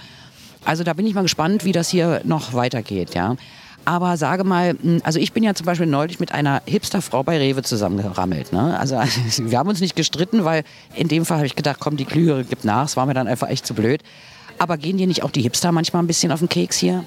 Also 0.66 0.84
da 0.84 0.94
bin 0.94 1.06
ich 1.06 1.14
mal 1.14 1.22
gespannt, 1.22 1.66
wie 1.66 1.72
das 1.72 1.90
hier 1.90 2.22
noch 2.24 2.54
weitergeht. 2.54 3.14
Ja? 3.14 3.36
Aber 3.86 4.17
sage 4.17 4.43
mal, 4.43 4.76
hm, 4.82 5.02
also 5.04 5.19
ich 5.19 5.34
bin 5.34 5.43
ja 5.43 5.54
zum 5.54 5.65
Beispiel 5.65 5.88
neulich 5.88 6.19
mit 6.19 6.32
einer 6.32 6.62
Hipsterfrau 6.65 7.24
bei 7.24 7.38
Rewe 7.38 7.63
zusammengerammelt. 7.63 8.54
Ne? 8.54 8.78
Also 8.80 8.96
wir 9.38 9.58
haben 9.58 9.69
uns 9.69 9.82
nicht 9.82 9.96
gestritten, 9.96 10.46
weil 10.46 10.63
in 10.96 11.08
dem 11.08 11.26
Fall 11.26 11.38
habe 11.38 11.48
ich 11.48 11.56
gedacht, 11.56 11.78
komm, 11.80 11.98
die 11.98 12.06
Klügere 12.06 12.43
gibt 12.43 12.65
nach. 12.65 12.86
Es 12.86 12.98
war 12.98 13.06
mir 13.06 13.13
dann 13.13 13.28
einfach 13.28 13.50
echt 13.50 13.65
zu 13.65 13.74
blöd. 13.74 14.02
Aber 14.60 14.78
gehen 14.78 14.98
dir 14.98 15.08
nicht 15.08 15.24
auch 15.24 15.32
die 15.32 15.41
Hipster 15.41 15.72
manchmal 15.72 16.04
ein 16.04 16.08
bisschen 16.08 16.32
auf 16.32 16.39
den 16.39 16.50
Keks 16.50 16.78
hier? 16.78 17.04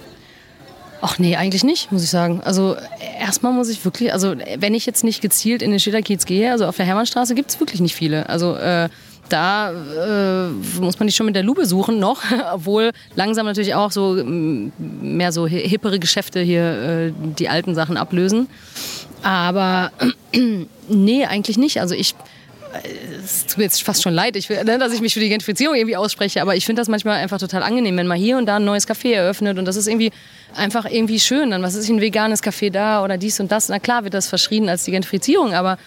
Ach 1.01 1.19
nee, 1.19 1.37
eigentlich 1.37 1.63
nicht, 1.63 1.93
muss 1.93 2.03
ich 2.03 2.11
sagen. 2.11 2.41
Also 2.43 2.77
erstmal 3.21 3.53
muss 3.53 3.69
ich 3.69 3.85
wirklich, 3.85 4.13
also 4.13 4.35
wenn 4.59 4.75
ich 4.75 4.87
jetzt 4.87 5.05
nicht 5.05 5.21
gezielt 5.21 5.63
in 5.63 5.71
den 5.71 5.79
Schilderkiez 5.79 6.25
gehe, 6.25 6.51
also 6.51 6.67
auf 6.67 6.77
der 6.77 6.87
Hermannstraße 6.87 7.35
gibt 7.35 7.51
es 7.51 7.61
wirklich 7.61 7.81
nicht 7.81 7.95
viele. 7.95 8.29
Also 8.29 8.57
äh, 8.57 8.89
da 9.29 9.71
äh, 9.71 10.49
muss 10.81 10.99
man 10.99 11.07
nicht 11.07 11.17
schon 11.17 11.27
mit 11.27 11.37
der 11.37 11.43
Lupe 11.43 11.67
suchen 11.67 11.99
noch, 11.99 12.23
obwohl 12.53 12.93
langsam 13.15 13.47
natürlich 13.47 13.75
auch 13.75 13.91
so 13.91 14.23
mehr 14.25 15.33
so 15.33 15.47
hippere 15.47 15.99
Geschäfte 15.99 16.41
hier 16.41 16.63
äh, 16.63 17.13
die 17.39 17.49
alten 17.49 17.75
Sachen 17.75 17.97
ablösen. 17.97 18.49
Aber 19.23 19.91
nee, 20.89 21.25
eigentlich 21.25 21.59
nicht. 21.59 21.81
Also 21.81 21.95
ich 21.95 22.15
es 23.25 23.47
tut 23.47 23.59
mir 23.59 23.65
jetzt 23.65 23.83
fast 23.83 24.03
schon 24.03 24.15
leid, 24.15 24.37
ich, 24.37 24.49
ne, 24.49 24.79
dass 24.79 24.93
ich 24.93 25.01
mich 25.01 25.15
für 25.15 25.21
die 25.21 25.29
Gentrifizierung 25.29 25.75
irgendwie 25.75 25.97
ausspreche, 25.97 26.43
aber 26.43 26.57
ich 26.57 26.67
finde 26.67 26.81
das 26.81 26.89
manchmal 26.89 27.17
einfach 27.17 27.39
total 27.39 27.63
angenehm, 27.63 27.97
wenn 27.97 28.07
man 28.07 28.19
hier 28.19 28.37
und 28.37 28.47
da 28.47 28.57
ein 28.57 28.65
neues 28.65 28.87
Café 28.87 29.15
eröffnet 29.15 29.59
und 29.59 29.65
das 29.65 29.77
ist 29.77 29.87
irgendwie 29.87 30.13
einfach 30.55 30.85
irgendwie 30.85 31.21
schön. 31.21 31.51
Dann 31.51 31.63
was 31.63 31.75
ist 31.75 31.89
ein 31.89 32.01
veganes 32.01 32.43
Café 32.43 32.71
da 32.71 33.03
oder 33.03 33.19
dies 33.19 33.41
und 33.41 33.51
das. 33.51 33.69
Na 33.69 33.79
klar 33.79 34.05
wird 34.05 34.15
das 34.15 34.29
verschrien 34.29 34.69
als 34.69 34.85
die 34.85 34.91
Gentrifizierung, 34.91 35.55
aber 35.55 35.79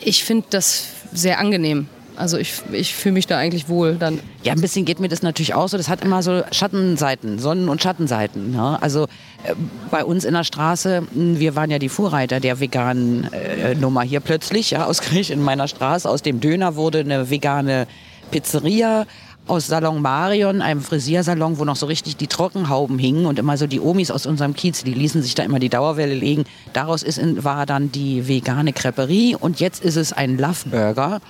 ich 0.00 0.24
finde 0.24 0.46
das 0.50 0.88
sehr 1.12 1.38
angenehm. 1.38 1.88
Also 2.16 2.38
ich, 2.38 2.62
ich 2.72 2.94
fühle 2.94 3.14
mich 3.14 3.26
da 3.26 3.38
eigentlich 3.38 3.68
wohl 3.68 3.96
dann. 3.96 4.20
Ja, 4.42 4.52
ein 4.52 4.60
bisschen 4.60 4.84
geht 4.84 5.00
mir 5.00 5.08
das 5.08 5.22
natürlich 5.22 5.54
auch 5.54 5.68
so. 5.68 5.76
Das 5.76 5.88
hat 5.88 6.04
immer 6.04 6.22
so 6.22 6.42
Schattenseiten, 6.52 7.38
Sonnen- 7.38 7.68
und 7.68 7.82
Schattenseiten. 7.82 8.52
Ne? 8.52 8.78
Also 8.80 9.04
äh, 9.44 9.54
bei 9.90 10.04
uns 10.04 10.24
in 10.24 10.34
der 10.34 10.44
Straße, 10.44 11.02
hm, 11.12 11.40
wir 11.40 11.56
waren 11.56 11.70
ja 11.70 11.78
die 11.78 11.88
Vorreiter 11.88 12.40
der 12.40 12.60
veganen 12.60 13.32
äh, 13.32 13.74
Nummer 13.74 14.02
hier 14.02 14.20
plötzlich, 14.20 14.70
ja, 14.70 14.86
ausgerechnet 14.86 15.38
in 15.38 15.44
meiner 15.44 15.66
Straße. 15.66 16.08
Aus 16.08 16.22
dem 16.22 16.40
Döner 16.40 16.76
wurde 16.76 17.00
eine 17.00 17.30
vegane 17.30 17.86
Pizzeria. 18.30 19.06
aus 19.46 19.66
Salon 19.66 20.00
Marion, 20.00 20.62
einem 20.62 20.80
Frisiersalon, 20.80 21.58
wo 21.58 21.64
noch 21.64 21.76
so 21.76 21.86
richtig 21.86 22.16
die 22.16 22.28
Trockenhauben 22.28 22.98
hingen 22.98 23.26
und 23.26 23.38
immer 23.38 23.56
so 23.58 23.66
die 23.66 23.80
Omis 23.80 24.10
aus 24.10 24.24
unserem 24.24 24.54
Kiez, 24.54 24.84
die 24.84 24.94
ließen 24.94 25.22
sich 25.22 25.34
da 25.34 25.42
immer 25.42 25.58
die 25.58 25.68
Dauerwelle 25.68 26.14
legen. 26.14 26.44
Daraus 26.72 27.02
ist 27.02 27.20
war 27.44 27.66
dann 27.66 27.92
die 27.92 28.26
vegane 28.26 28.72
Creperie 28.72 29.36
und 29.38 29.60
jetzt 29.60 29.84
ist 29.84 29.96
es 29.96 30.12
ein 30.12 30.38
Love 30.38 30.70
Burger. 30.70 31.20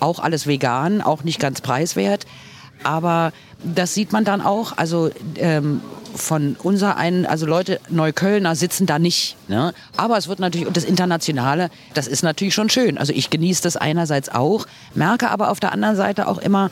Auch 0.00 0.18
alles 0.18 0.46
vegan, 0.46 1.00
auch 1.00 1.24
nicht 1.24 1.40
ganz 1.40 1.60
preiswert. 1.60 2.26
Aber 2.82 3.32
das 3.62 3.94
sieht 3.94 4.12
man 4.12 4.24
dann 4.24 4.40
auch. 4.40 4.76
Also 4.76 5.10
ähm, 5.36 5.80
von 6.14 6.56
unser 6.62 6.96
einen, 6.96 7.26
also 7.26 7.46
Leute, 7.46 7.80
Neuköllner 7.88 8.54
sitzen 8.54 8.86
da 8.86 8.98
nicht. 8.98 9.36
Ne? 9.48 9.74
Aber 9.96 10.16
es 10.16 10.28
wird 10.28 10.38
natürlich, 10.38 10.66
und 10.66 10.76
das 10.76 10.84
Internationale, 10.84 11.70
das 11.92 12.06
ist 12.06 12.22
natürlich 12.22 12.54
schon 12.54 12.70
schön. 12.70 12.98
Also 12.98 13.12
ich 13.12 13.30
genieße 13.30 13.62
das 13.62 13.76
einerseits 13.76 14.28
auch, 14.28 14.66
merke 14.94 15.30
aber 15.30 15.50
auf 15.50 15.60
der 15.60 15.72
anderen 15.72 15.96
Seite 15.96 16.28
auch 16.28 16.38
immer, 16.38 16.70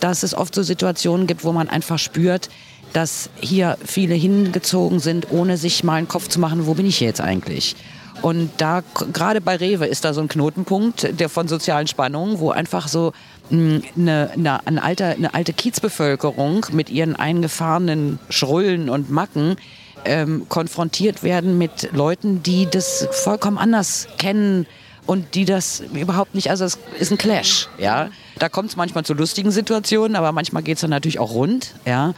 dass 0.00 0.22
es 0.22 0.34
oft 0.34 0.54
so 0.54 0.62
Situationen 0.62 1.26
gibt, 1.26 1.44
wo 1.44 1.52
man 1.52 1.68
einfach 1.68 1.98
spürt, 1.98 2.48
dass 2.92 3.30
hier 3.40 3.78
viele 3.84 4.14
hingezogen 4.14 5.00
sind, 5.00 5.30
ohne 5.30 5.56
sich 5.56 5.84
mal 5.84 5.94
einen 5.94 6.08
Kopf 6.08 6.28
zu 6.28 6.40
machen, 6.40 6.66
wo 6.66 6.74
bin 6.74 6.86
ich 6.86 7.00
jetzt 7.00 7.20
eigentlich? 7.20 7.76
Und 8.20 8.50
da, 8.58 8.82
gerade 9.12 9.40
bei 9.40 9.56
Rewe 9.56 9.86
ist 9.86 10.04
da 10.04 10.12
so 10.12 10.20
ein 10.20 10.28
Knotenpunkt 10.28 11.18
der 11.18 11.28
von 11.28 11.48
sozialen 11.48 11.86
Spannungen, 11.86 12.38
wo 12.38 12.50
einfach 12.50 12.88
so 12.88 13.12
eine, 13.50 13.82
eine, 13.96 14.60
eine, 14.66 14.82
alte, 14.82 15.06
eine 15.06 15.34
alte 15.34 15.52
Kiezbevölkerung 15.52 16.66
mit 16.72 16.90
ihren 16.90 17.16
eingefahrenen 17.16 18.18
Schrullen 18.28 18.88
und 18.88 19.10
Macken 19.10 19.56
ähm, 20.04 20.46
konfrontiert 20.48 21.22
werden 21.22 21.58
mit 21.58 21.90
Leuten, 21.92 22.42
die 22.42 22.68
das 22.70 23.08
vollkommen 23.10 23.58
anders 23.58 24.08
kennen, 24.18 24.66
und 25.06 25.34
die 25.34 25.44
das 25.44 25.82
überhaupt 25.92 26.34
nicht, 26.34 26.50
also 26.50 26.64
es 26.64 26.78
ist 26.98 27.10
ein 27.10 27.18
Clash, 27.18 27.68
ja. 27.78 28.08
Da 28.38 28.48
kommt 28.48 28.70
es 28.70 28.76
manchmal 28.76 29.04
zu 29.04 29.14
lustigen 29.14 29.50
Situationen, 29.50 30.16
aber 30.16 30.32
manchmal 30.32 30.62
geht 30.62 30.76
es 30.76 30.80
dann 30.82 30.90
natürlich 30.90 31.18
auch 31.18 31.32
rund, 31.32 31.74
ja. 31.84 32.14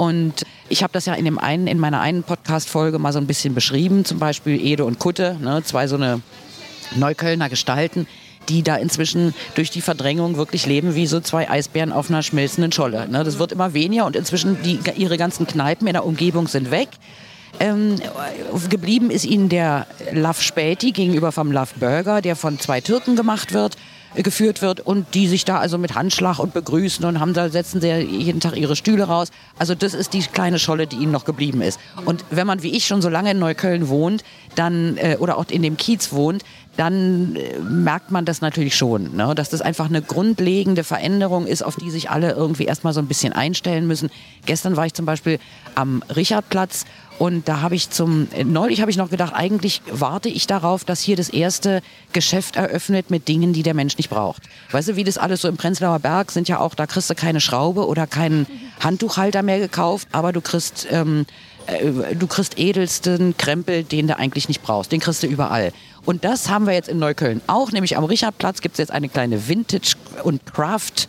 Und 0.00 0.46
ich 0.70 0.82
habe 0.82 0.94
das 0.94 1.04
ja 1.04 1.12
in, 1.12 1.26
dem 1.26 1.38
einen, 1.38 1.66
in 1.66 1.78
meiner 1.78 2.00
einen 2.00 2.22
Podcast-Folge 2.22 2.98
mal 2.98 3.12
so 3.12 3.18
ein 3.18 3.26
bisschen 3.26 3.54
beschrieben, 3.54 4.06
zum 4.06 4.18
Beispiel 4.18 4.58
Ede 4.58 4.86
und 4.86 4.98
Kutte, 4.98 5.36
ne, 5.42 5.62
zwei 5.62 5.88
so 5.88 5.96
eine 5.96 6.22
Neuköllner 6.96 7.50
Gestalten, 7.50 8.06
die 8.48 8.62
da 8.62 8.76
inzwischen 8.76 9.34
durch 9.56 9.68
die 9.68 9.82
Verdrängung 9.82 10.38
wirklich 10.38 10.64
leben 10.64 10.94
wie 10.94 11.06
so 11.06 11.20
zwei 11.20 11.50
Eisbären 11.50 11.92
auf 11.92 12.08
einer 12.08 12.22
schmelzenden 12.22 12.72
Scholle. 12.72 13.08
Ne. 13.10 13.24
Das 13.24 13.38
wird 13.38 13.52
immer 13.52 13.74
weniger 13.74 14.06
und 14.06 14.16
inzwischen 14.16 14.56
die, 14.62 14.78
ihre 14.96 15.18
ganzen 15.18 15.46
Kneipen 15.46 15.86
in 15.86 15.92
der 15.92 16.06
Umgebung 16.06 16.48
sind 16.48 16.70
weg. 16.70 16.88
Ähm, 17.58 17.96
geblieben 18.70 19.10
ist 19.10 19.26
ihnen 19.26 19.50
der 19.50 19.86
Love 20.12 20.40
Späti 20.40 20.92
gegenüber 20.92 21.30
vom 21.30 21.52
Love 21.52 21.74
Burger, 21.78 22.22
der 22.22 22.36
von 22.36 22.58
zwei 22.58 22.80
Türken 22.80 23.16
gemacht 23.16 23.52
wird 23.52 23.76
geführt 24.14 24.62
wird 24.62 24.80
und 24.80 25.14
die 25.14 25.28
sich 25.28 25.44
da 25.44 25.58
also 25.58 25.78
mit 25.78 25.94
Handschlag 25.94 26.38
und 26.38 26.52
begrüßen 26.52 27.04
und 27.04 27.20
haben 27.20 27.32
da 27.32 27.48
setzen 27.48 27.80
sie 27.80 27.88
jeden 27.92 28.40
Tag 28.40 28.56
ihre 28.56 28.76
Stühle 28.76 29.04
raus. 29.04 29.28
Also 29.58 29.74
das 29.74 29.94
ist 29.94 30.12
die 30.12 30.20
kleine 30.20 30.58
Scholle, 30.58 30.86
die 30.86 30.96
ihnen 30.96 31.12
noch 31.12 31.24
geblieben 31.24 31.62
ist. 31.62 31.78
Und 32.04 32.24
wenn 32.30 32.46
man 32.46 32.62
wie 32.62 32.76
ich 32.76 32.86
schon 32.86 33.02
so 33.02 33.08
lange 33.08 33.30
in 33.30 33.38
Neukölln 33.38 33.88
wohnt, 33.88 34.24
dann 34.56 34.96
äh, 34.96 35.16
oder 35.20 35.38
auch 35.38 35.46
in 35.48 35.62
dem 35.62 35.76
Kiez 35.76 36.12
wohnt, 36.12 36.42
dann 36.76 37.36
äh, 37.36 37.58
merkt 37.58 38.10
man 38.10 38.24
das 38.24 38.40
natürlich 38.40 38.76
schon, 38.76 39.14
ne? 39.16 39.34
dass 39.34 39.50
das 39.50 39.60
einfach 39.60 39.86
eine 39.86 40.02
grundlegende 40.02 40.84
Veränderung 40.84 41.46
ist, 41.46 41.62
auf 41.62 41.76
die 41.76 41.90
sich 41.90 42.10
alle 42.10 42.32
irgendwie 42.32 42.64
erstmal 42.64 42.92
so 42.92 43.00
ein 43.00 43.06
bisschen 43.06 43.32
einstellen 43.32 43.86
müssen. 43.86 44.10
Gestern 44.46 44.76
war 44.76 44.86
ich 44.86 44.94
zum 44.94 45.06
Beispiel 45.06 45.38
am 45.74 46.02
Richardplatz 46.14 46.84
und 47.20 47.48
da 47.48 47.60
habe 47.60 47.74
ich 47.74 47.90
zum, 47.90 48.28
neulich 48.46 48.80
habe 48.80 48.90
ich 48.90 48.96
noch 48.96 49.10
gedacht, 49.10 49.34
eigentlich 49.34 49.82
warte 49.92 50.30
ich 50.30 50.46
darauf, 50.46 50.86
dass 50.86 51.02
hier 51.02 51.16
das 51.16 51.28
erste 51.28 51.82
Geschäft 52.14 52.56
eröffnet 52.56 53.10
mit 53.10 53.28
Dingen, 53.28 53.52
die 53.52 53.62
der 53.62 53.74
Mensch 53.74 53.98
nicht 53.98 54.08
braucht. 54.08 54.44
Weißt 54.70 54.88
du, 54.88 54.96
wie 54.96 55.04
das 55.04 55.18
alles 55.18 55.42
so 55.42 55.48
im 55.48 55.58
Prenzlauer 55.58 55.98
Berg 55.98 56.30
sind 56.30 56.48
ja 56.48 56.58
auch, 56.60 56.74
da 56.74 56.86
kriegst 56.86 57.10
du 57.10 57.14
keine 57.14 57.42
Schraube 57.42 57.86
oder 57.86 58.06
keinen 58.06 58.46
Handtuchhalter 58.82 59.42
mehr 59.42 59.58
gekauft, 59.58 60.08
aber 60.12 60.32
du 60.32 60.40
kriegst, 60.40 60.88
ähm, 60.90 61.26
äh, 61.66 62.16
du 62.16 62.26
kriegst 62.26 62.58
edelsten 62.58 63.36
Krempel, 63.36 63.84
den 63.84 64.06
du 64.06 64.16
eigentlich 64.16 64.48
nicht 64.48 64.62
brauchst. 64.62 64.90
Den 64.90 65.00
kriegst 65.00 65.22
du 65.22 65.26
überall. 65.26 65.74
Und 66.06 66.24
das 66.24 66.48
haben 66.48 66.66
wir 66.66 66.72
jetzt 66.72 66.88
in 66.88 66.98
Neukölln 66.98 67.42
auch, 67.48 67.70
nämlich 67.70 67.98
am 67.98 68.04
Richardplatz 68.04 68.62
gibt 68.62 68.76
es 68.76 68.78
jetzt 68.78 68.92
eine 68.92 69.10
kleine 69.10 69.46
Vintage- 69.46 69.96
und 70.24 70.46
Craft- 70.46 71.06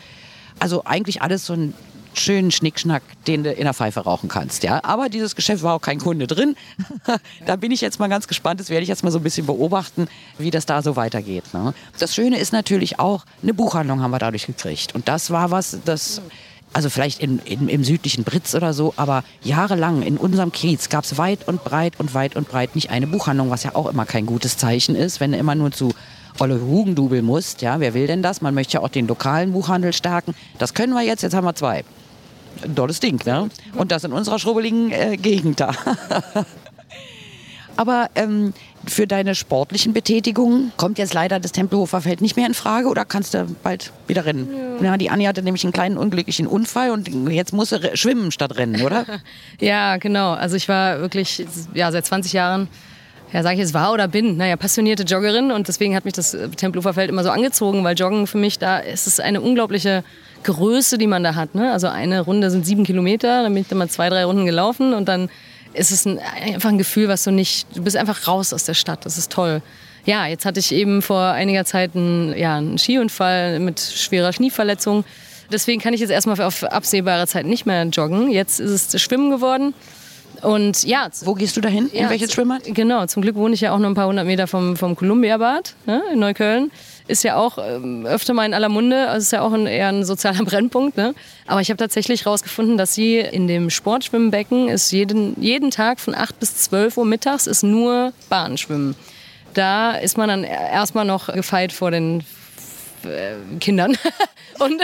also 0.59 0.83
eigentlich 0.85 1.21
alles 1.21 1.45
so 1.45 1.53
ein 1.53 1.73
schönen 2.13 2.51
Schnickschnack, 2.51 3.03
den 3.27 3.43
du 3.43 3.51
in 3.51 3.63
der 3.63 3.73
Pfeife 3.73 4.01
rauchen 4.01 4.29
kannst. 4.29 4.63
Ja? 4.63 4.83
Aber 4.83 5.09
dieses 5.09 5.35
Geschäft 5.35 5.63
war 5.63 5.75
auch 5.75 5.81
kein 5.81 5.99
Kunde 5.99 6.27
drin. 6.27 6.55
da 7.45 7.55
bin 7.55 7.71
ich 7.71 7.81
jetzt 7.81 7.99
mal 7.99 8.07
ganz 8.07 8.27
gespannt. 8.27 8.59
Das 8.59 8.69
werde 8.69 8.83
ich 8.83 8.89
jetzt 8.89 9.03
mal 9.03 9.11
so 9.11 9.19
ein 9.19 9.23
bisschen 9.23 9.45
beobachten, 9.45 10.07
wie 10.37 10.51
das 10.51 10.65
da 10.65 10.81
so 10.81 10.95
weitergeht. 10.95 11.53
Ne? 11.53 11.73
Das 11.99 12.15
Schöne 12.15 12.37
ist 12.37 12.53
natürlich 12.53 12.99
auch, 12.99 13.25
eine 13.41 13.53
Buchhandlung 13.53 14.01
haben 14.01 14.11
wir 14.11 14.19
dadurch 14.19 14.45
gekriegt. 14.45 14.95
Und 14.95 15.07
das 15.07 15.31
war 15.31 15.51
was, 15.51 15.77
das 15.85 16.21
also 16.73 16.89
vielleicht 16.89 17.21
in, 17.21 17.39
in, 17.39 17.67
im 17.67 17.83
südlichen 17.83 18.23
Britz 18.23 18.55
oder 18.55 18.73
so, 18.73 18.93
aber 18.95 19.23
jahrelang 19.43 20.03
in 20.03 20.17
unserem 20.17 20.53
Kiez 20.53 20.87
gab 20.87 21.03
es 21.03 21.17
weit 21.17 21.47
und 21.47 21.63
breit 21.65 21.99
und 21.99 22.13
weit 22.13 22.37
und 22.37 22.47
breit 22.47 22.75
nicht 22.75 22.91
eine 22.91 23.07
Buchhandlung, 23.07 23.49
was 23.49 23.63
ja 23.63 23.75
auch 23.75 23.87
immer 23.87 24.05
kein 24.05 24.25
gutes 24.25 24.55
Zeichen 24.57 24.95
ist, 24.95 25.19
wenn 25.19 25.33
du 25.33 25.37
immer 25.37 25.55
nur 25.55 25.71
zu 25.71 25.93
Olle 26.39 26.61
Hugendubel 26.61 27.21
musst. 27.21 27.61
Ja, 27.61 27.79
wer 27.79 27.93
will 27.93 28.07
denn 28.07 28.23
das? 28.23 28.41
Man 28.41 28.55
möchte 28.55 28.75
ja 28.75 28.79
auch 28.81 28.89
den 28.89 29.07
lokalen 29.07 29.51
Buchhandel 29.51 29.91
stärken. 29.91 30.33
Das 30.59 30.73
können 30.73 30.93
wir 30.93 31.01
jetzt, 31.01 31.23
jetzt 31.23 31.33
haben 31.33 31.45
wir 31.45 31.55
zwei 31.55 31.83
ein 32.63 32.75
tolles 32.75 32.99
Ding. 32.99 33.19
Ne? 33.25 33.49
Und 33.75 33.91
das 33.91 34.03
in 34.03 34.13
unserer 34.13 34.39
schrubbeligen 34.39 34.91
äh, 34.91 35.17
Gegend 35.17 35.59
da. 35.59 35.73
Aber 37.77 38.09
ähm, 38.15 38.53
für 38.85 39.07
deine 39.07 39.35
sportlichen 39.35 39.93
Betätigungen 39.93 40.71
kommt 40.77 40.97
jetzt 40.97 41.13
leider 41.13 41.39
das 41.39 41.51
Tempelhofer 41.51 42.01
Feld 42.01 42.21
nicht 42.21 42.35
mehr 42.35 42.47
in 42.47 42.53
Frage 42.53 42.87
oder 42.87 43.05
kannst 43.05 43.33
du 43.33 43.47
bald 43.63 43.91
wieder 44.07 44.25
rennen? 44.25 44.49
Ja. 44.81 44.91
ja 44.91 44.97
die 44.97 45.09
Anni 45.09 45.25
hatte 45.25 45.41
nämlich 45.41 45.63
einen 45.63 45.73
kleinen 45.73 45.97
unglücklichen 45.97 46.47
Unfall 46.47 46.91
und 46.91 47.07
jetzt 47.29 47.53
muss 47.53 47.69
sie 47.69 47.79
schwimmen 47.95 48.31
statt 48.31 48.57
rennen, 48.57 48.81
oder? 48.81 49.05
ja, 49.59 49.97
genau. 49.97 50.33
Also 50.33 50.55
ich 50.55 50.67
war 50.67 50.99
wirklich 50.99 51.45
ja, 51.73 51.91
seit 51.91 52.05
20 52.05 52.33
Jahren 52.33 52.67
ja, 53.33 53.43
sage 53.43 53.55
ich 53.55 53.59
jetzt 53.61 53.73
war 53.73 53.93
oder 53.93 54.09
bin, 54.09 54.35
naja, 54.35 54.57
passionierte 54.57 55.03
Joggerin 55.03 55.51
und 55.51 55.67
deswegen 55.69 55.95
hat 55.95 56.03
mich 56.03 56.13
das 56.13 56.37
Tempelhofer 56.57 56.93
Feld 56.93 57.09
immer 57.09 57.23
so 57.23 57.29
angezogen, 57.29 57.83
weil 57.83 57.95
Joggen 57.95 58.27
für 58.27 58.37
mich, 58.37 58.59
da 58.59 58.79
ist 58.79 59.07
es 59.07 59.21
eine 59.21 59.39
unglaubliche 59.39 60.03
Größe, 60.43 60.97
die 60.97 61.07
man 61.07 61.23
da 61.23 61.35
hat. 61.35 61.55
Ne? 61.55 61.71
Also 61.71 61.87
eine 61.87 62.21
Runde 62.21 62.51
sind 62.51 62.65
sieben 62.65 62.83
Kilometer, 62.83 63.43
dann 63.43 63.53
bin 63.53 63.61
ich 63.61 63.67
dann 63.67 63.77
mal 63.77 63.89
zwei, 63.89 64.09
drei 64.09 64.25
Runden 64.25 64.45
gelaufen 64.45 64.93
und 64.93 65.07
dann 65.07 65.29
ist 65.73 65.91
es 65.91 66.05
ein, 66.05 66.19
einfach 66.19 66.69
ein 66.69 66.77
Gefühl, 66.77 67.07
was 67.07 67.23
du 67.23 67.31
nicht, 67.31 67.67
du 67.75 67.83
bist 67.83 67.95
einfach 67.95 68.27
raus 68.27 68.53
aus 68.53 68.65
der 68.65 68.73
Stadt, 68.73 69.05
das 69.05 69.17
ist 69.17 69.31
toll. 69.31 69.61
Ja, 70.05 70.25
jetzt 70.25 70.45
hatte 70.45 70.59
ich 70.59 70.71
eben 70.73 71.01
vor 71.01 71.21
einiger 71.21 71.63
Zeit 71.63 71.95
einen, 71.95 72.35
ja, 72.37 72.57
einen 72.57 72.77
Skiunfall 72.77 73.59
mit 73.59 73.79
schwerer 73.79 74.31
Knieverletzung. 74.31 75.05
Deswegen 75.51 75.81
kann 75.81 75.93
ich 75.93 75.99
jetzt 75.99 76.09
erstmal 76.09 76.41
auf 76.41 76.63
absehbare 76.63 77.27
Zeit 77.27 77.45
nicht 77.45 77.65
mehr 77.65 77.83
joggen. 77.85 78.31
Jetzt 78.31 78.59
ist 78.59 78.93
es 78.93 79.01
Schwimmen 79.01 79.29
geworden. 79.29 79.73
Und 80.41 80.83
ja. 80.83 81.07
Wo 81.23 81.33
gehst 81.33 81.55
du 81.57 81.61
dahin? 81.61 81.87
In 81.89 82.09
welches 82.09 82.33
Schwimmbad? 82.33 82.63
Genau, 82.65 83.05
zum 83.05 83.21
Glück 83.21 83.35
wohne 83.35 83.53
ich 83.53 83.61
ja 83.61 83.73
auch 83.73 83.79
nur 83.79 83.89
ein 83.89 83.95
paar 83.95 84.07
hundert 84.07 84.25
Meter 84.25 84.47
vom, 84.47 84.75
vom 84.75 84.95
Columbia-Bad 84.95 85.75
ne, 85.85 86.01
in 86.13 86.19
Neukölln 86.19 86.71
ist 87.11 87.23
ja 87.23 87.35
auch 87.35 87.57
ähm, 87.57 88.05
öfter 88.05 88.33
mal 88.33 88.45
in 88.45 88.53
aller 88.53 88.69
Munde, 88.69 89.09
also 89.09 89.23
ist 89.23 89.31
ja 89.31 89.41
auch 89.41 89.51
ein, 89.51 89.67
eher 89.67 89.89
ein 89.89 90.05
sozialer 90.05 90.43
Brennpunkt. 90.45 90.97
Ne? 90.97 91.13
Aber 91.45 91.61
ich 91.61 91.69
habe 91.69 91.77
tatsächlich 91.77 92.25
herausgefunden, 92.25 92.77
dass 92.77 92.95
sie 92.95 93.17
in 93.17 93.47
dem 93.47 93.69
Sportschwimmbecken 93.69 94.69
ist 94.69 94.91
jeden, 94.91 95.39
jeden 95.41 95.71
Tag 95.71 95.99
von 95.99 96.15
8 96.15 96.39
bis 96.39 96.55
12 96.57 96.97
Uhr 96.97 97.05
mittags 97.05 97.47
ist 97.47 97.63
nur 97.63 98.13
Bahnschwimmen. 98.29 98.95
Da 99.53 99.91
ist 99.91 100.17
man 100.17 100.29
dann 100.29 100.43
erstmal 100.45 101.05
noch 101.05 101.27
gefeit 101.27 101.73
vor 101.73 101.91
den 101.91 102.23
äh, 103.03 103.33
Kindern 103.59 103.97
und, 104.59 104.81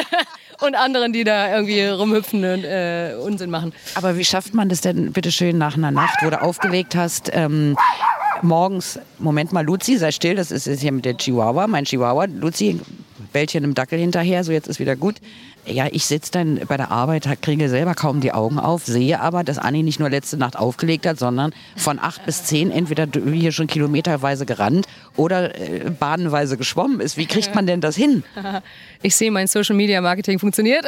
und 0.62 0.76
anderen, 0.76 1.14
die 1.14 1.24
da 1.24 1.54
irgendwie 1.54 1.84
rumhüpfen 1.86 2.44
und 2.44 2.64
äh, 2.64 3.16
Unsinn 3.22 3.50
machen. 3.50 3.74
Aber 3.96 4.18
wie 4.18 4.26
schafft 4.26 4.54
man 4.54 4.70
das 4.70 4.82
denn 4.82 5.12
bitte 5.12 5.32
schön 5.32 5.58
nach 5.58 5.78
einer 5.78 5.92
Nacht, 5.92 6.20
wo 6.22 6.30
du 6.30 6.42
aufgelegt 6.42 6.96
hast, 6.96 7.32
ähm, 7.34 7.76
morgens, 8.42 9.00
Moment 9.20 9.52
mal, 9.52 9.66
Luzi, 9.66 9.98
sei 9.98 10.12
still, 10.12 10.36
das 10.36 10.52
ist, 10.52 10.68
ist 10.68 10.82
hier 10.82 10.92
mit 10.92 11.06
der 11.06 11.18
Chihuahua, 11.18 11.68
mein 11.68 11.86
Chihuahua. 11.86 12.26
Luzi, 12.26 12.80
Bällchen 13.34 13.64
im 13.64 13.74
Dackel 13.74 14.00
hinterher, 14.00 14.44
so 14.44 14.52
jetzt 14.52 14.68
ist 14.68 14.80
wieder 14.80 14.96
gut. 14.96 15.16
Ja, 15.66 15.88
ich 15.92 16.06
sitze 16.06 16.32
dann 16.32 16.62
bei 16.68 16.78
der 16.78 16.92
Arbeit, 16.92 17.28
kriege 17.42 17.68
selber 17.68 17.94
kaum 17.94 18.22
die 18.22 18.32
Augen 18.32 18.58
auf, 18.58 18.86
sehe 18.86 19.20
aber, 19.20 19.44
dass 19.44 19.58
Anni 19.58 19.84
nicht 19.84 20.00
nur 20.00 20.10
letzte 20.10 20.38
Nacht 20.38 20.58
aufgelegt 20.58 21.06
hat, 21.06 21.20
sondern 21.20 21.54
von 21.76 22.00
acht 22.00 22.26
bis 22.26 22.46
zehn 22.46 22.72
entweder 22.72 23.06
hier 23.32 23.52
schon 23.52 23.68
kilometerweise 23.68 24.46
gerannt 24.46 24.88
oder 25.18 25.60
äh, 25.60 25.90
bahnenweise 25.90 26.58
geschwommen 26.58 27.02
ist. 27.02 27.18
Wie 27.18 27.26
kriegt 27.26 27.54
man 27.54 27.68
denn 27.68 27.82
das 27.82 27.96
hin? 27.96 28.24
Ich 29.04 29.16
sehe, 29.16 29.30
mein 29.30 29.46
Social 29.46 29.76
Media 29.76 30.02
Marketing 30.02 30.40
funktioniert. 30.40 30.84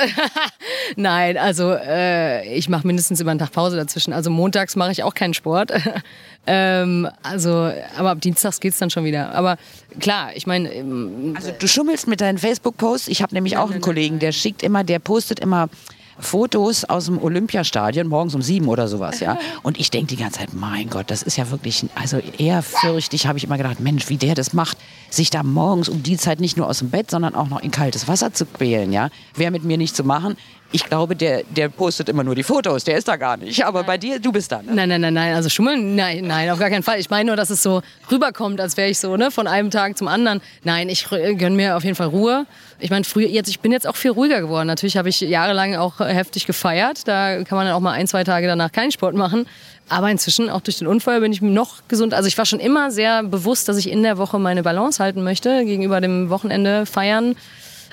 Nein, 0.96 1.38
also 1.38 1.74
äh, 1.74 2.56
ich 2.56 2.68
mache 2.68 2.88
mindestens 2.88 3.20
immer 3.20 3.30
einen 3.30 3.39
Tag 3.39 3.52
Pause 3.52 3.76
dazwischen. 3.76 4.13
Also 4.13 4.32
montags 4.32 4.76
mache 4.76 4.92
ich 4.92 5.04
auch 5.04 5.13
keinen 5.13 5.36
Sport. 5.36 5.72
ähm, 6.48 7.08
also, 7.22 7.72
aber 7.96 8.10
ab 8.10 8.22
Dienstags 8.22 8.60
geht 8.60 8.74
es 8.74 8.80
dann 8.80 8.89
schon 8.89 9.06
wieder. 9.06 9.36
Aber 9.36 9.58
klar, 10.00 10.32
ich 10.34 10.48
meine. 10.48 10.74
Ähm, 10.74 11.36
also 11.36 11.52
du 11.58 11.68
schummelst 11.68 12.08
mit 12.08 12.20
deinen 12.20 12.39
Facebook-Posts. 12.39 13.10
Ich 13.10 13.22
habe 13.22 13.36
nämlich 13.36 13.58
auch 13.58 13.70
einen 13.70 13.82
Kollegen, 13.82 14.18
der 14.18 14.32
schickt 14.32 14.63
immer, 14.63 14.84
der 14.84 14.98
postet 14.98 15.39
immer 15.39 15.70
Fotos 16.19 16.84
aus 16.86 17.05
dem 17.05 17.21
Olympiastadion 17.21 18.08
morgens 18.08 18.36
um 18.36 18.41
sieben 18.41 18.67
oder 18.67 18.88
sowas, 18.88 19.19
ja. 19.19 19.38
Und 19.63 19.79
ich 19.79 19.89
denke 19.89 20.08
die 20.08 20.21
ganze 20.21 20.39
Zeit, 20.39 20.53
mein 20.53 20.89
Gott, 20.89 21.10
das 21.10 21.23
ist 21.23 21.38
ja 21.38 21.49
wirklich, 21.49 21.86
also 21.95 22.19
ehrfürchtig, 22.38 23.27
habe 23.27 23.38
ich 23.38 23.43
immer 23.43 23.58
gedacht, 23.58 23.79
Mensch, 23.79 24.10
wie 24.10 24.17
der 24.17 24.36
das 24.36 24.53
macht, 24.53 24.77
sich 25.10 25.29
da 25.29 25.43
morgens 25.43 25.89
um 25.89 26.03
die 26.03 26.17
Zeit 26.17 26.39
nicht 26.39 26.58
nur 26.58 26.67
aus 26.67 26.79
dem 26.79 26.89
Bett, 26.89 27.10
sondern 27.10 27.36
auch 27.36 27.47
noch 27.49 27.62
in 27.62 27.71
kaltes 27.71 28.08
Wasser 28.08 28.34
zu 28.34 28.45
quälen, 28.45 28.91
ja. 28.91 29.10
Wäre 29.36 29.51
mit 29.51 29.63
mir 29.63 29.77
nicht 29.77 29.95
zu 29.95 30.03
machen. 30.03 30.36
Ich 30.71 30.86
glaube, 30.86 31.15
der, 31.15 31.43
der 31.49 31.67
postet 31.69 32.10
immer 32.10 32.23
nur 32.23 32.36
die 32.36 32.43
Fotos, 32.43 32.84
der 32.84 32.97
ist 32.97 33.08
da 33.08 33.15
gar 33.15 33.38
nicht. 33.38 33.65
Aber 33.65 33.84
bei 33.84 33.97
dir, 33.97 34.19
du 34.19 34.32
bist 34.32 34.51
da. 34.51 34.62
Ne? 34.62 34.75
Nein, 34.75 34.89
nein, 34.89 35.01
nein, 35.01 35.13
nein. 35.15 35.34
Also 35.34 35.49
schummeln, 35.49 35.95
nein, 35.95 36.25
nein, 36.25 36.47
auf 36.51 36.60
gar 36.60 36.69
keinen 36.69 36.84
Fall. 36.84 36.99
Ich 36.99 37.10
meine 37.10 37.27
nur, 37.27 37.36
dass 37.36 37.49
es 37.49 37.63
so 37.63 37.82
rüberkommt, 38.12 38.62
als 38.62 38.77
wäre 38.77 38.88
ich 38.88 38.99
so, 38.99 39.17
ne, 39.17 39.32
von 39.32 39.47
einem 39.47 39.71
Tag 39.71 39.97
zum 39.97 40.08
anderen. 40.08 40.41
Nein, 40.63 40.89
ich 40.89 41.10
gönne 41.10 41.55
mir 41.55 41.75
auf 41.75 41.84
jeden 41.84 41.95
Fall 41.95 42.08
Ruhe. 42.08 42.45
Ich 42.79 42.91
meine, 42.91 43.03
früher, 43.03 43.27
jetzt, 43.27 43.49
ich 43.49 43.62
bin 43.62 43.71
jetzt 43.71 43.88
auch 43.88 43.95
viel 43.95 44.12
ruhiger 44.12 44.41
geworden. 44.41 44.67
Natürlich 44.67 44.95
habe 44.95 45.10
ich 45.10 45.21
jahrelang 45.21 45.75
auch 45.75 45.99
heftig 45.99 46.45
gefeiert. 46.45 47.08
Da 47.08 47.43
kann 47.43 47.58
man 47.58 47.65
dann 47.65 47.75
auch 47.75 47.79
mal 47.79 47.93
ein, 47.93 48.08
zwei 48.08 48.23
Tage 48.23 48.45
danach 48.45 48.71
keinen 48.71 48.91
Sport 48.91 49.15
machen. 49.15 49.47
Aber 49.89 50.12
inzwischen, 50.12 50.51
auch 50.51 50.62
durch 50.62 50.77
den 50.77 50.88
Unfall, 50.88 51.19
bin 51.19 51.34
ich 51.34 51.41
noch 51.41 51.88
gesund. 51.88 52.13
Also 52.13 52.27
ich 52.27 52.38
war 52.38 52.45
schon 52.45 52.60
immer 52.60 52.91
sehr 52.91 53.23
bewusst, 53.23 53.67
dass 53.67 53.77
ich 53.77 53.89
in 53.89 54.03
der 54.03 54.19
Woche 54.19 54.38
meine 54.38 54.62
Balance 54.62 55.03
halten 55.03 55.23
möchte 55.23 55.65
gegenüber 55.65 55.99
dem 55.99 56.29
Wochenende 56.29 56.86
feiern. 56.86 57.36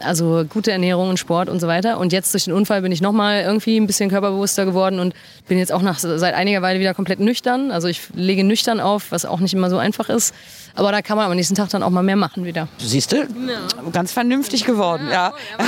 Also 0.00 0.44
gute 0.48 0.72
Ernährung 0.72 1.10
und 1.10 1.18
Sport 1.18 1.48
und 1.48 1.60
so 1.60 1.66
weiter. 1.66 1.98
Und 1.98 2.12
jetzt 2.12 2.32
durch 2.34 2.44
den 2.44 2.52
Unfall 2.52 2.82
bin 2.82 2.92
ich 2.92 3.00
nochmal 3.00 3.42
irgendwie 3.42 3.78
ein 3.78 3.86
bisschen 3.86 4.10
körperbewusster 4.10 4.64
geworden 4.64 5.00
und 5.00 5.14
bin 5.48 5.58
jetzt 5.58 5.72
auch 5.72 5.82
nach, 5.82 5.98
seit 5.98 6.34
einiger 6.34 6.62
Weile 6.62 6.80
wieder 6.80 6.94
komplett 6.94 7.20
nüchtern. 7.20 7.70
Also 7.70 7.88
ich 7.88 8.02
lege 8.14 8.44
nüchtern 8.44 8.80
auf, 8.80 9.10
was 9.10 9.24
auch 9.24 9.40
nicht 9.40 9.54
immer 9.54 9.70
so 9.70 9.78
einfach 9.78 10.08
ist. 10.08 10.34
Aber 10.74 10.92
da 10.92 11.00
kann 11.00 11.16
man 11.16 11.30
am 11.30 11.36
nächsten 11.36 11.54
Tag 11.54 11.70
dann 11.70 11.82
auch 11.82 11.90
mal 11.90 12.02
mehr 12.02 12.16
machen 12.16 12.44
wieder. 12.44 12.68
Siehst 12.78 13.12
du? 13.12 13.16
Ja. 13.16 13.90
Ganz 13.92 14.12
vernünftig 14.12 14.64
geworden, 14.64 15.08
ja. 15.10 15.32
ja. 15.58 15.64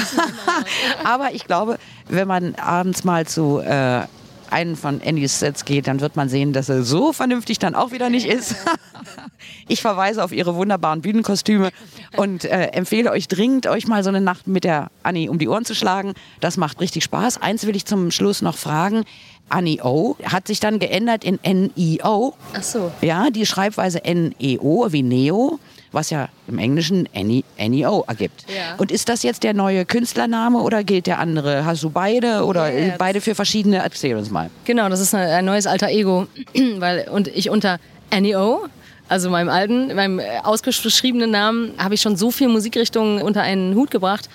Aber 1.04 1.32
ich 1.32 1.46
glaube, 1.46 1.78
wenn 2.08 2.28
man 2.28 2.54
abends 2.56 3.04
mal 3.04 3.26
zu 3.26 3.60
äh, 3.60 4.02
einen 4.50 4.76
von 4.76 5.00
Andys 5.04 5.40
Sets 5.40 5.64
geht, 5.64 5.86
dann 5.86 6.00
wird 6.00 6.16
man 6.16 6.28
sehen, 6.28 6.52
dass 6.52 6.68
er 6.68 6.82
so 6.82 7.12
vernünftig 7.12 7.58
dann 7.58 7.74
auch 7.74 7.92
wieder 7.92 8.10
nicht 8.10 8.26
ist. 8.26 8.56
ich 9.68 9.80
verweise 9.80 10.22
auf 10.22 10.32
ihre 10.32 10.54
wunderbaren 10.54 11.00
Bühnenkostüme 11.00 11.70
und 12.16 12.44
äh, 12.44 12.68
empfehle 12.68 13.10
euch 13.10 13.28
dringend, 13.28 13.66
euch 13.66 13.86
mal 13.86 14.02
so 14.02 14.08
eine 14.08 14.20
Nacht 14.20 14.46
mit 14.46 14.64
der 14.64 14.90
Annie 15.02 15.30
um 15.30 15.38
die 15.38 15.48
Ohren 15.48 15.64
zu 15.64 15.74
schlagen. 15.74 16.14
Das 16.40 16.56
macht 16.56 16.80
richtig 16.80 17.04
Spaß. 17.04 17.40
Eins 17.40 17.66
will 17.66 17.76
ich 17.76 17.84
zum 17.84 18.10
Schluss 18.10 18.42
noch 18.42 18.56
fragen. 18.56 19.04
Annie 19.48 19.82
O 19.82 20.16
hat 20.24 20.46
sich 20.46 20.60
dann 20.60 20.78
geändert 20.78 21.24
in 21.24 21.38
N-I-O. 21.42 22.34
Ach 22.54 22.62
so. 22.62 22.92
Ja, 23.00 23.30
die 23.30 23.46
Schreibweise 23.46 24.04
N-E-O 24.04 24.92
wie 24.92 25.02
Neo 25.02 25.58
was 25.92 26.10
ja 26.10 26.28
im 26.46 26.58
Englischen 26.58 27.08
NEO 27.14 28.04
ergibt. 28.06 28.44
Ja. 28.48 28.74
Und 28.76 28.92
ist 28.92 29.08
das 29.08 29.22
jetzt 29.22 29.42
der 29.42 29.54
neue 29.54 29.84
Künstlername 29.84 30.60
oder 30.60 30.84
gilt 30.84 31.06
der 31.06 31.18
andere? 31.18 31.64
Hast 31.64 31.82
du 31.82 31.90
beide 31.90 32.44
oder 32.44 32.72
yes. 32.72 32.94
beide 32.98 33.20
für 33.20 33.34
verschiedene? 33.34 33.78
Erzähl 33.78 34.16
uns 34.16 34.30
mal. 34.30 34.50
Genau, 34.64 34.88
das 34.88 35.00
ist 35.00 35.14
ein 35.14 35.44
neues 35.44 35.66
alter 35.66 35.88
Ego. 35.88 36.26
Weil, 36.78 37.08
und 37.08 37.28
ich 37.28 37.50
unter 37.50 37.78
NEO 38.10 38.66
also 39.08 39.30
meinem 39.30 39.48
alten, 39.48 39.94
meinem 39.94 40.20
ausgeschriebenen 40.42 41.30
Namen, 41.30 41.72
habe 41.78 41.94
ich 41.94 42.00
schon 42.00 42.16
so 42.16 42.30
viele 42.30 42.50
Musikrichtungen 42.50 43.22
unter 43.22 43.42
einen 43.42 43.74
Hut 43.74 43.90
gebracht, 43.90 44.28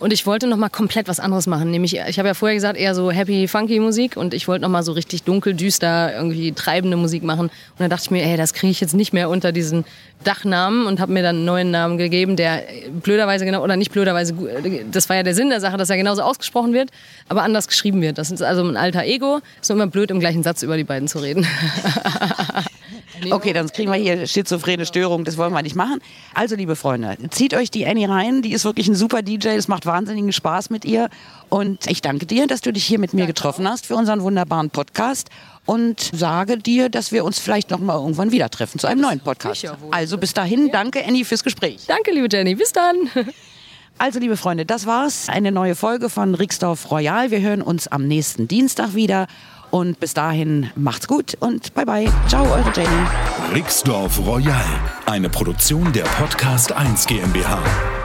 und 0.00 0.14
ich 0.14 0.26
wollte 0.26 0.46
noch 0.46 0.56
mal 0.56 0.70
komplett 0.70 1.08
was 1.08 1.20
anderes 1.20 1.46
machen. 1.46 1.70
Nämlich, 1.70 1.94
ich 1.94 2.18
habe 2.18 2.26
ja 2.26 2.32
vorher 2.32 2.54
gesagt, 2.54 2.78
eher 2.78 2.94
so 2.94 3.10
happy, 3.10 3.46
funky 3.46 3.78
Musik. 3.80 4.16
Und 4.16 4.32
ich 4.32 4.48
wollte 4.48 4.62
noch 4.62 4.70
mal 4.70 4.82
so 4.82 4.92
richtig 4.92 5.24
dunkel, 5.24 5.52
düster, 5.52 6.14
irgendwie 6.16 6.52
treibende 6.52 6.96
Musik 6.96 7.22
machen. 7.22 7.48
Und 7.48 7.78
dann 7.78 7.90
dachte 7.90 8.04
ich 8.04 8.10
mir, 8.10 8.24
ey, 8.24 8.38
das 8.38 8.54
kriege 8.54 8.70
ich 8.70 8.80
jetzt 8.80 8.94
nicht 8.94 9.12
mehr 9.12 9.28
unter 9.28 9.52
diesen 9.52 9.84
Dachnamen 10.24 10.86
und 10.86 11.00
habe 11.00 11.12
mir 11.12 11.22
dann 11.22 11.36
einen 11.36 11.44
neuen 11.44 11.70
Namen 11.70 11.98
gegeben, 11.98 12.36
der 12.36 12.62
blöderweise 13.02 13.44
genau, 13.44 13.62
oder 13.62 13.76
nicht 13.76 13.92
blöderweise, 13.92 14.34
das 14.90 15.08
war 15.10 15.16
ja 15.16 15.22
der 15.22 15.34
Sinn 15.34 15.50
der 15.50 15.60
Sache, 15.60 15.76
dass 15.76 15.90
er 15.90 15.96
genauso 15.98 16.22
ausgesprochen 16.22 16.72
wird, 16.72 16.90
aber 17.28 17.42
anders 17.42 17.68
geschrieben 17.68 18.00
wird. 18.00 18.16
Das 18.16 18.30
ist 18.30 18.42
also 18.42 18.62
ein 18.62 18.78
alter 18.78 19.04
Ego. 19.04 19.40
Ist 19.60 19.68
nur 19.68 19.76
immer 19.76 19.86
blöd, 19.86 20.10
im 20.10 20.20
gleichen 20.20 20.42
Satz 20.42 20.62
über 20.62 20.78
die 20.78 20.84
beiden 20.84 21.08
zu 21.08 21.18
reden. 21.18 21.46
Okay, 23.30 23.52
dann 23.52 23.68
kriegen 23.68 23.90
wir 23.92 23.98
hier 23.98 24.26
schizophrene 24.26 24.86
Störung, 24.86 25.24
das 25.24 25.36
wollen 25.36 25.52
wir 25.52 25.62
nicht 25.62 25.76
machen. 25.76 26.00
Also, 26.34 26.56
liebe 26.56 26.76
Freunde, 26.76 27.16
zieht 27.30 27.54
euch 27.54 27.70
die 27.70 27.86
Annie 27.86 28.08
rein, 28.08 28.42
die 28.42 28.52
ist 28.52 28.64
wirklich 28.64 28.88
ein 28.88 28.94
super 28.94 29.22
DJ, 29.22 29.48
es 29.48 29.68
macht 29.68 29.86
wahnsinnigen 29.86 30.32
Spaß 30.32 30.70
mit 30.70 30.84
ihr. 30.84 31.08
Und 31.48 31.86
ich 31.88 32.00
danke 32.02 32.26
dir, 32.26 32.46
dass 32.46 32.60
du 32.60 32.72
dich 32.72 32.84
hier 32.84 32.98
mit 32.98 33.14
mir 33.14 33.26
getroffen 33.26 33.68
hast 33.68 33.86
für 33.86 33.96
unseren 33.96 34.22
wunderbaren 34.22 34.70
Podcast 34.70 35.30
und 35.66 36.00
sage 36.12 36.58
dir, 36.58 36.88
dass 36.88 37.12
wir 37.12 37.24
uns 37.24 37.38
vielleicht 37.38 37.70
noch 37.70 37.80
mal 37.80 37.94
irgendwann 37.94 38.32
wieder 38.32 38.50
treffen 38.50 38.78
zu 38.78 38.86
einem 38.86 39.00
neuen 39.00 39.20
Podcast. 39.20 39.66
Also 39.90 40.18
bis 40.18 40.32
dahin, 40.34 40.70
danke 40.72 41.04
Annie 41.04 41.24
fürs 41.24 41.44
Gespräch. 41.44 41.84
Danke, 41.86 42.12
liebe 42.12 42.28
Jenny, 42.30 42.54
bis 42.54 42.72
dann. 42.72 42.96
Also, 44.02 44.18
liebe 44.18 44.38
Freunde, 44.38 44.64
das 44.64 44.86
war's. 44.86 45.28
Eine 45.28 45.52
neue 45.52 45.74
Folge 45.74 46.08
von 46.08 46.34
Rixdorf 46.34 46.90
Royal. 46.90 47.30
Wir 47.30 47.42
hören 47.42 47.60
uns 47.60 47.86
am 47.86 48.08
nächsten 48.08 48.48
Dienstag 48.48 48.94
wieder. 48.94 49.26
Und 49.70 50.00
bis 50.00 50.14
dahin 50.14 50.70
macht's 50.74 51.06
gut 51.06 51.36
und 51.40 51.72
bye 51.74 51.86
bye. 51.86 52.12
Ciao, 52.28 52.44
eure 52.44 52.72
Jenny. 52.74 52.88
Rixdorf 53.54 54.18
Royal, 54.26 54.64
eine 55.06 55.28
Produktion 55.28 55.92
der 55.92 56.04
Podcast 56.04 56.72
1 56.72 57.06
GmbH. 57.06 57.99